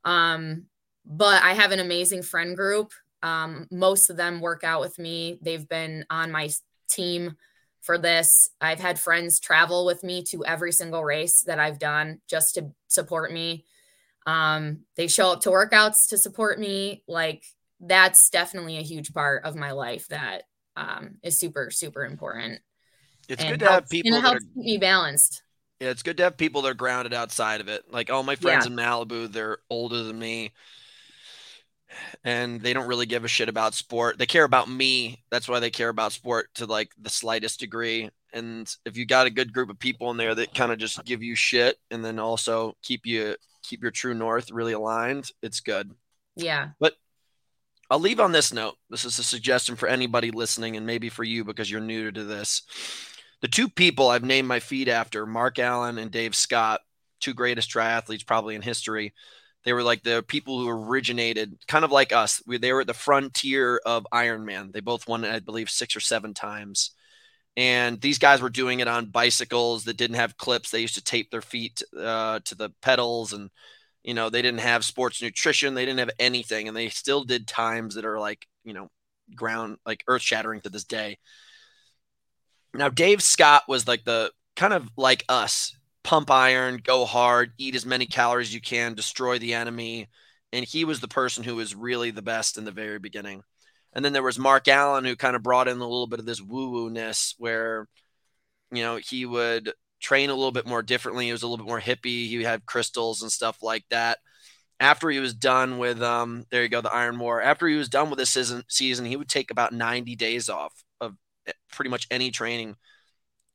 Um 0.04 0.66
but 1.04 1.42
i 1.42 1.52
have 1.52 1.72
an 1.72 1.80
amazing 1.80 2.22
friend 2.22 2.56
group. 2.56 2.92
Um 3.22 3.66
most 3.70 4.10
of 4.10 4.16
them 4.16 4.40
work 4.40 4.64
out 4.64 4.80
with 4.80 4.98
me. 4.98 5.38
They've 5.42 5.68
been 5.68 6.04
on 6.10 6.32
my 6.32 6.50
team 6.88 7.36
for 7.80 7.98
this. 7.98 8.50
I've 8.60 8.80
had 8.80 8.98
friends 8.98 9.40
travel 9.40 9.86
with 9.86 10.02
me 10.02 10.22
to 10.24 10.44
every 10.44 10.72
single 10.72 11.04
race 11.04 11.42
that 11.42 11.58
i've 11.58 11.78
done 11.78 12.20
just 12.28 12.54
to 12.54 12.70
support 12.88 13.32
me 13.32 13.64
um 14.28 14.80
they 14.96 15.08
show 15.08 15.32
up 15.32 15.40
to 15.42 15.50
workouts 15.50 16.08
to 16.10 16.18
support 16.18 16.60
me 16.60 17.02
like 17.08 17.44
that's 17.80 18.30
definitely 18.30 18.78
a 18.78 18.82
huge 18.82 19.14
part 19.14 19.44
of 19.44 19.56
my 19.56 19.72
life 19.72 20.08
that 20.08 20.44
um 20.76 21.16
is 21.22 21.38
super 21.38 21.70
super 21.70 22.04
important 22.04 22.60
It's 23.28 23.44
and 23.44 23.44
good 23.44 23.60
to 23.60 23.66
have 23.70 23.88
people 23.88 24.16
and 24.16 24.24
it 24.24 24.24
that 24.24 24.34
are 24.34 24.40
helps 24.40 24.44
keep 24.54 24.64
me 24.64 24.78
balanced 24.78 25.42
Yeah, 25.80 25.90
it's 25.90 26.02
good 26.02 26.16
to 26.16 26.24
have 26.24 26.36
people 26.36 26.62
that 26.62 26.70
are 26.70 26.74
grounded 26.74 27.14
outside 27.14 27.60
of 27.60 27.68
it. 27.68 27.84
Like 27.90 28.10
all 28.10 28.22
my 28.24 28.34
friends 28.34 28.64
Yeah. 28.64 28.66
in 28.66 28.74
Malibu, 28.74 29.30
they're 29.30 29.58
older 29.70 30.02
than 30.02 30.18
me. 30.18 30.52
And 32.24 32.60
they 32.60 32.72
don't 32.72 32.86
really 32.86 33.06
give 33.06 33.24
a 33.24 33.28
shit 33.28 33.48
about 33.48 33.74
sport. 33.74 34.18
They 34.18 34.26
care 34.26 34.44
about 34.44 34.68
me. 34.68 35.22
That's 35.30 35.48
why 35.48 35.60
they 35.60 35.70
care 35.70 35.88
about 35.88 36.12
sport 36.12 36.50
to 36.54 36.66
like 36.66 36.90
the 37.00 37.10
slightest 37.10 37.60
degree. 37.60 38.10
And 38.32 38.72
if 38.84 38.96
you 38.96 39.06
got 39.06 39.26
a 39.26 39.30
good 39.30 39.52
group 39.52 39.70
of 39.70 39.78
people 39.78 40.10
in 40.10 40.16
there 40.16 40.34
that 40.34 40.54
kind 40.54 40.70
of 40.72 40.78
just 40.78 41.04
give 41.04 41.22
you 41.22 41.34
shit 41.34 41.78
and 41.90 42.04
then 42.04 42.18
also 42.18 42.76
keep 42.82 43.06
you 43.06 43.36
keep 43.68 43.82
your 43.82 43.90
true 43.90 44.14
north 44.14 44.50
really 44.50 44.72
aligned, 44.72 45.30
it's 45.42 45.60
good. 45.60 45.90
yeah 46.36 46.70
But 46.80 46.94
I'll 47.90 48.00
leave 48.00 48.20
on 48.20 48.32
this 48.32 48.52
note. 48.52 48.74
This 48.90 49.04
is 49.04 49.18
a 49.18 49.24
suggestion 49.24 49.74
for 49.76 49.88
anybody 49.88 50.30
listening, 50.30 50.76
and 50.76 50.86
maybe 50.86 51.08
for 51.08 51.24
you 51.24 51.44
because 51.44 51.70
you're 51.70 51.80
new 51.80 52.10
to 52.10 52.24
this. 52.24 52.62
The 53.40 53.48
two 53.48 53.68
people 53.68 54.08
I've 54.08 54.24
named 54.24 54.48
my 54.48 54.60
feed 54.60 54.88
after, 54.88 55.24
Mark 55.24 55.58
Allen 55.58 55.98
and 55.98 56.10
Dave 56.10 56.34
Scott, 56.34 56.80
two 57.20 57.34
greatest 57.34 57.70
triathletes 57.70 58.26
probably 58.26 58.56
in 58.56 58.62
history. 58.62 59.14
They 59.64 59.72
were 59.72 59.82
like 59.82 60.02
the 60.02 60.24
people 60.26 60.58
who 60.58 60.68
originated, 60.68 61.56
kind 61.66 61.84
of 61.84 61.92
like 61.92 62.12
us. 62.12 62.42
We, 62.46 62.58
they 62.58 62.72
were 62.72 62.82
at 62.82 62.86
the 62.86 62.94
frontier 62.94 63.80
of 63.86 64.06
Ironman. 64.12 64.72
They 64.72 64.80
both 64.80 65.08
won, 65.08 65.24
I 65.24 65.40
believe, 65.40 65.70
six 65.70 65.96
or 65.96 66.00
seven 66.00 66.34
times. 66.34 66.92
And 67.58 68.00
these 68.00 68.18
guys 68.18 68.40
were 68.40 68.50
doing 68.50 68.78
it 68.78 68.86
on 68.86 69.06
bicycles 69.06 69.84
that 69.84 69.96
didn't 69.96 70.14
have 70.14 70.36
clips. 70.36 70.70
They 70.70 70.78
used 70.78 70.94
to 70.94 71.02
tape 71.02 71.32
their 71.32 71.42
feet 71.42 71.82
uh, 71.98 72.38
to 72.44 72.54
the 72.54 72.70
pedals 72.82 73.32
and 73.32 73.50
you 74.04 74.14
know 74.14 74.30
they 74.30 74.42
didn't 74.42 74.60
have 74.60 74.84
sports 74.84 75.20
nutrition 75.20 75.74
they 75.74 75.84
didn't 75.84 75.98
have 75.98 76.10
anything 76.20 76.68
and 76.68 76.76
they 76.76 76.88
still 76.88 77.24
did 77.24 77.48
times 77.48 77.96
that 77.96 78.04
are 78.04 78.20
like 78.20 78.46
you 78.62 78.72
know 78.72 78.88
ground 79.34 79.76
like 79.84 80.04
earth 80.06 80.22
shattering 80.22 80.60
to 80.62 80.68
this 80.68 80.84
day. 80.84 81.18
Now, 82.74 82.88
Dave 82.88 83.22
Scott 83.22 83.64
was 83.66 83.88
like 83.88 84.04
the 84.04 84.30
kind 84.54 84.72
of 84.72 84.88
like 84.96 85.24
us 85.28 85.76
pump 86.04 86.30
iron, 86.30 86.80
go 86.82 87.04
hard, 87.04 87.52
eat 87.58 87.74
as 87.74 87.84
many 87.84 88.06
calories 88.06 88.48
as 88.48 88.54
you 88.54 88.60
can, 88.60 88.94
destroy 88.94 89.38
the 89.38 89.54
enemy. 89.54 90.08
And 90.52 90.64
he 90.64 90.84
was 90.84 91.00
the 91.00 91.08
person 91.08 91.44
who 91.44 91.56
was 91.56 91.74
really 91.74 92.10
the 92.10 92.22
best 92.22 92.56
in 92.56 92.64
the 92.64 92.70
very 92.70 92.98
beginning. 92.98 93.42
And 93.98 94.04
then 94.04 94.12
there 94.12 94.22
was 94.22 94.38
Mark 94.38 94.68
Allen, 94.68 95.04
who 95.04 95.16
kind 95.16 95.34
of 95.34 95.42
brought 95.42 95.66
in 95.66 95.78
a 95.78 95.80
little 95.80 96.06
bit 96.06 96.20
of 96.20 96.24
this 96.24 96.40
woo 96.40 96.70
woo 96.70 96.88
ness 96.88 97.34
where, 97.36 97.88
you 98.70 98.80
know, 98.80 98.94
he 98.94 99.26
would 99.26 99.72
train 100.00 100.30
a 100.30 100.36
little 100.36 100.52
bit 100.52 100.68
more 100.68 100.84
differently. 100.84 101.26
He 101.26 101.32
was 101.32 101.42
a 101.42 101.48
little 101.48 101.64
bit 101.64 101.68
more 101.68 101.80
hippie. 101.80 102.28
He 102.28 102.44
had 102.44 102.64
crystals 102.64 103.22
and 103.22 103.32
stuff 103.32 103.60
like 103.60 103.84
that. 103.90 104.18
After 104.78 105.10
he 105.10 105.18
was 105.18 105.34
done 105.34 105.78
with, 105.78 106.00
um, 106.00 106.44
there 106.52 106.62
you 106.62 106.68
go, 106.68 106.80
the 106.80 106.92
Iron 106.92 107.18
War. 107.18 107.42
After 107.42 107.66
he 107.66 107.74
was 107.74 107.88
done 107.88 108.08
with 108.08 108.20
this 108.20 108.30
season, 108.30 108.62
season, 108.68 109.04
he 109.04 109.16
would 109.16 109.28
take 109.28 109.50
about 109.50 109.72
90 109.72 110.14
days 110.14 110.48
off 110.48 110.72
of 111.00 111.16
eh, 111.48 111.52
pretty 111.72 111.90
much 111.90 112.06
any 112.08 112.30
training, 112.30 112.76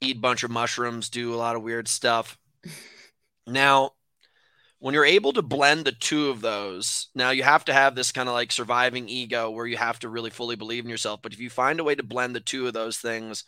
eat 0.02 0.18
a 0.18 0.20
bunch 0.20 0.44
of 0.44 0.52
mushrooms, 0.52 1.10
do 1.10 1.34
a 1.34 1.38
lot 1.38 1.56
of 1.56 1.64
weird 1.64 1.88
stuff. 1.88 2.38
Now, 3.46 3.92
when 4.84 4.94
you're 4.94 5.06
able 5.06 5.32
to 5.32 5.42
blend 5.42 5.86
the 5.86 5.94
two 5.94 6.28
of 6.28 6.42
those, 6.42 7.08
now 7.16 7.30
you 7.30 7.42
have 7.42 7.64
to 7.64 7.72
have 7.72 7.96
this 7.96 8.12
kind 8.12 8.28
of 8.28 8.36
like 8.36 8.52
surviving 8.52 9.08
ego 9.08 9.50
where 9.50 9.66
you 9.66 9.78
have 9.78 9.98
to 9.98 10.10
really 10.10 10.30
fully 10.30 10.58
believe 10.58 10.84
in 10.84 10.90
yourself. 10.90 11.22
But 11.24 11.32
if 11.32 11.40
you 11.40 11.50
find 11.50 11.80
a 11.80 11.86
way 11.86 11.96
to 11.96 12.04
blend 12.04 12.36
the 12.36 12.42
two 12.42 12.68
of 12.68 12.74
those 12.74 12.98
things 12.98 13.46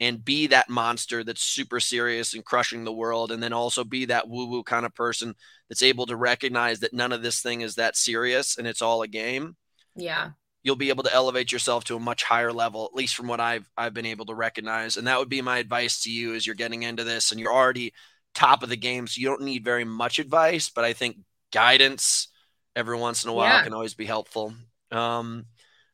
and 0.00 0.24
be 0.24 0.46
that 0.46 0.70
monster 0.70 1.22
that's 1.22 1.42
super 1.42 1.78
serious 1.78 2.32
and 2.32 2.42
crushing 2.42 2.84
the 2.84 2.92
world, 2.92 3.32
and 3.32 3.42
then 3.42 3.52
also 3.52 3.84
be 3.84 4.06
that 4.06 4.30
woo 4.30 4.46
woo 4.46 4.62
kind 4.62 4.86
of 4.86 4.94
person 4.94 5.34
that's 5.68 5.82
able 5.82 6.06
to 6.06 6.16
recognize 6.16 6.80
that 6.80 6.94
none 6.94 7.12
of 7.12 7.20
this 7.20 7.42
thing 7.42 7.60
is 7.60 7.74
that 7.74 7.94
serious 7.94 8.56
and 8.56 8.66
it's 8.66 8.80
all 8.80 9.02
a 9.02 9.08
game. 9.08 9.56
Yeah. 9.94 10.30
You'll 10.62 10.76
be 10.76 10.88
able 10.88 11.04
to 11.04 11.12
elevate 11.12 11.52
yourself 11.52 11.84
to 11.84 11.96
a 11.96 12.00
much 12.00 12.24
higher 12.24 12.50
level, 12.50 12.86
at 12.86 12.96
least 12.96 13.14
from 13.14 13.28
what 13.28 13.40
I've 13.40 13.68
I've 13.76 13.92
been 13.92 14.06
able 14.06 14.24
to 14.24 14.34
recognize. 14.34 14.96
And 14.96 15.06
that 15.06 15.18
would 15.18 15.28
be 15.28 15.42
my 15.42 15.58
advice 15.58 16.00
to 16.04 16.10
you 16.10 16.34
as 16.34 16.46
you're 16.46 16.54
getting 16.54 16.84
into 16.84 17.04
this 17.04 17.30
and 17.30 17.38
you're 17.38 17.52
already 17.52 17.92
top 18.38 18.62
of 18.62 18.68
the 18.68 18.76
game, 18.76 19.06
so 19.06 19.20
you 19.20 19.26
don't 19.26 19.42
need 19.42 19.64
very 19.64 19.84
much 19.84 20.18
advice, 20.18 20.70
but 20.70 20.84
I 20.84 20.92
think 20.92 21.18
guidance 21.52 22.28
every 22.76 22.96
once 22.96 23.24
in 23.24 23.30
a 23.30 23.32
while 23.32 23.56
Yeah. 23.56 23.64
can 23.64 23.74
always 23.74 23.94
be 23.94 24.06
helpful. 24.06 24.54
Um, 24.90 25.46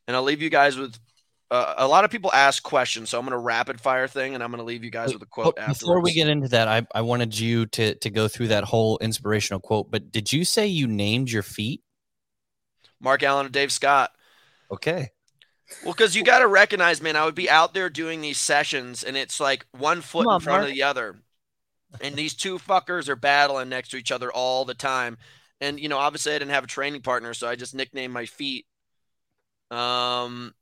and 0.06 0.14
I'll 0.14 0.22
leave 0.22 0.42
you 0.42 0.50
guys 0.50 0.76
with 0.76 0.98
uh, 1.50 1.74
a 1.78 1.86
lot 1.86 2.04
of 2.04 2.10
people 2.10 2.32
ask 2.32 2.62
questions, 2.62 3.10
so 3.10 3.18
I'm 3.18 3.24
going 3.24 3.32
to 3.32 3.38
rapid 3.38 3.80
fire 3.80 4.08
thing, 4.08 4.34
and 4.34 4.42
I'm 4.42 4.50
going 4.50 4.58
to 4.58 4.64
leave 4.64 4.82
you 4.82 4.90
guys 4.90 5.12
with 5.12 5.22
a 5.22 5.26
quote 5.26 5.54
But 5.56 5.62
afterwards. 5.62 5.80
Before 5.80 6.00
we 6.00 6.12
get 6.12 6.28
into 6.28 6.48
that, 6.48 6.68
I, 6.68 6.86
I 6.94 7.02
wanted 7.02 7.38
you 7.38 7.66
to 7.66 7.94
to 7.94 8.10
go 8.10 8.28
through 8.28 8.48
that 8.48 8.64
whole 8.64 8.98
inspirational 8.98 9.60
quote. 9.60 9.90
But 9.90 10.10
did 10.10 10.32
you 10.32 10.44
say 10.44 10.66
you 10.66 10.86
named 10.86 11.30
your 11.30 11.42
feet? 11.42 11.82
Mark 13.00 13.22
Allen 13.22 13.46
and 13.46 13.52
Dave 13.54 13.70
Scott. 13.72 14.10
Okay. 14.72 15.10
Well, 15.84 15.92
because 15.92 16.14
you 16.16 16.24
got 16.24 16.40
to 16.40 16.46
recognize, 16.46 17.00
man, 17.00 17.16
I 17.16 17.24
would 17.24 17.34
be 17.34 17.48
out 17.50 17.74
there 17.74 17.88
doing 17.90 18.20
these 18.20 18.38
sessions, 18.38 19.02
and 19.04 19.16
it's 19.16 19.40
like 19.40 19.66
one 19.72 20.00
foot 20.00 20.24
Come 20.24 20.28
on, 20.28 20.34
in 20.36 20.40
front 20.40 20.60
Mark. 20.60 20.68
of 20.70 20.74
the 20.74 20.82
other, 20.82 21.16
and 22.00 22.14
these 22.14 22.34
two 22.34 22.58
fuckers 22.58 23.08
are 23.08 23.16
battling 23.16 23.68
next 23.68 23.90
to 23.90 23.96
each 23.96 24.12
other 24.12 24.32
all 24.32 24.64
the 24.64 24.74
time. 24.74 25.16
And 25.60 25.78
you 25.78 25.88
know, 25.88 25.98
obviously, 25.98 26.34
I 26.34 26.38
didn't 26.38 26.52
have 26.52 26.64
a 26.64 26.68
training 26.68 27.02
partner, 27.02 27.34
so 27.34 27.48
I 27.48 27.56
just 27.56 27.74
nicknamed 27.74 28.12
my 28.12 28.26
feet. 28.26 28.66
Um, 29.70 30.52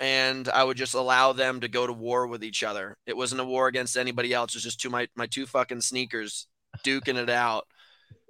and 0.00 0.48
I 0.48 0.64
would 0.64 0.76
just 0.76 0.94
allow 0.94 1.32
them 1.32 1.60
to 1.60 1.68
go 1.68 1.86
to 1.86 1.92
war 1.92 2.26
with 2.26 2.44
each 2.44 2.62
other. 2.62 2.96
It 3.06 3.16
wasn't 3.16 3.40
a 3.40 3.44
war 3.44 3.68
against 3.68 3.96
anybody 3.96 4.32
else. 4.32 4.52
It 4.52 4.56
was 4.56 4.64
just 4.64 4.80
two 4.80 4.90
my 4.90 5.08
my 5.16 5.26
two 5.26 5.46
fucking 5.46 5.80
sneakers 5.80 6.46
duking 6.84 7.16
it 7.16 7.30
out. 7.30 7.66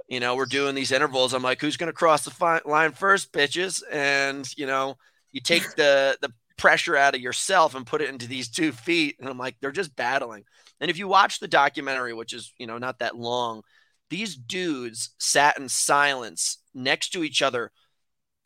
You 0.09 0.21
know, 0.21 0.37
we're 0.37 0.47
doing 0.47 0.75
these 0.75 0.93
intervals. 0.93 1.35
I'm 1.35 1.43
like, 1.43 1.61
who's 1.61 1.77
gonna 1.77 1.93
cross 1.93 2.25
the 2.25 2.31
fi- 2.31 2.63
line 2.65 2.93
first, 2.93 3.33
bitches? 3.33 3.83
And 3.93 4.49
you 4.57 4.67
know, 4.67 4.97
you 5.33 5.41
take 5.41 5.75
the 5.77 6.17
the 6.21 6.33
pressure 6.57 6.97
out 6.97 7.15
of 7.15 7.21
yourself 7.21 7.75
and 7.75 7.87
put 7.87 8.03
it 8.03 8.11
into 8.11 8.27
these 8.27 8.49
two 8.49 8.73
feet 8.73 9.17
and 9.21 9.29
i'm 9.29 9.39
like 9.39 9.57
they're 9.61 9.71
just 9.71 9.95
battling 9.95 10.45
and 10.81 10.91
if 10.91 10.99
you 10.99 11.09
watch 11.09 11.39
the 11.39 11.49
documentary 11.49 12.13
which 12.15 12.33
is 12.33 12.53
you 12.59 12.67
know 12.67 12.79
not 12.79 12.99
that 12.99 13.17
long 13.17 13.63
these 14.11 14.37
dudes 14.37 15.11
sat 15.19 15.59
in 15.59 15.69
silence 15.69 16.59
next 16.75 17.11
to 17.11 17.23
each 17.23 17.43
other 17.43 17.71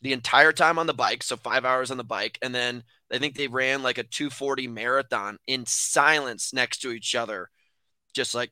the 0.01 0.13
entire 0.13 0.53
time 0.53 0.79
on 0.79 0.87
the 0.87 0.95
bike 0.95 1.23
so 1.23 1.37
five 1.37 1.65
hours 1.65 1.91
on 1.91 1.97
the 1.97 2.05
bike 2.05 2.39
and 2.43 2.55
then 2.55 2.83
i 3.13 3.19
think 3.19 3.37
they 3.37 3.49
ran 3.49 3.83
like 3.83 3.99
a 3.99 4.03
240 4.05 4.67
marathon 4.69 5.39
in 5.47 5.65
silence 5.67 6.53
next 6.53 6.79
to 6.79 6.91
each 6.91 7.15
other 7.15 7.51
just 8.15 8.35
like 8.35 8.51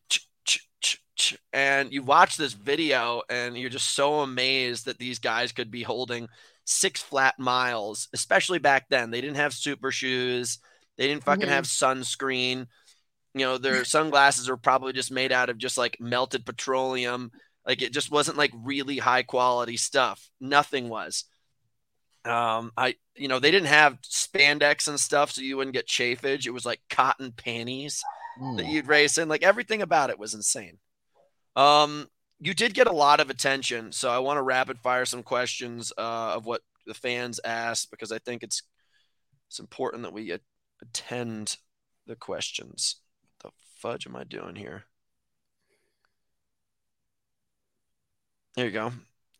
and 1.52 1.92
you 1.92 2.02
watch 2.02 2.36
this 2.36 2.52
video 2.54 3.22
and 3.28 3.56
you're 3.56 3.70
just 3.70 3.90
so 3.94 4.20
amazed 4.20 4.86
that 4.86 4.98
these 4.98 5.18
guys 5.18 5.52
could 5.52 5.70
be 5.70 5.82
holding 5.82 6.28
six 6.64 7.02
flat 7.02 7.38
miles, 7.38 8.08
especially 8.14 8.58
back 8.58 8.86
then. 8.88 9.10
They 9.10 9.20
didn't 9.20 9.36
have 9.36 9.52
super 9.52 9.90
shoes. 9.90 10.58
They 10.96 11.08
didn't 11.08 11.24
fucking 11.24 11.48
Mhm. 11.48 11.52
have 11.52 11.64
sunscreen. 11.64 12.66
You 13.34 13.46
know, 13.46 13.58
their 13.58 13.84
sunglasses 13.84 14.48
were 14.48 14.56
probably 14.56 14.92
just 14.92 15.12
made 15.12 15.32
out 15.32 15.50
of 15.50 15.58
just 15.58 15.78
like 15.78 15.98
melted 16.00 16.44
petroleum. 16.44 17.30
Like 17.66 17.82
it 17.82 17.92
just 17.92 18.10
wasn't 18.10 18.38
like 18.38 18.52
really 18.54 18.98
high 18.98 19.22
quality 19.22 19.76
stuff. 19.76 20.28
Nothing 20.40 20.88
was. 20.88 21.24
Um, 22.24 22.72
I 22.76 22.96
you 23.16 23.28
know, 23.28 23.38
they 23.38 23.50
didn't 23.50 23.68
have 23.68 24.00
spandex 24.02 24.88
and 24.88 25.00
stuff, 25.00 25.30
so 25.32 25.42
you 25.42 25.56
wouldn't 25.56 25.74
get 25.74 25.86
chafage. 25.88 26.46
It 26.46 26.50
was 26.50 26.66
like 26.66 26.80
cotton 26.90 27.32
panties 27.32 28.02
that 28.56 28.66
Hmm. 28.66 28.70
you'd 28.70 28.88
race 28.88 29.18
in. 29.18 29.28
Like 29.28 29.42
everything 29.42 29.82
about 29.82 30.10
it 30.10 30.18
was 30.18 30.34
insane. 30.34 30.78
Um, 31.56 32.08
you 32.40 32.54
did 32.54 32.74
get 32.74 32.86
a 32.86 32.92
lot 32.92 33.20
of 33.20 33.30
attention, 33.30 33.92
so 33.92 34.10
I 34.10 34.18
want 34.18 34.38
to 34.38 34.42
rapid 34.42 34.78
fire 34.80 35.04
some 35.04 35.22
questions 35.22 35.92
uh, 35.98 36.34
of 36.36 36.46
what 36.46 36.62
the 36.86 36.94
fans 36.94 37.40
asked 37.44 37.90
because 37.90 38.12
I 38.12 38.18
think 38.18 38.42
it's 38.42 38.62
it's 39.48 39.58
important 39.60 40.02
that 40.04 40.12
we 40.12 40.32
attend 40.82 41.56
the 42.06 42.16
questions. 42.16 42.96
The 43.80 43.88
fudge 43.88 44.06
am 44.06 44.16
I 44.16 44.24
doing 44.24 44.56
here? 44.56 44.84
There 48.56 48.66
you 48.66 48.72
go. 48.72 48.92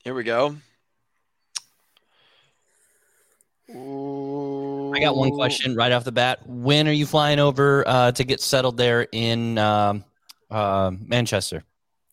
Here 0.04 0.14
we 0.14 0.22
go. 0.22 0.56
I 3.68 4.98
got 5.00 5.16
one 5.16 5.30
question 5.30 5.76
right 5.76 5.92
off 5.92 6.04
the 6.04 6.12
bat. 6.12 6.40
When 6.46 6.88
are 6.88 6.92
you 6.92 7.06
flying 7.06 7.38
over 7.38 7.86
uh, 7.86 8.12
to 8.12 8.24
get 8.24 8.40
settled 8.40 8.76
there 8.76 9.06
in 9.12 9.58
um, 9.58 10.04
uh, 10.50 10.90
Manchester? 11.06 11.62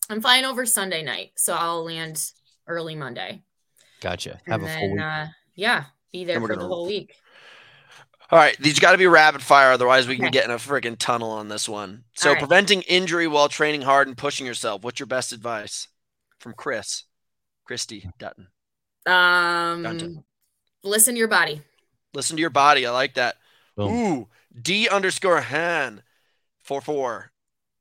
I'm 0.10 0.22
flying 0.22 0.46
over 0.46 0.66
Sunday 0.66 1.04
night, 1.04 1.32
so 1.36 1.56
I'll 1.56 1.84
land 1.84 2.32
early 2.68 2.96
Monday. 2.96 3.42
Gotcha. 4.02 4.40
Have 4.48 4.62
and 4.62 4.70
a 4.70 4.74
full 4.80 4.92
week. 4.92 5.02
uh, 5.02 5.26
yeah, 5.56 5.84
be 6.12 6.26
there 6.26 6.38
And 6.38 6.46
for 6.46 6.50
the 6.54 6.56
gonna- 6.62 6.68
whole 6.68 6.86
week. 6.88 7.14
All 8.30 8.38
right, 8.40 8.58
these 8.60 8.80
got 8.80 8.92
to 8.92 8.98
be 8.98 9.08
rapid 9.08 9.42
fire, 9.42 9.72
otherwise 9.72 10.08
we 10.08 10.16
can 10.16 10.26
Okay. 10.26 10.32
get 10.32 10.46
in 10.46 10.52
a 10.52 10.56
freaking 10.56 10.98
tunnel 10.98 11.32
on 11.32 11.48
this 11.48 11.70
one. 11.70 12.04
So, 12.16 12.30
All 12.30 12.34
right. 12.34 12.40
preventing 12.40 12.82
injury 12.82 13.28
while 13.28 13.48
training 13.48 13.84
hard 13.84 14.08
and 14.10 14.18
pushing 14.18 14.46
yourself. 14.46 14.84
What's 14.84 15.00
your 15.00 15.08
best 15.08 15.32
advice 15.32 15.88
from 16.40 16.54
Chris, 16.54 17.04
Christy 17.66 18.10
Dutton? 18.20 18.48
Um, 19.06 19.84
Dun-dun. 19.84 20.24
listen 20.84 21.14
to 21.14 21.20
your 21.20 21.30
body. 21.30 21.62
Listen 22.14 22.36
to 22.36 22.42
your 22.42 22.50
body. 22.50 22.86
I 22.86 22.92
like 22.92 23.14
that. 23.14 23.38
Boom. 23.78 23.94
Ooh, 23.94 24.28
D 24.62 24.90
underscore 24.90 25.40
Han 25.42 26.04
four 26.64 26.82
four. 26.82 27.32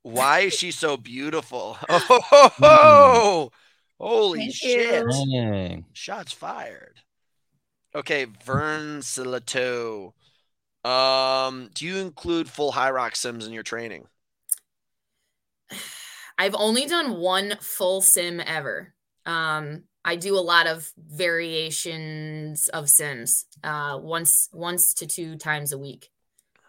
Why 0.03 0.40
is 0.40 0.55
she 0.55 0.70
so 0.70 0.97
beautiful? 0.97 1.76
Oh, 1.88 1.99
ho, 1.99 2.49
ho, 2.61 3.51
ho. 3.51 3.53
holy 3.99 4.40
Thank 4.40 4.55
shit! 4.55 5.05
you. 5.05 5.84
Shots 5.92 6.32
fired. 6.32 7.01
Okay, 7.94 8.26
Vern 8.44 9.01
Silato. 9.01 10.12
Um, 10.87 11.68
do 11.74 11.84
you 11.84 11.97
include 11.97 12.49
full 12.49 12.72
Hyrox 12.72 13.16
sims 13.16 13.47
in 13.47 13.53
your 13.53 13.64
training? 13.64 14.07
I've 16.39 16.55
only 16.55 16.87
done 16.87 17.16
one 17.18 17.57
full 17.61 18.01
sim 18.03 18.41
ever. 18.41 18.95
Um, 19.24 19.84
I 20.05 20.14
do 20.14 20.39
a 20.39 20.41
lot 20.41 20.68
of 20.68 20.89
variations 20.97 22.68
of 22.68 22.89
sims, 22.89 23.47
uh, 23.64 23.99
once 24.01 24.49
once 24.53 24.95
to 24.95 25.07
two 25.09 25.37
times 25.37 25.72
a 25.72 25.78
week, 25.78 26.11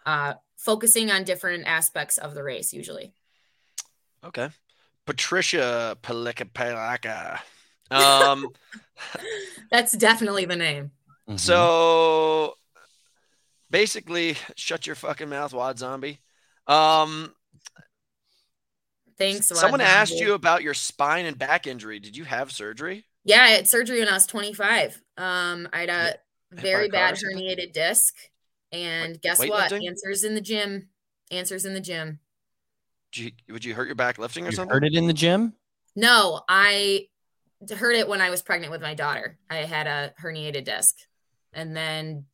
uh, 0.08 0.34
focusing 0.56 1.12
on 1.12 1.24
different 1.24 1.68
aspects 1.68 2.18
of 2.18 2.34
the 2.34 2.44
race 2.44 2.74
usually. 2.74 3.14
Okay. 4.24 4.50
Patricia 5.06 5.96
Palika 6.02 7.40
Um, 7.92 8.50
That's 9.72 9.92
definitely 9.92 10.46
the 10.46 10.56
name. 10.56 10.92
Mhm. 11.30 11.40
so 11.40 12.56
basically, 13.70 14.38
shut 14.56 14.88
your 14.88 14.96
fucking 14.96 15.30
mouth, 15.30 15.54
Wad 15.54 15.80
Zombie. 15.80 16.20
Um, 16.68 17.34
Thanks. 19.18 19.48
someone 19.48 19.80
Wad 19.80 19.88
asked 19.90 20.20
you 20.20 20.34
about 20.34 20.64
your 20.64 20.74
spine 20.74 21.26
and 21.26 21.38
back 21.38 21.68
injury. 21.68 22.00
Did 22.00 22.16
you 22.16 22.24
have 22.26 22.52
surgery? 22.52 23.06
Yeah, 23.24 23.42
I 23.42 23.50
had 23.50 23.68
surgery 23.68 24.00
when 24.00 24.08
I 24.08 24.14
was 24.14 24.28
25. 24.28 25.02
Um, 25.18 25.68
I 25.74 25.82
had 25.82 25.90
a 25.90 26.04
Hit 26.04 26.20
by 26.52 26.60
a 26.60 26.62
very 26.62 26.90
bad 26.90 27.16
herniated 27.16 27.74
disc. 27.74 28.16
And 28.72 29.22
guess 29.22 29.40
what? 29.40 29.72
weightlifting? 29.72 29.88
Answers 29.88 30.24
in 30.24 30.36
the 30.36 30.42
gym. 30.42 30.90
Answers 31.32 31.66
in 31.66 31.74
the 31.74 31.82
gym. 31.82 32.20
You, 33.16 33.32
would 33.50 33.66
you 33.66 33.74
hurt 33.74 33.88
your 33.88 33.96
back 33.96 34.18
lifting 34.18 34.46
or 34.46 34.52
you 34.52 34.56
something? 34.56 34.74
heard 34.74 34.86
it 34.86 34.94
in 34.94 35.08
the 35.08 35.14
gym? 35.14 35.54
No, 35.96 36.42
I 36.48 37.08
heard 37.76 37.96
it 37.96 38.08
when 38.08 38.22
I 38.22 38.30
was 38.30 38.42
pregnant 38.42 38.72
with 38.72 38.82
my 38.82 38.94
daughter. 38.94 39.38
I 39.50 39.58
had 39.58 39.88
a 39.88 40.14
herniated 40.22 40.66
disc 40.66 40.96
and 41.54 41.76
then 41.76 42.26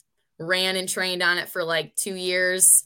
ran 0.48 0.76
and 0.76 0.88
trained 0.88 1.24
on 1.24 1.38
it 1.38 1.50
for 1.50 1.64
like 1.64 1.96
two 1.96 2.16
years, 2.16 2.86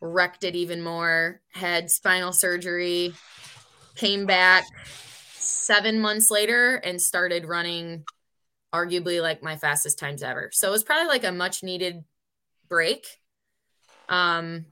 wrecked 0.00 0.44
it 0.44 0.54
even 0.54 0.82
more, 0.82 1.40
had 1.52 1.90
spinal 1.90 2.32
surgery, 2.32 3.14
came 3.94 4.26
back 4.26 4.64
seven 5.34 6.00
months 6.00 6.30
later 6.30 6.76
and 6.76 7.00
started 7.00 7.44
running 7.44 8.04
arguably 8.72 9.20
like 9.22 9.42
my 9.42 9.56
fastest 9.56 9.98
times 9.98 10.22
ever. 10.22 10.50
So 10.52 10.68
it 10.68 10.72
was 10.72 10.84
probably 10.84 11.08
like 11.08 11.24
a 11.24 11.32
much 11.32 11.62
needed 11.62 12.04
break. 12.68 13.06
Um, 14.08 14.66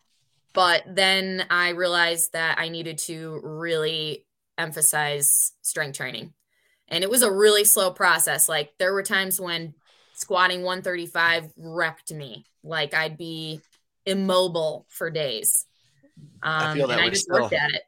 but 0.53 0.85
then 0.87 1.45
I 1.51 1.71
realized 1.71 2.33
that 2.33 2.59
I 2.59 2.69
needed 2.69 2.99
to 2.99 3.41
really 3.43 4.25
emphasize 4.59 5.53
strength 5.63 5.97
training. 5.97 6.33
And 6.89 7.03
it 7.03 7.11
was 7.11 7.23
a 7.23 7.33
really 7.33 7.65
slow 7.65 7.91
process. 7.91 8.49
Like 8.49 8.73
there 8.79 8.93
were 8.95 9.03
times 9.03 9.41
when 9.41 9.75
squatting 10.17 10.63
135 10.63 11.53
wrecked 11.57 12.13
me. 12.13 12.45
Like 12.65 12.95
I'd 12.95 13.17
be 13.17 13.61
immobile 14.05 14.87
for 14.89 15.11
days. 15.11 15.67
Um, 16.43 16.53
I 16.53 16.75
feel 16.75 16.89
that 16.89 16.99
and 16.99 17.07
I 17.07 17.11
just 17.11 17.25
still. 17.25 17.43
worked 17.43 17.53
at 17.53 17.71
it. 17.71 17.83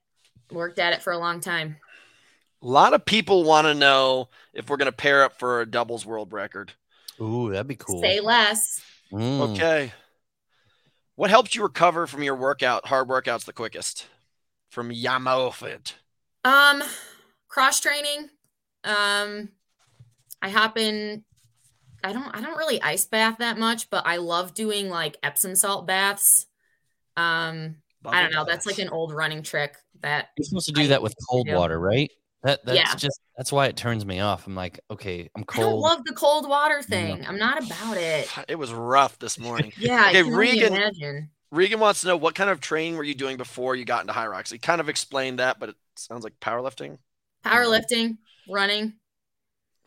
Worked 0.53 0.79
at 0.79 0.93
it 0.93 1.03
for 1.03 1.13
a 1.13 1.19
long 1.19 1.41
time. 1.41 1.77
A 2.63 2.67
lot 2.67 2.93
of 2.93 3.05
people 3.05 3.45
want 3.45 3.67
to 3.67 3.75
know 3.75 4.29
if 4.53 4.69
we're 4.69 4.77
going 4.77 4.87
to 4.87 4.93
pair 4.93 5.25
up 5.25 5.39
for 5.39 5.61
a 5.61 5.67
doubles 5.67 6.05
world 6.05 6.33
record. 6.33 6.73
Ooh, 7.21 7.51
that'd 7.51 7.67
be 7.67 7.77
cool. 7.77 8.01
Say 8.01 8.21
less. 8.21 8.83
Mm. 9.13 9.53
Okay. 9.53 9.93
What 11.15 11.31
helped 11.31 11.55
you 11.55 11.63
recover 11.63 12.07
from 12.07 12.23
your 12.23 12.37
workout, 12.37 12.87
hard 12.87 13.09
workouts 13.09 13.45
the 13.45 13.53
quickest? 13.53 14.07
From 14.71 14.91
Yamofit. 14.91 15.95
Um, 16.45 16.83
cross 17.49 17.81
training. 17.81 18.29
Um, 18.85 19.49
I 20.41 20.51
hop 20.51 20.79
in. 20.79 21.25
I 22.05 22.13
don't. 22.13 22.29
I 22.35 22.41
don't 22.41 22.57
really 22.57 22.81
ice 22.83 23.05
bath 23.05 23.39
that 23.39 23.59
much, 23.59 23.91
but 23.91 24.07
I 24.07 24.17
love 24.17 24.55
doing 24.55 24.89
like 24.89 25.17
Epsom 25.23 25.55
salt 25.57 25.87
baths. 25.87 26.47
Um, 27.17 27.77
I 28.05 28.23
don't 28.23 28.33
know. 28.33 28.45
That's 28.45 28.67
like 28.67 28.79
an 28.79 28.89
old 28.89 29.13
running 29.13 29.43
trick 29.43 29.75
that 30.01 30.29
You're 30.37 30.45
supposed 30.45 30.67
to 30.67 30.73
do 30.73 30.83
I 30.83 30.87
that 30.89 31.03
with 31.03 31.15
cold 31.29 31.47
do. 31.49 31.55
water, 31.55 31.79
right? 31.79 32.11
That 32.45 32.65
that's 32.65 32.77
Yeah. 32.79 32.95
just 32.95 33.21
that's 33.37 33.51
why 33.51 33.67
it 33.67 33.77
turns 33.77 34.07
me 34.07 34.21
off. 34.21 34.47
I'm 34.47 34.55
like, 34.55 34.79
okay, 34.91 35.29
I'm 35.37 35.43
cold. 35.45 35.67
I 35.67 35.71
don't 35.71 35.81
love 35.81 36.05
the 36.05 36.13
cold 36.15 36.49
water 36.49 36.83
thing. 36.83 37.27
I'm 37.27 37.39
not 37.39 37.65
about 37.67 37.97
it. 37.97 38.29
It 38.49 38.55
was 38.57 38.73
rough 38.73 39.19
this 39.19 39.39
morning. 39.39 39.73
Yeah, 39.79 40.07
Okay, 40.09 40.21
I 40.21 40.23
can 40.23 40.33
only 40.33 40.37
Regan- 40.39 40.73
imagine. 40.75 41.31
Regan 41.51 41.81
wants 41.81 42.03
to 42.03 42.07
know 42.09 42.17
what 42.17 42.35
kind 42.37 42.51
of 42.51 42.61
training 42.61 42.97
were 42.97 43.03
you 43.05 43.15
doing 43.15 43.39
before 43.39 43.75
you 43.75 43.85
got 43.85 44.03
into 44.03 44.13
Hyrox? 44.13 44.53
He 44.53 44.59
kind 44.59 44.81
of 44.81 44.89
explained 44.89 45.39
that, 45.41 45.59
but 45.59 45.71
it 45.71 45.77
sounds 45.97 46.23
like 46.23 46.39
powerlifting. 46.41 46.99
Powerlifting, 47.45 48.19
running, 48.49 48.93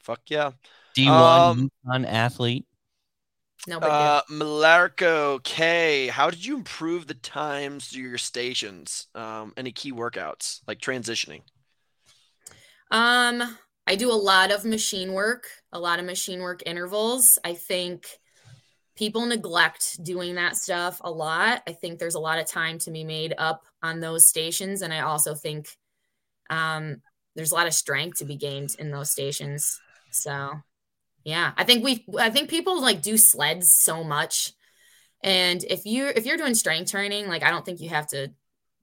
Fuck 0.04 0.22
yeah. 0.28 0.52
D1 0.98 1.08
Um, 1.10 1.70
UConn 1.86 2.06
athlete. 2.08 2.66
no 3.68 3.80
big 3.80 3.90
deal. 3.90 3.92
Uh, 3.98 4.22
Malarco 4.30 5.44
K, 5.44 6.08
how 6.08 6.30
did 6.30 6.46
you 6.46 6.56
improve 6.58 7.08
the 7.08 7.14
times 7.14 7.90
to 7.92 8.00
your 8.02 8.18
stations? 8.18 9.08
Um, 9.16 9.54
any 9.58 9.72
key 9.72 9.92
workouts 9.92 10.62
like 10.68 10.80
transitioning? 10.80 11.42
Um, 12.90 13.58
I 13.88 13.96
do 13.96 14.12
a 14.12 14.14
lot 14.14 14.52
of 14.52 14.66
machine 14.66 15.14
work, 15.14 15.46
a 15.72 15.80
lot 15.80 16.00
of 16.00 16.06
machine 16.06 16.42
work 16.42 16.62
intervals. 16.66 17.40
I 17.44 17.54
think 17.54 18.06
people 18.96 19.26
neglect 19.26 20.04
doing 20.04 20.36
that 20.36 20.56
stuff 20.58 21.00
a 21.04 21.10
lot. 21.10 21.64
I 21.68 21.72
think 21.74 21.98
there's 21.98 22.16
a 22.16 22.20
lot 22.20 22.38
of 22.40 22.48
time 22.48 22.78
to 22.80 22.92
be 22.92 23.04
made 23.04 23.34
up 23.38 23.64
on 23.82 24.00
those 24.00 24.28
stations. 24.28 24.82
And 24.82 24.94
I 24.94 25.00
also 25.02 25.34
think 25.34 25.70
um, 26.50 27.02
there's 27.36 27.52
a 27.52 27.56
lot 27.56 27.68
of 27.68 27.74
strength 27.74 28.20
to 28.20 28.26
be 28.26 28.36
gained 28.36 28.76
in 28.78 28.92
those 28.92 29.12
stations. 29.12 29.80
So 30.12 30.52
yeah, 31.24 31.52
I 31.58 31.64
think 31.64 31.84
we 31.84 32.06
I 32.20 32.30
think 32.30 32.50
people 32.50 32.82
like 32.82 33.02
do 33.02 33.18
sleds 33.18 33.70
so 33.72 34.04
much. 34.04 34.54
And 35.24 35.64
if 35.64 35.86
you 35.86 36.08
if 36.08 36.26
you're 36.26 36.38
doing 36.38 36.56
strength 36.56 36.92
training, 36.92 37.28
like 37.28 37.44
I 37.44 37.52
don't 37.52 37.66
think 37.66 37.80
you 37.80 37.90
have 37.90 38.08
to 38.08 38.32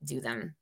do 0.04 0.20
them. 0.20 0.54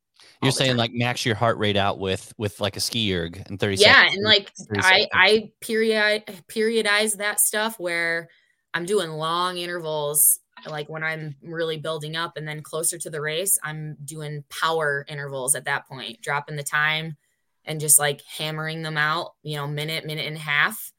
You're 0.42 0.52
saying 0.52 0.72
time. 0.72 0.76
like 0.78 0.92
max 0.92 1.24
your 1.24 1.34
heart 1.34 1.58
rate 1.58 1.76
out 1.76 1.98
with 1.98 2.32
with 2.38 2.60
like 2.60 2.76
a 2.76 2.80
ski 2.80 3.14
erg 3.14 3.42
in 3.48 3.58
30 3.58 3.76
yeah 3.76 3.94
seconds. 3.94 4.16
and 4.16 4.24
like 4.24 4.52
i 4.78 4.80
seconds. 4.80 5.08
i 5.12 5.50
period 5.60 6.24
periodize 6.48 7.16
that 7.16 7.40
stuff 7.40 7.78
where 7.78 8.28
i'm 8.74 8.84
doing 8.84 9.10
long 9.10 9.56
intervals 9.58 10.40
like 10.66 10.88
when 10.88 11.02
i'm 11.02 11.36
really 11.42 11.78
building 11.78 12.16
up 12.16 12.36
and 12.36 12.46
then 12.46 12.62
closer 12.62 12.98
to 12.98 13.10
the 13.10 13.20
race 13.20 13.58
i'm 13.62 13.96
doing 14.04 14.44
power 14.48 15.04
intervals 15.08 15.54
at 15.54 15.64
that 15.64 15.86
point 15.86 16.20
dropping 16.20 16.56
the 16.56 16.62
time 16.62 17.16
and 17.64 17.80
just 17.80 17.98
like 17.98 18.22
hammering 18.38 18.82
them 18.82 18.96
out 18.96 19.32
you 19.42 19.56
know 19.56 19.66
minute 19.66 20.04
minute 20.04 20.26
and 20.26 20.36
a 20.36 20.40
half 20.40 20.92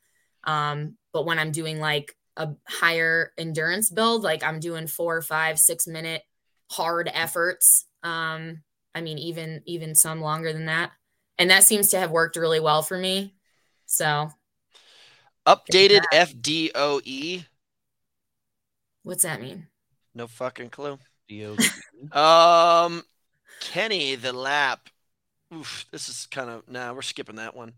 um 0.47 0.97
but 1.13 1.25
when 1.25 1.37
i'm 1.37 1.51
doing 1.51 1.79
like 1.79 2.15
a 2.37 2.49
higher 2.67 3.31
endurance 3.37 3.89
build 3.91 4.23
like 4.23 4.43
i'm 4.43 4.59
doing 4.59 4.87
four 4.87 5.21
five 5.21 5.59
six 5.59 5.85
minute 5.85 6.23
hard 6.71 7.09
efforts 7.13 7.85
um 8.03 8.61
i 8.95 9.01
mean 9.01 9.17
even 9.19 9.61
even 9.65 9.93
some 9.93 10.21
longer 10.21 10.51
than 10.51 10.65
that 10.65 10.91
and 11.37 11.49
that 11.51 11.63
seems 11.63 11.89
to 11.89 11.99
have 11.99 12.11
worked 12.11 12.35
really 12.35 12.59
well 12.59 12.81
for 12.81 12.97
me. 12.97 13.35
So, 13.85 14.29
Updated 15.45 16.01
FDOE? 16.13 17.45
what's 19.03 19.23
that 19.23 19.41
mean? 19.41 19.67
No 20.13 20.27
fucking 20.27 20.69
clue. 20.69 20.97
Um, 22.11 23.03
Kenny 23.59 24.15
the 24.15 24.31
lap. 24.31 24.87
Oof, 25.53 25.85
this 25.91 26.07
is 26.07 26.25
kind 26.27 26.49
of 26.49 26.69
nah. 26.69 26.93
We're 26.93 27.01
skipping 27.01 27.35
that 27.35 27.55
one. 27.55 27.73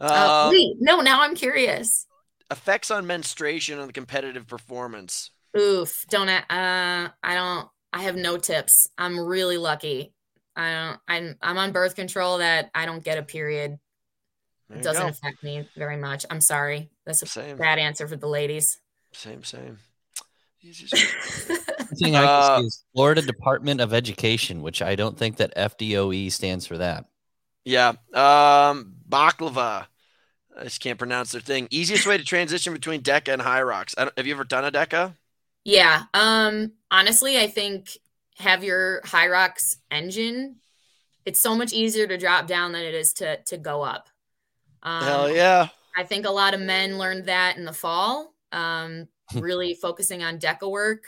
Uh, 0.00 0.44
Um, 0.46 0.50
wait, 0.50 0.76
no, 0.80 1.00
now 1.00 1.22
I'm 1.22 1.34
curious. 1.34 2.06
effects 2.50 2.90
on 2.90 3.06
menstruation 3.06 3.78
on 3.78 3.86
the 3.86 3.92
competitive 3.92 4.46
performance. 4.46 5.30
Oof, 5.58 6.04
don't 6.10 6.28
I- 6.28 6.44
uh 7.06 7.08
I 7.22 7.34
don't 7.34 7.68
I 7.92 8.02
have 8.02 8.14
no 8.16 8.36
tips. 8.36 8.88
I'm 8.98 9.18
really 9.18 9.56
lucky. 9.56 10.12
I 10.54 10.72
don't 10.72 11.00
I'm 11.08 11.38
I'm 11.40 11.58
on 11.58 11.72
birth 11.72 11.94
control 11.96 12.38
that 12.38 12.70
I 12.74 12.84
don't 12.86 13.02
get 13.02 13.16
a 13.18 13.22
period. 13.22 13.78
There 14.68 14.78
It 14.78 14.84
doesn't 14.84 15.02
go. 15.02 15.08
affect 15.08 15.42
me 15.42 15.66
very 15.76 15.96
much. 15.96 16.26
I'm 16.30 16.40
sorry. 16.40 16.90
That's 17.06 17.22
a 17.22 17.26
Same, 17.26 17.56
bad 17.56 17.78
answer 17.78 18.06
for 18.06 18.16
the 18.16 18.28
ladies. 18.28 18.78
same, 19.12 19.44
same. 19.44 19.78
Easiest- 20.62 20.92
The 20.94 21.96
thing 21.96 22.16
I 22.16 22.20
can 22.20 22.28
Uh, 22.28 22.58
see 22.60 22.66
is 22.66 22.84
Florida 22.92 23.22
Department 23.22 23.80
of 23.80 23.94
Education, 23.94 24.60
which 24.62 24.82
I 24.82 24.94
don't 24.96 25.16
think 25.16 25.36
that 25.36 25.54
FDOE 25.56 26.30
stands 26.30 26.66
for 26.66 26.76
that. 26.78 27.06
yeah. 27.64 27.92
Um, 28.12 28.95
baklava. 29.08 29.86
I 30.58 30.64
just 30.64 30.80
can't 30.80 30.98
pronounce 30.98 31.32
their 31.32 31.40
thing. 31.40 31.68
Easiest 31.70 32.06
way 32.06 32.16
to 32.18 32.24
transition 32.24 32.72
between 32.72 33.02
DEKA 33.02 33.34
and 33.34 33.42
Hyrox. 33.42 33.94
I 33.98 34.04
don't, 34.04 34.16
have 34.16 34.26
you 34.26 34.34
ever 34.34 34.44
done 34.44 34.64
a 34.64 34.72
DEKA? 34.72 35.14
Yeah. 35.64 36.04
Um 36.14 36.72
honestly, 36.90 37.38
I 37.38 37.48
think 37.48 37.98
have 38.38 38.62
your 38.62 39.00
Hyrox 39.02 39.76
engine. 39.90 40.56
It's 41.24 41.40
so 41.40 41.56
much 41.56 41.72
easier 41.72 42.06
to 42.06 42.18
drop 42.18 42.46
down 42.46 42.72
than 42.72 42.82
it 42.82 42.94
is 42.94 43.12
to 43.14 43.38
to 43.44 43.56
go 43.58 43.82
up. 43.82 44.08
Um, 44.82 45.02
Hell 45.02 45.30
yeah. 45.34 45.68
I 45.96 46.04
think 46.04 46.26
a 46.26 46.30
lot 46.30 46.54
of 46.54 46.60
men 46.60 46.98
learned 46.98 47.24
that 47.26 47.56
in 47.56 47.64
the 47.64 47.72
fall, 47.72 48.34
um, 48.52 49.08
really 49.34 49.74
focusing 49.74 50.22
on 50.22 50.38
DEKA 50.38 50.70
work 50.70 51.04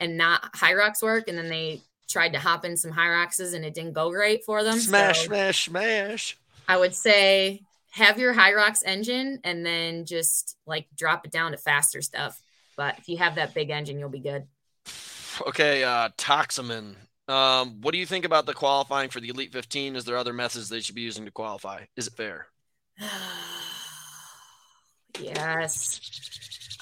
and 0.00 0.16
not 0.18 0.52
Hyrox 0.54 1.02
work, 1.02 1.28
and 1.28 1.38
then 1.38 1.48
they 1.48 1.80
tried 2.08 2.32
to 2.34 2.38
hop 2.38 2.64
in 2.64 2.76
some 2.76 2.92
Hyroxes 2.92 3.54
and 3.54 3.64
it 3.64 3.74
didn't 3.74 3.94
go 3.94 4.10
great 4.10 4.44
for 4.44 4.62
them. 4.62 4.78
Smash, 4.78 5.20
So 5.20 5.26
smash, 5.26 5.64
smash. 5.66 6.36
I 6.68 6.76
would 6.76 6.94
say 6.94 7.62
have 7.90 8.18
your 8.18 8.34
Hyrox 8.34 8.82
engine 8.84 9.40
and 9.44 9.64
then 9.64 10.04
just 10.04 10.56
like 10.66 10.86
drop 10.94 11.24
it 11.24 11.32
down 11.32 11.52
to 11.52 11.58
faster 11.58 12.02
stuff. 12.02 12.40
But 12.76 12.98
if 12.98 13.08
you 13.08 13.16
have 13.18 13.36
that 13.36 13.54
big 13.54 13.70
engine, 13.70 13.98
you'll 13.98 14.08
be 14.10 14.20
good. 14.20 14.46
Okay, 15.46 15.82
uh, 15.82 16.10
Toxamin. 16.18 16.96
Um, 17.28 17.80
what 17.80 17.92
do 17.92 17.98
you 17.98 18.06
think 18.06 18.24
about 18.24 18.46
the 18.46 18.54
qualifying 18.54 19.10
for 19.10 19.20
the 19.20 19.28
Elite 19.28 19.52
15? 19.52 19.96
Is 19.96 20.04
there 20.04 20.16
other 20.16 20.32
methods 20.32 20.68
they 20.68 20.80
should 20.80 20.94
be 20.94 21.00
using 21.02 21.24
to 21.24 21.30
qualify? 21.30 21.84
Is 21.96 22.06
it 22.06 22.12
fair? 22.12 22.46
yes. 25.18 26.00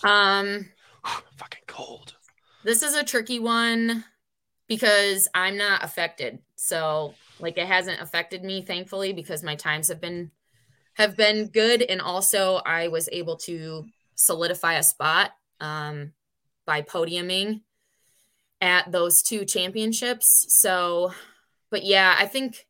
Um, 0.02 0.68
Fucking 1.36 1.62
cold. 1.66 2.14
this 2.64 2.82
is 2.82 2.94
a 2.94 3.04
tricky 3.04 3.38
one 3.38 4.04
because 4.68 5.28
I'm 5.34 5.56
not 5.56 5.84
affected. 5.84 6.38
So 6.56 7.14
like 7.40 7.58
it 7.58 7.66
hasn't 7.66 8.00
affected 8.00 8.42
me 8.42 8.62
thankfully 8.62 9.12
because 9.12 9.42
my 9.42 9.56
times 9.56 9.88
have 9.88 10.00
been 10.00 10.30
have 10.94 11.16
been 11.16 11.48
good 11.48 11.82
and 11.82 12.00
also 12.00 12.56
I 12.64 12.88
was 12.88 13.08
able 13.10 13.36
to 13.38 13.84
solidify 14.14 14.74
a 14.74 14.82
spot 14.82 15.32
um 15.60 16.12
by 16.66 16.82
podiuming 16.82 17.62
at 18.60 18.90
those 18.90 19.22
two 19.22 19.44
championships. 19.44 20.46
So 20.60 21.12
but 21.70 21.84
yeah, 21.84 22.14
I 22.18 22.26
think 22.26 22.66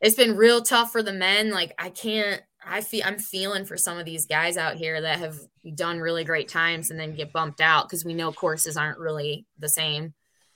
it's 0.00 0.16
been 0.16 0.36
real 0.36 0.62
tough 0.62 0.92
for 0.92 1.02
the 1.02 1.12
men. 1.12 1.50
Like 1.50 1.74
I 1.78 1.90
can't 1.90 2.42
I 2.64 2.80
feel 2.80 3.02
I'm 3.04 3.18
feeling 3.18 3.64
for 3.64 3.76
some 3.76 3.98
of 3.98 4.04
these 4.04 4.26
guys 4.26 4.56
out 4.56 4.76
here 4.76 5.00
that 5.00 5.18
have 5.18 5.36
done 5.74 5.98
really 5.98 6.24
great 6.24 6.48
times 6.48 6.90
and 6.90 7.00
then 7.00 7.14
get 7.14 7.32
bumped 7.32 7.60
out 7.60 7.88
because 7.88 8.04
we 8.04 8.14
know 8.14 8.32
courses 8.32 8.76
aren't 8.76 8.98
really 8.98 9.46
the 9.58 9.68
same. 9.68 10.14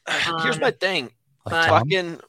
Here's 0.43 0.57
Um, 0.57 0.61
my 0.61 0.71
thing. 0.71 1.11
but- 1.45 1.67
Tom? 1.67 1.81
Fucking 1.81 2.21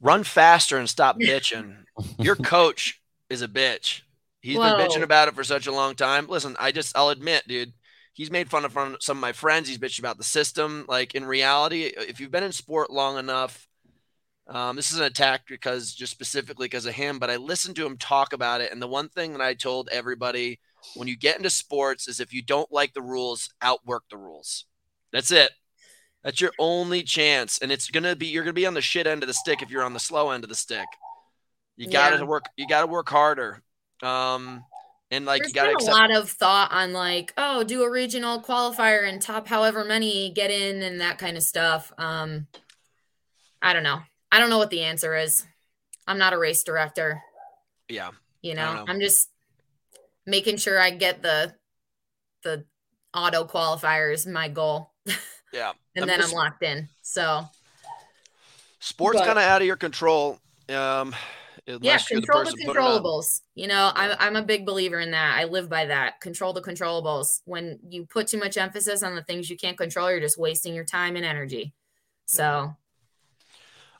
run 0.00 0.24
faster 0.24 0.76
and 0.78 0.88
stop 0.88 1.16
bitching. 1.20 1.84
Your 2.18 2.36
coach 2.36 3.00
is 3.30 3.42
a 3.42 3.48
bitch. 3.48 4.02
He's 4.40 4.56
been 4.56 4.88
bitching 4.88 5.02
about 5.02 5.28
it 5.28 5.34
for 5.34 5.42
such 5.42 5.66
a 5.66 5.72
long 5.72 5.94
time. 5.96 6.28
Listen, 6.28 6.56
I 6.60 6.70
just 6.70 6.96
I'll 6.96 7.08
admit, 7.08 7.48
dude, 7.48 7.72
he's 8.12 8.30
made 8.30 8.48
fun 8.48 8.64
of 8.64 8.72
some 9.00 9.16
of 9.16 9.20
my 9.20 9.32
friends. 9.32 9.68
He's 9.68 9.78
bitched 9.78 9.98
about 9.98 10.18
the 10.18 10.24
system. 10.24 10.84
Like 10.88 11.14
in 11.16 11.24
reality, 11.24 11.82
if 11.84 12.20
you've 12.20 12.30
been 12.30 12.44
in 12.44 12.52
sport 12.52 12.90
long 12.90 13.18
enough, 13.18 13.66
um, 14.46 14.76
this 14.76 14.92
is 14.92 14.98
an 14.98 15.04
attack 15.04 15.42
because 15.48 15.92
just 15.92 16.12
specifically 16.12 16.66
because 16.66 16.86
of 16.86 16.94
him, 16.94 17.18
but 17.18 17.30
I 17.30 17.36
listened 17.36 17.74
to 17.76 17.86
him 17.86 17.96
talk 17.96 18.32
about 18.32 18.60
it. 18.60 18.70
And 18.70 18.80
the 18.80 18.86
one 18.86 19.08
thing 19.08 19.32
that 19.32 19.40
I 19.40 19.54
told 19.54 19.88
everybody 19.90 20.60
when 20.94 21.08
you 21.08 21.16
get 21.16 21.36
into 21.38 21.50
sports 21.50 22.06
is 22.06 22.20
if 22.20 22.32
you 22.32 22.42
don't 22.42 22.70
like 22.70 22.94
the 22.94 23.02
rules, 23.02 23.52
outwork 23.60 24.04
the 24.08 24.16
rules. 24.16 24.66
That's 25.12 25.32
it. 25.32 25.50
That's 26.26 26.40
your 26.40 26.50
only 26.58 27.04
chance. 27.04 27.60
And 27.60 27.70
it's 27.70 27.88
gonna 27.88 28.16
be 28.16 28.26
you're 28.26 28.42
gonna 28.42 28.52
be 28.52 28.66
on 28.66 28.74
the 28.74 28.80
shit 28.80 29.06
end 29.06 29.22
of 29.22 29.28
the 29.28 29.32
stick 29.32 29.62
if 29.62 29.70
you're 29.70 29.84
on 29.84 29.92
the 29.92 30.00
slow 30.00 30.30
end 30.30 30.42
of 30.42 30.50
the 30.50 30.56
stick. 30.56 30.86
You 31.76 31.86
gotta 31.86 32.16
Yeah. 32.16 32.24
work 32.24 32.50
you 32.56 32.66
gotta 32.66 32.88
work 32.88 33.08
harder. 33.08 33.62
Um 34.02 34.64
and 35.12 35.24
like 35.24 35.42
There's 35.42 35.52
you 35.52 35.54
gotta 35.54 35.68
been 35.68 35.76
accept 35.76 35.96
a 35.96 36.00
lot 36.00 36.10
of 36.10 36.28
thought 36.28 36.72
on 36.72 36.92
like, 36.92 37.32
oh, 37.36 37.62
do 37.62 37.84
a 37.84 37.90
regional 37.90 38.42
qualifier 38.42 39.08
and 39.08 39.22
top 39.22 39.46
however 39.46 39.84
many 39.84 40.32
get 40.32 40.50
in 40.50 40.82
and 40.82 41.00
that 41.00 41.18
kind 41.18 41.36
of 41.36 41.44
stuff. 41.44 41.92
Um, 41.96 42.48
I 43.62 43.72
don't 43.72 43.84
know. 43.84 44.00
I 44.32 44.40
don't 44.40 44.50
know 44.50 44.58
what 44.58 44.70
the 44.70 44.82
answer 44.82 45.14
is. 45.14 45.46
I'm 46.08 46.18
not 46.18 46.32
a 46.32 46.38
race 46.38 46.64
director. 46.64 47.22
yeah. 47.88 48.10
You 48.42 48.54
know, 48.54 48.74
know. 48.74 48.84
I'm 48.88 48.98
just 48.98 49.30
making 50.26 50.56
sure 50.56 50.80
I 50.80 50.90
get 50.90 51.22
the 51.22 51.54
the 52.42 52.64
auto 53.14 53.44
qualifiers 53.44 54.26
my 54.26 54.48
goal, 54.48 54.92
Yeah. 55.52 55.72
And 55.96 56.04
I'm 56.04 56.08
then 56.08 56.20
just- 56.20 56.32
I'm 56.32 56.36
locked 56.38 56.62
in. 56.62 56.88
So 57.02 57.48
Sports 58.78 59.18
kind 59.20 59.38
of 59.38 59.44
out 59.44 59.60
of 59.62 59.66
your 59.66 59.76
control. 59.76 60.38
Um 60.68 61.14
yeah, 61.66 61.98
you're 62.08 62.20
the 62.20 62.26
control 62.26 62.44
the, 62.44 62.44
person 62.52 62.66
putting 62.66 62.82
it 62.82 62.86
up. 62.86 63.02
controllables. 63.02 63.40
You 63.56 63.66
know, 63.66 63.90
I'm 63.94 64.16
I'm 64.20 64.36
a 64.36 64.42
big 64.42 64.64
believer 64.64 65.00
in 65.00 65.10
that. 65.10 65.36
I 65.38 65.44
live 65.44 65.68
by 65.68 65.86
that. 65.86 66.20
Control 66.20 66.52
the 66.52 66.62
controllables. 66.62 67.40
When 67.44 67.80
you 67.88 68.06
put 68.06 68.28
too 68.28 68.38
much 68.38 68.56
emphasis 68.56 69.02
on 69.02 69.16
the 69.16 69.22
things 69.24 69.50
you 69.50 69.56
can't 69.56 69.76
control, 69.76 70.08
you're 70.10 70.20
just 70.20 70.38
wasting 70.38 70.74
your 70.74 70.84
time 70.84 71.16
and 71.16 71.24
energy. 71.24 71.74
So 72.26 72.76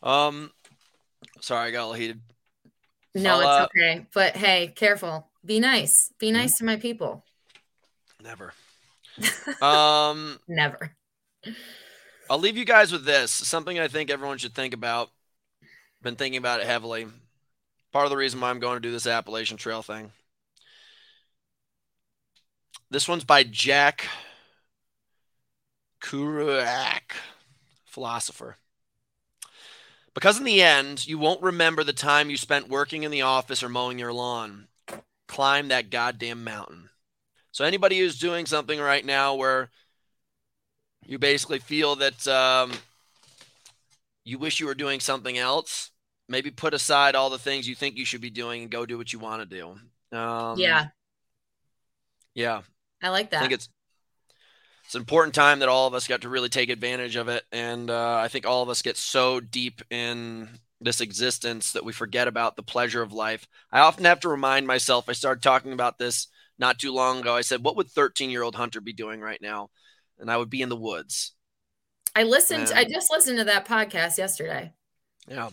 Um 0.03 0.53
sorry, 1.41 1.69
I 1.69 1.71
got 1.73 1.79
a 1.79 1.87
little 1.87 1.95
heated. 1.95 2.21
no, 3.17 3.35
I'll, 3.35 3.41
it's 3.41 3.49
uh, 3.49 3.67
okay. 3.75 4.07
But 4.15 4.37
hey, 4.37 4.69
careful. 4.77 5.29
Be 5.45 5.59
nice. 5.59 6.13
Be 6.21 6.29
Mm-hmm. 6.29 6.37
nice 6.37 6.59
to 6.59 6.65
my 6.65 6.77
people. 6.77 7.25
Never. 8.23 8.53
um 9.63 10.39
Never. 10.49 10.93
I'll 12.29 12.39
leave 12.39 12.57
you 12.57 12.65
guys 12.65 12.91
with 12.91 13.05
this. 13.05 13.31
Something 13.31 13.79
I 13.79 13.89
think 13.89 14.11
everyone 14.11 14.39
should 14.39 14.55
think 14.55 14.75
about. 14.75 15.11
Been 16.03 16.17
thinking 16.17 16.39
about 16.39 16.61
it 16.61 16.67
heavily. 16.67 17.07
Part 17.93 18.05
of 18.05 18.11
the 18.11 18.17
reason 18.17 18.41
why 18.41 18.51
I'm 18.51 18.59
going 18.59 18.77
to 18.77 18.81
do 18.89 18.91
this 18.91 19.07
Appalachian 19.07 19.57
Trail 19.57 19.83
thing. 19.83 20.11
This 22.91 23.09
one's 23.09 23.25
by 23.25 23.43
Jack 23.43 24.09
Kerouac, 26.03 27.13
philosopher. 27.85 28.57
Because 30.15 30.39
in 30.39 30.45
the 30.45 30.63
end, 30.63 31.07
you 31.07 31.19
won't 31.19 31.43
remember 31.43 31.85
the 31.85 31.93
time 31.93 32.31
you 32.31 32.37
spent 32.37 32.69
working 32.69 33.03
in 33.03 33.11
the 33.11 33.23
office 33.23 33.63
or 33.63 33.69
mowing 33.69 33.99
your 33.99 34.13
lawn. 34.13 34.69
Climb 35.29 35.69
that 35.69 35.91
goddamn 35.91 36.43
mountain. 36.43 36.91
So 37.53 37.65
anybody 37.65 37.99
who's 37.99 38.19
doing 38.19 38.47
something 38.47 38.81
right 38.81 39.05
now 39.05 39.35
where 39.35 39.71
you 41.07 41.19
basically 41.19 41.59
feel 41.59 41.97
that 41.97 42.27
um, 42.29 42.73
you 44.25 44.39
wish 44.39 44.61
you 44.61 44.67
were 44.67 44.75
doing 44.75 45.01
something 45.01 45.39
else, 45.39 45.91
maybe 46.29 46.51
put 46.51 46.75
aside 46.75 47.15
all 47.15 47.31
the 47.31 47.39
things 47.39 47.69
you 47.69 47.75
think 47.75 47.97
you 47.97 48.05
should 48.05 48.21
be 48.21 48.31
doing 48.31 48.63
and 48.63 48.71
go 48.71 48.85
do 48.85 48.99
what 48.99 49.13
you 49.13 49.19
want 49.19 49.49
to 49.49 49.57
do. 49.57 50.17
Um, 50.17 50.59
yeah, 50.59 50.87
yeah. 52.35 52.63
I 53.03 53.11
like 53.11 53.31
that. 53.31 53.39
I 53.39 53.41
think 53.41 53.53
it's 53.53 53.69
it's 54.85 54.95
an 54.95 55.01
important 55.01 55.35
time 55.35 55.61
that 55.61 55.69
all 55.69 55.89
of 55.89 55.95
us 55.95 56.07
got 56.07 56.23
to 56.23 56.29
really 56.29 56.49
take 56.49 56.69
advantage 56.69 57.17
of 57.17 57.29
it, 57.29 57.45
and 57.51 57.91
uh, 57.91 58.19
I 58.19 58.29
think 58.29 58.47
all 58.47 58.63
of 58.63 58.69
us 58.69 58.83
get 58.83 58.97
so 58.97 59.41
deep 59.41 59.83
in 59.91 60.49
this 60.81 61.01
existence 61.01 61.73
that 61.73 61.85
we 61.85 61.93
forget 61.93 62.29
about 62.29 62.55
the 62.55 62.63
pleasure 62.63 63.03
of 63.03 63.13
life. 63.13 63.49
I 63.73 63.81
often 63.81 64.05
have 64.05 64.21
to 64.21 64.29
remind 64.29 64.67
myself. 64.67 65.09
I 65.09 65.13
started 65.13 65.43
talking 65.43 65.73
about 65.73 65.99
this 65.99 66.29
not 66.59 66.79
too 66.79 66.93
long 66.93 67.21
ago. 67.21 67.35
I 67.35 67.41
said, 67.41 67.65
"What 67.65 67.77
would 67.77 67.91
13 67.91 68.31
year 68.31 68.43
old 68.43 68.55
Hunter 68.55 68.81
be 68.81 68.93
doing 68.93 69.21
right 69.21 69.41
now?" 69.41 69.71
And 70.19 70.31
I 70.31 70.37
would 70.37 70.51
be 70.51 70.63
in 70.63 70.69
the 70.69 70.77
woods. 70.77 71.33
I 72.15 72.23
listened. 72.23 72.73
I 72.75 72.85
Um, 72.85 72.91
just 72.91 73.11
listened 73.11 73.39
to 73.39 73.45
that 73.45 73.67
podcast 73.67 74.19
yesterday. 74.19 74.73
Yeah. 75.29 75.51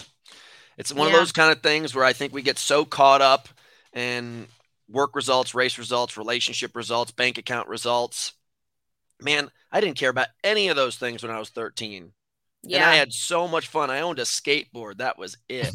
It's 0.78 0.94
one 0.94 1.08
of 1.08 1.14
those 1.14 1.32
kind 1.32 1.52
of 1.52 1.62
things 1.62 1.94
where 1.94 2.06
I 2.06 2.14
think 2.14 2.34
we 2.34 2.42
get 2.42 2.58
so 2.58 2.86
caught 2.86 3.22
up 3.22 3.50
in 3.94 4.48
work 4.90 5.16
results, 5.16 5.54
race 5.54 5.78
results, 5.78 6.18
relationship 6.18 6.76
results, 6.76 7.12
bank 7.12 7.38
account 7.38 7.68
results. 7.68 8.34
Man, 9.22 9.50
I 9.72 9.82
didn't 9.82 9.98
care 9.98 10.10
about 10.10 10.28
any 10.44 10.70
of 10.70 10.76
those 10.76 10.98
things 10.98 11.22
when 11.24 11.32
I 11.32 11.40
was 11.40 11.50
13. 11.50 12.12
Yeah, 12.64 12.78
And 12.78 12.86
I 12.86 12.96
had 12.96 13.14
so 13.14 13.48
much 13.48 13.68
fun. 13.68 13.90
I 13.92 14.02
owned 14.02 14.20
a 14.20 14.24
skateboard. 14.24 14.98
That 14.98 15.18
was 15.18 15.38
it. 15.50 15.74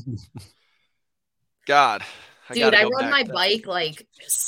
God. 1.67 2.03
I 2.49 2.55
dude, 2.55 2.75
I 2.75 2.85
rode 2.85 3.11
my 3.11 3.25
that. 3.25 3.33
bike 3.33 3.67
like 3.67 4.07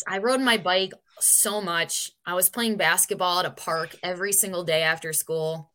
I 0.09 0.19
rode 0.19 0.41
my 0.41 0.57
bike 0.57 0.93
so 1.23 1.61
much. 1.61 2.11
I 2.27 2.35
was 2.35 2.49
playing 2.51 2.77
basketball 2.77 3.41
at 3.41 3.47
a 3.47 3.51
park 3.51 3.97
every 4.03 4.33
single 4.33 4.65
day 4.65 4.83
after 4.83 5.13
school. 5.13 5.71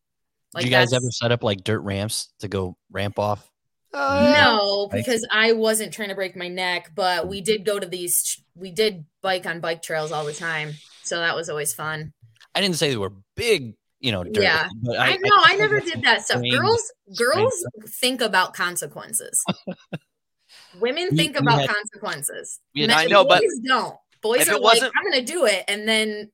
Like 0.54 0.62
Did 0.64 0.70
you 0.70 0.76
guys 0.76 0.92
ever 0.92 1.10
set 1.10 1.32
up 1.32 1.42
like 1.42 1.64
dirt 1.64 1.80
ramps 1.80 2.32
to 2.40 2.48
go 2.48 2.76
ramp 2.90 3.18
off? 3.18 3.48
Uh, 3.92 4.34
No, 4.36 4.88
because 4.88 5.26
I 5.30 5.52
wasn't 5.52 5.92
trying 5.92 6.08
to 6.10 6.14
break 6.14 6.36
my 6.36 6.48
neck, 6.48 6.92
but 6.94 7.28
we 7.28 7.40
did 7.40 7.64
go 7.64 7.78
to 7.78 7.86
these. 7.86 8.40
We 8.54 8.70
did 8.70 9.04
bike 9.22 9.46
on 9.46 9.60
bike 9.60 9.82
trails 9.82 10.12
all 10.12 10.24
the 10.24 10.32
time, 10.32 10.74
so 11.02 11.18
that 11.18 11.34
was 11.36 11.48
always 11.48 11.72
fun. 11.74 12.12
I 12.54 12.60
didn't 12.60 12.76
say 12.76 12.88
they 12.90 12.96
were 12.96 13.12
big, 13.36 13.74
you 14.00 14.12
know, 14.12 14.24
dirt, 14.24 14.42
Yeah. 14.42 14.68
but 14.82 14.98
I, 14.98 15.16
know 15.16 15.30
I, 15.44 15.48
think 15.48 15.60
never 15.60 15.80
did 15.80 16.02
that 16.02 16.22
stuff. 16.24 16.38
strange- 16.38 16.54
Girls, 16.58 16.92
strange 17.12 17.34
girls 17.36 17.64
think 17.88 18.20
about 18.22 18.54
consequences. 18.54 19.44
Women 20.80 21.08
We- 21.10 21.16
think 21.16 21.34
we 21.34 21.38
about 21.40 21.60
had- 21.62 21.70
consequences. 21.70 22.60
we 22.74 22.82
had- 22.82 22.88
Men- 22.90 22.98
I 22.98 23.06
know, 23.06 23.24
boys 23.24 23.40
but 23.40 23.68
don't. 23.68 23.96
Boys 24.26 24.42
if 24.42 24.48
are 24.48 24.56
it 24.56 24.60
like, 24.62 24.74
wasn't- 24.74 24.92
I'm 24.96 25.10
going 25.10 25.24
to 25.24 25.32
do 25.32 25.46
it, 25.46 25.64
and 25.68 25.88
then 25.88 26.30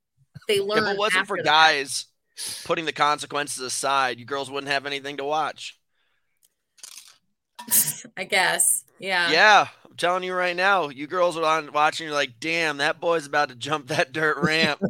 they 0.48 0.60
learn. 0.60 0.84
if 0.86 0.94
it 0.94 0.98
wasn't 0.98 1.26
for 1.26 1.36
fact. 1.36 1.44
guys 1.46 2.06
putting 2.64 2.84
the 2.84 2.92
consequences 2.92 3.62
aside, 3.62 4.18
you 4.18 4.24
girls 4.24 4.50
wouldn't 4.50 4.72
have 4.72 4.86
anything 4.86 5.18
to 5.18 5.24
watch. 5.24 5.78
I 8.16 8.24
guess. 8.24 8.84
Yeah. 8.98 9.30
Yeah, 9.30 9.66
I'm 9.88 9.96
telling 9.96 10.22
you 10.24 10.34
right 10.34 10.56
now, 10.56 10.88
you 10.88 11.06
girls 11.06 11.36
are 11.36 11.44
on 11.44 11.72
watching. 11.72 12.06
You're 12.06 12.14
like, 12.14 12.40
damn, 12.40 12.78
that 12.78 13.00
boy's 13.00 13.26
about 13.26 13.48
to 13.50 13.54
jump 13.54 13.88
that 13.88 14.12
dirt 14.12 14.38
ramp. 14.42 14.80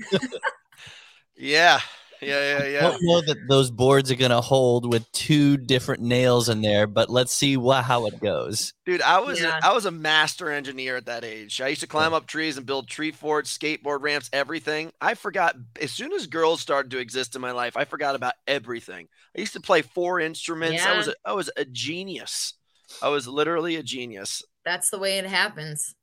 yeah, 1.36 1.80
yeah, 2.23 2.59
yeah, 2.59 2.59
yeah. 2.59 2.64
I 2.64 2.68
yeah. 2.68 2.81
don't 2.81 3.01
know 3.03 3.20
that 3.23 3.37
those 3.49 3.70
boards 3.70 4.11
are 4.11 4.16
gonna 4.16 4.41
hold 4.41 4.91
with 4.91 5.11
two 5.12 5.57
different 5.57 6.03
nails 6.03 6.49
in 6.49 6.62
there, 6.62 6.87
but 6.87 7.11
let's 7.11 7.33
see 7.33 7.57
what 7.57 7.85
how 7.85 8.07
it 8.07 8.20
goes. 8.20 8.73
Dude, 8.87 9.03
I 9.03 9.20
was 9.20 9.41
Yeah. 9.41 9.59
a, 9.62 9.68
I 9.70 9.73
was 9.73 9.87
a 9.87 9.91
master 9.91 10.51
engineer 10.51 10.97
at 10.97 11.07
that 11.07 11.25
age. 11.25 11.61
I 11.61 11.68
used 11.68 11.81
to 11.83 11.87
climb 11.87 12.14
up 12.14 12.27
trees 12.27 12.57
and 12.57 12.66
build 12.66 12.89
tree 12.89 13.11
forts, 13.11 13.57
skateboard 13.57 14.03
ramps, 14.03 14.31
everything. 14.33 14.93
I 15.01 15.14
forgot 15.14 15.57
as 15.81 15.91
soon 15.91 16.12
as 16.12 16.27
girls 16.27 16.61
started 16.61 16.91
to 16.93 16.99
exist 16.99 17.35
in 17.35 17.43
my 17.43 17.53
life, 17.53 17.77
I 17.77 17.85
forgot 17.85 18.14
about 18.14 18.35
everything. 18.47 19.09
I 19.37 19.41
used 19.41 19.55
to 19.55 19.61
play 19.61 19.83
four 19.83 20.20
instruments. 20.20 20.85
I 20.85 20.97
was 20.97 21.09
a, 21.09 21.14
I 21.25 21.33
was 21.33 21.51
a 21.57 21.64
genius. 21.64 22.55
I 23.03 23.09
was 23.09 23.27
literally 23.27 23.77
a 23.77 23.83
genius. 23.83 24.43
That's 24.64 24.91
the 24.91 24.99
way 24.99 25.18
it 25.18 25.27
happens. 25.27 25.95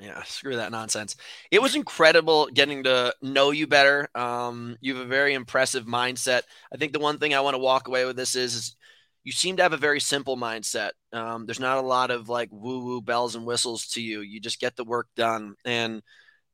Yeah, 0.00 0.22
screw 0.22 0.56
that 0.56 0.72
nonsense. 0.72 1.16
It 1.50 1.60
was 1.60 1.76
incredible 1.76 2.46
getting 2.46 2.84
to 2.84 3.14
know 3.20 3.50
you 3.50 3.66
better. 3.66 4.08
Um, 4.14 4.76
you 4.80 4.96
have 4.96 5.04
a 5.04 5.08
very 5.08 5.34
impressive 5.34 5.84
mindset. 5.84 6.42
I 6.72 6.78
think 6.78 6.92
the 6.92 6.98
one 6.98 7.18
thing 7.18 7.34
I 7.34 7.40
want 7.40 7.54
to 7.54 7.58
walk 7.58 7.88
away 7.88 8.04
with 8.04 8.16
this 8.16 8.34
is, 8.34 8.54
is 8.54 8.76
you 9.22 9.32
seem 9.32 9.56
to 9.58 9.62
have 9.62 9.74
a 9.74 9.78
very 9.78 10.00
simple 10.00 10.36
mindset. 10.36 10.92
Um, 11.12 11.46
there's 11.46 11.60
not 11.60 11.78
a 11.78 11.86
lot 11.86 12.10
of 12.10 12.28
like 12.28 12.48
woo 12.50 12.84
woo 12.84 13.02
bells 13.02 13.34
and 13.36 13.44
whistles 13.44 13.88
to 13.88 14.02
you. 14.02 14.20
You 14.20 14.40
just 14.40 14.60
get 14.60 14.76
the 14.76 14.84
work 14.84 15.08
done, 15.14 15.56
and 15.64 16.02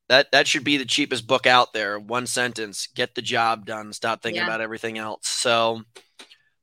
that 0.08 0.32
that 0.32 0.48
should 0.48 0.64
be 0.64 0.76
the 0.76 0.84
cheapest 0.84 1.26
book 1.26 1.46
out 1.46 1.72
there. 1.72 1.98
One 1.98 2.26
sentence: 2.26 2.88
get 2.94 3.14
the 3.14 3.22
job 3.22 3.66
done. 3.66 3.92
Stop 3.92 4.22
thinking 4.22 4.40
Yeah. 4.40 4.46
about 4.46 4.60
everything 4.60 4.98
else. 4.98 5.28
So. 5.28 5.82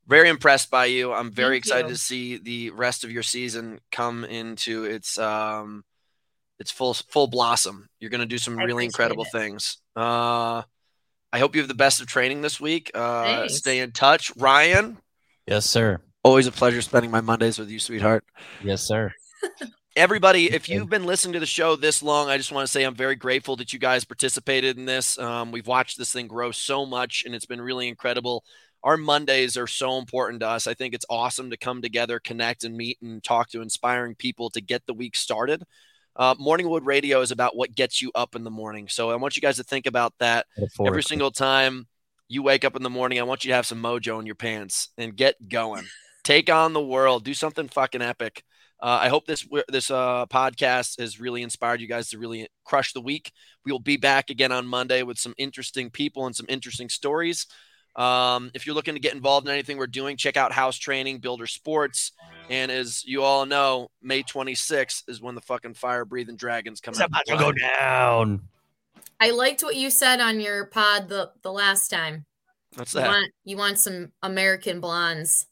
Very 0.07 0.29
impressed 0.29 0.69
by 0.69 0.85
you. 0.85 1.11
I'm 1.11 1.31
very 1.31 1.55
Thank 1.55 1.65
excited 1.65 1.87
you. 1.87 1.95
to 1.95 1.99
see 1.99 2.37
the 2.37 2.69
rest 2.69 3.03
of 3.03 3.09
your 3.09 3.23
season 3.23 3.79
come 3.91 4.23
into 4.23 4.83
its 4.83 5.17
um, 5.17 5.83
it's 6.59 6.71
full 6.71 6.93
full 6.93 7.27
blossom. 7.27 7.87
You're 7.99 8.11
going 8.11 8.21
to 8.21 8.25
do 8.25 8.37
some 8.37 8.57
I 8.59 8.63
really 8.63 8.85
incredible 8.85 9.23
it. 9.23 9.31
things. 9.31 9.77
Uh, 9.95 10.63
I 11.31 11.39
hope 11.39 11.55
you 11.55 11.61
have 11.61 11.67
the 11.67 11.73
best 11.73 12.01
of 12.01 12.07
training 12.07 12.41
this 12.41 12.59
week. 12.61 12.91
Uh, 12.93 13.47
stay 13.47 13.79
in 13.79 13.91
touch, 13.91 14.31
Ryan. 14.37 14.97
Yes, 15.47 15.65
sir. 15.65 15.99
Always 16.23 16.47
a 16.47 16.51
pleasure 16.51 16.81
spending 16.81 17.11
my 17.11 17.21
Mondays 17.21 17.59
with 17.59 17.69
you, 17.69 17.79
sweetheart. 17.79 18.23
Yes, 18.63 18.81
sir. 18.81 19.13
Everybody, 19.95 20.51
if 20.51 20.67
you've 20.67 20.89
been 20.89 21.05
listening 21.05 21.33
to 21.33 21.39
the 21.39 21.45
show 21.45 21.75
this 21.75 22.03
long, 22.03 22.29
I 22.29 22.37
just 22.37 22.51
want 22.51 22.65
to 22.65 22.71
say 22.71 22.83
I'm 22.83 22.95
very 22.95 23.15
grateful 23.15 23.55
that 23.57 23.71
you 23.71 23.79
guys 23.79 24.03
participated 24.03 24.77
in 24.77 24.85
this. 24.85 25.17
Um, 25.17 25.51
we've 25.51 25.67
watched 25.67 25.97
this 25.97 26.11
thing 26.11 26.27
grow 26.27 26.51
so 26.51 26.85
much, 26.85 27.23
and 27.25 27.33
it's 27.33 27.45
been 27.45 27.61
really 27.61 27.87
incredible. 27.87 28.43
Our 28.83 28.97
Mondays 28.97 29.55
are 29.55 29.67
so 29.67 29.97
important 29.97 30.41
to 30.41 30.47
us. 30.47 30.67
I 30.67 30.73
think 30.73 30.93
it's 30.93 31.05
awesome 31.09 31.49
to 31.49 31.57
come 31.57 31.81
together, 31.81 32.19
connect, 32.19 32.63
and 32.63 32.75
meet 32.75 32.97
and 33.01 33.23
talk 33.23 33.49
to 33.49 33.61
inspiring 33.61 34.15
people 34.15 34.49
to 34.51 34.61
get 34.61 34.85
the 34.85 34.93
week 34.93 35.15
started. 35.15 35.63
Uh, 36.15 36.35
Morningwood 36.35 36.85
Radio 36.85 37.21
is 37.21 37.31
about 37.31 37.55
what 37.55 37.75
gets 37.75 38.01
you 38.01 38.11
up 38.15 38.35
in 38.35 38.43
the 38.43 38.51
morning. 38.51 38.87
So 38.87 39.11
I 39.11 39.15
want 39.15 39.35
you 39.35 39.41
guys 39.41 39.57
to 39.57 39.63
think 39.63 39.85
about 39.85 40.13
that 40.19 40.45
every 40.79 41.03
single 41.03 41.31
time 41.31 41.87
you 42.27 42.41
wake 42.41 42.65
up 42.65 42.75
in 42.75 42.83
the 42.83 42.89
morning. 42.89 43.19
I 43.19 43.23
want 43.23 43.43
you 43.43 43.49
to 43.49 43.55
have 43.55 43.65
some 43.65 43.81
mojo 43.81 44.19
in 44.19 44.25
your 44.25 44.35
pants 44.35 44.89
and 44.97 45.15
get 45.15 45.35
going. 45.49 45.85
Take 46.23 46.49
on 46.49 46.73
the 46.73 46.81
world. 46.81 47.23
Do 47.23 47.33
something 47.33 47.67
fucking 47.67 48.01
epic. 48.01 48.43
Uh, 48.81 48.99
I 49.01 49.09
hope 49.09 49.25
this 49.25 49.47
this 49.69 49.89
uh, 49.89 50.25
podcast 50.27 50.99
has 50.99 51.19
really 51.19 51.41
inspired 51.43 51.81
you 51.81 51.87
guys 51.87 52.09
to 52.09 52.17
really 52.17 52.47
crush 52.65 52.93
the 52.93 53.01
week. 53.01 53.31
We 53.63 53.71
will 53.71 53.79
be 53.79 53.97
back 53.97 54.29
again 54.29 54.51
on 54.51 54.67
Monday 54.67 55.03
with 55.03 55.17
some 55.17 55.33
interesting 55.37 55.89
people 55.89 56.25
and 56.25 56.35
some 56.35 56.45
interesting 56.49 56.89
stories. 56.89 57.47
Um, 57.95 58.51
if 58.53 58.65
you're 58.65 58.75
looking 58.75 58.95
to 58.95 58.99
get 58.99 59.13
involved 59.13 59.47
in 59.47 59.53
anything 59.53 59.77
we're 59.77 59.87
doing, 59.87 60.17
check 60.17 60.35
out 60.35 60.51
HAOS 60.51 60.77
Training, 60.77 61.21
BLDR 61.21 61.49
Sports. 61.49 62.11
And 62.49 62.71
as 62.71 63.03
you 63.05 63.23
all 63.23 63.45
know, 63.45 63.89
May 64.01 64.23
26th 64.23 65.03
is 65.07 65.21
when 65.21 65.35
the 65.35 65.41
fucking 65.41 65.73
fire 65.73 66.05
breathing 66.05 66.35
dragons 66.35 66.79
come 66.81 66.91
it's 66.93 67.01
out. 67.01 67.07
about 67.09 67.25
to 67.27 67.37
go 67.37 67.51
down. 67.51 68.41
I 69.19 69.31
liked 69.31 69.63
what 69.63 69.75
you 69.75 69.89
said 69.89 70.19
on 70.19 70.39
your 70.39 70.65
pod 70.65 71.07
the, 71.09 71.31
the 71.41 71.51
last 71.51 71.89
time. 71.89 72.25
What's 72.75 72.93
You 72.93 73.01
that? 73.01 73.07
want, 73.07 73.31
you 73.45 73.57
want 73.57 73.79
some 73.79 74.11
American 74.21 74.79
blondes 74.79 75.47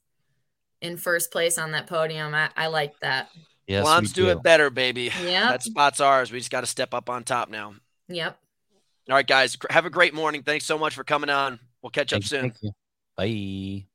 in 0.81 0.97
first 0.97 1.31
place 1.31 1.57
on 1.57 1.71
that 1.71 1.87
podium. 1.87 2.35
I, 2.35 2.49
I 2.57 2.67
like 2.67 2.99
that. 2.99 3.29
Yes, 3.65 3.83
Blondes 3.83 4.15
we 4.15 4.23
do 4.23 4.29
it 4.29 4.43
better, 4.43 4.69
baby. 4.69 5.09
Yeah. 5.23 5.49
That 5.51 5.63
spot's 5.63 6.01
ours. 6.01 6.31
We 6.33 6.39
just 6.39 6.51
got 6.51 6.61
to 6.61 6.67
step 6.67 6.93
up 6.93 7.09
on 7.09 7.23
top 7.23 7.49
now. 7.49 7.75
Yep. 8.09 8.37
All 9.09 9.15
right, 9.15 9.25
guys. 9.25 9.57
Have 9.69 9.85
a 9.85 9.89
great 9.89 10.13
morning. 10.13 10.43
Thanks 10.43 10.65
so 10.65 10.77
much 10.77 10.93
for 10.95 11.05
coming 11.05 11.29
on. 11.29 11.59
We'll 11.81 11.89
catch 11.89 12.11
up 12.11 12.21
Thank 12.21 12.23
you, 12.23 12.27
soon. 12.27 12.41
thank 12.41 12.55
you. 12.61 12.71
Bye. 13.81 13.92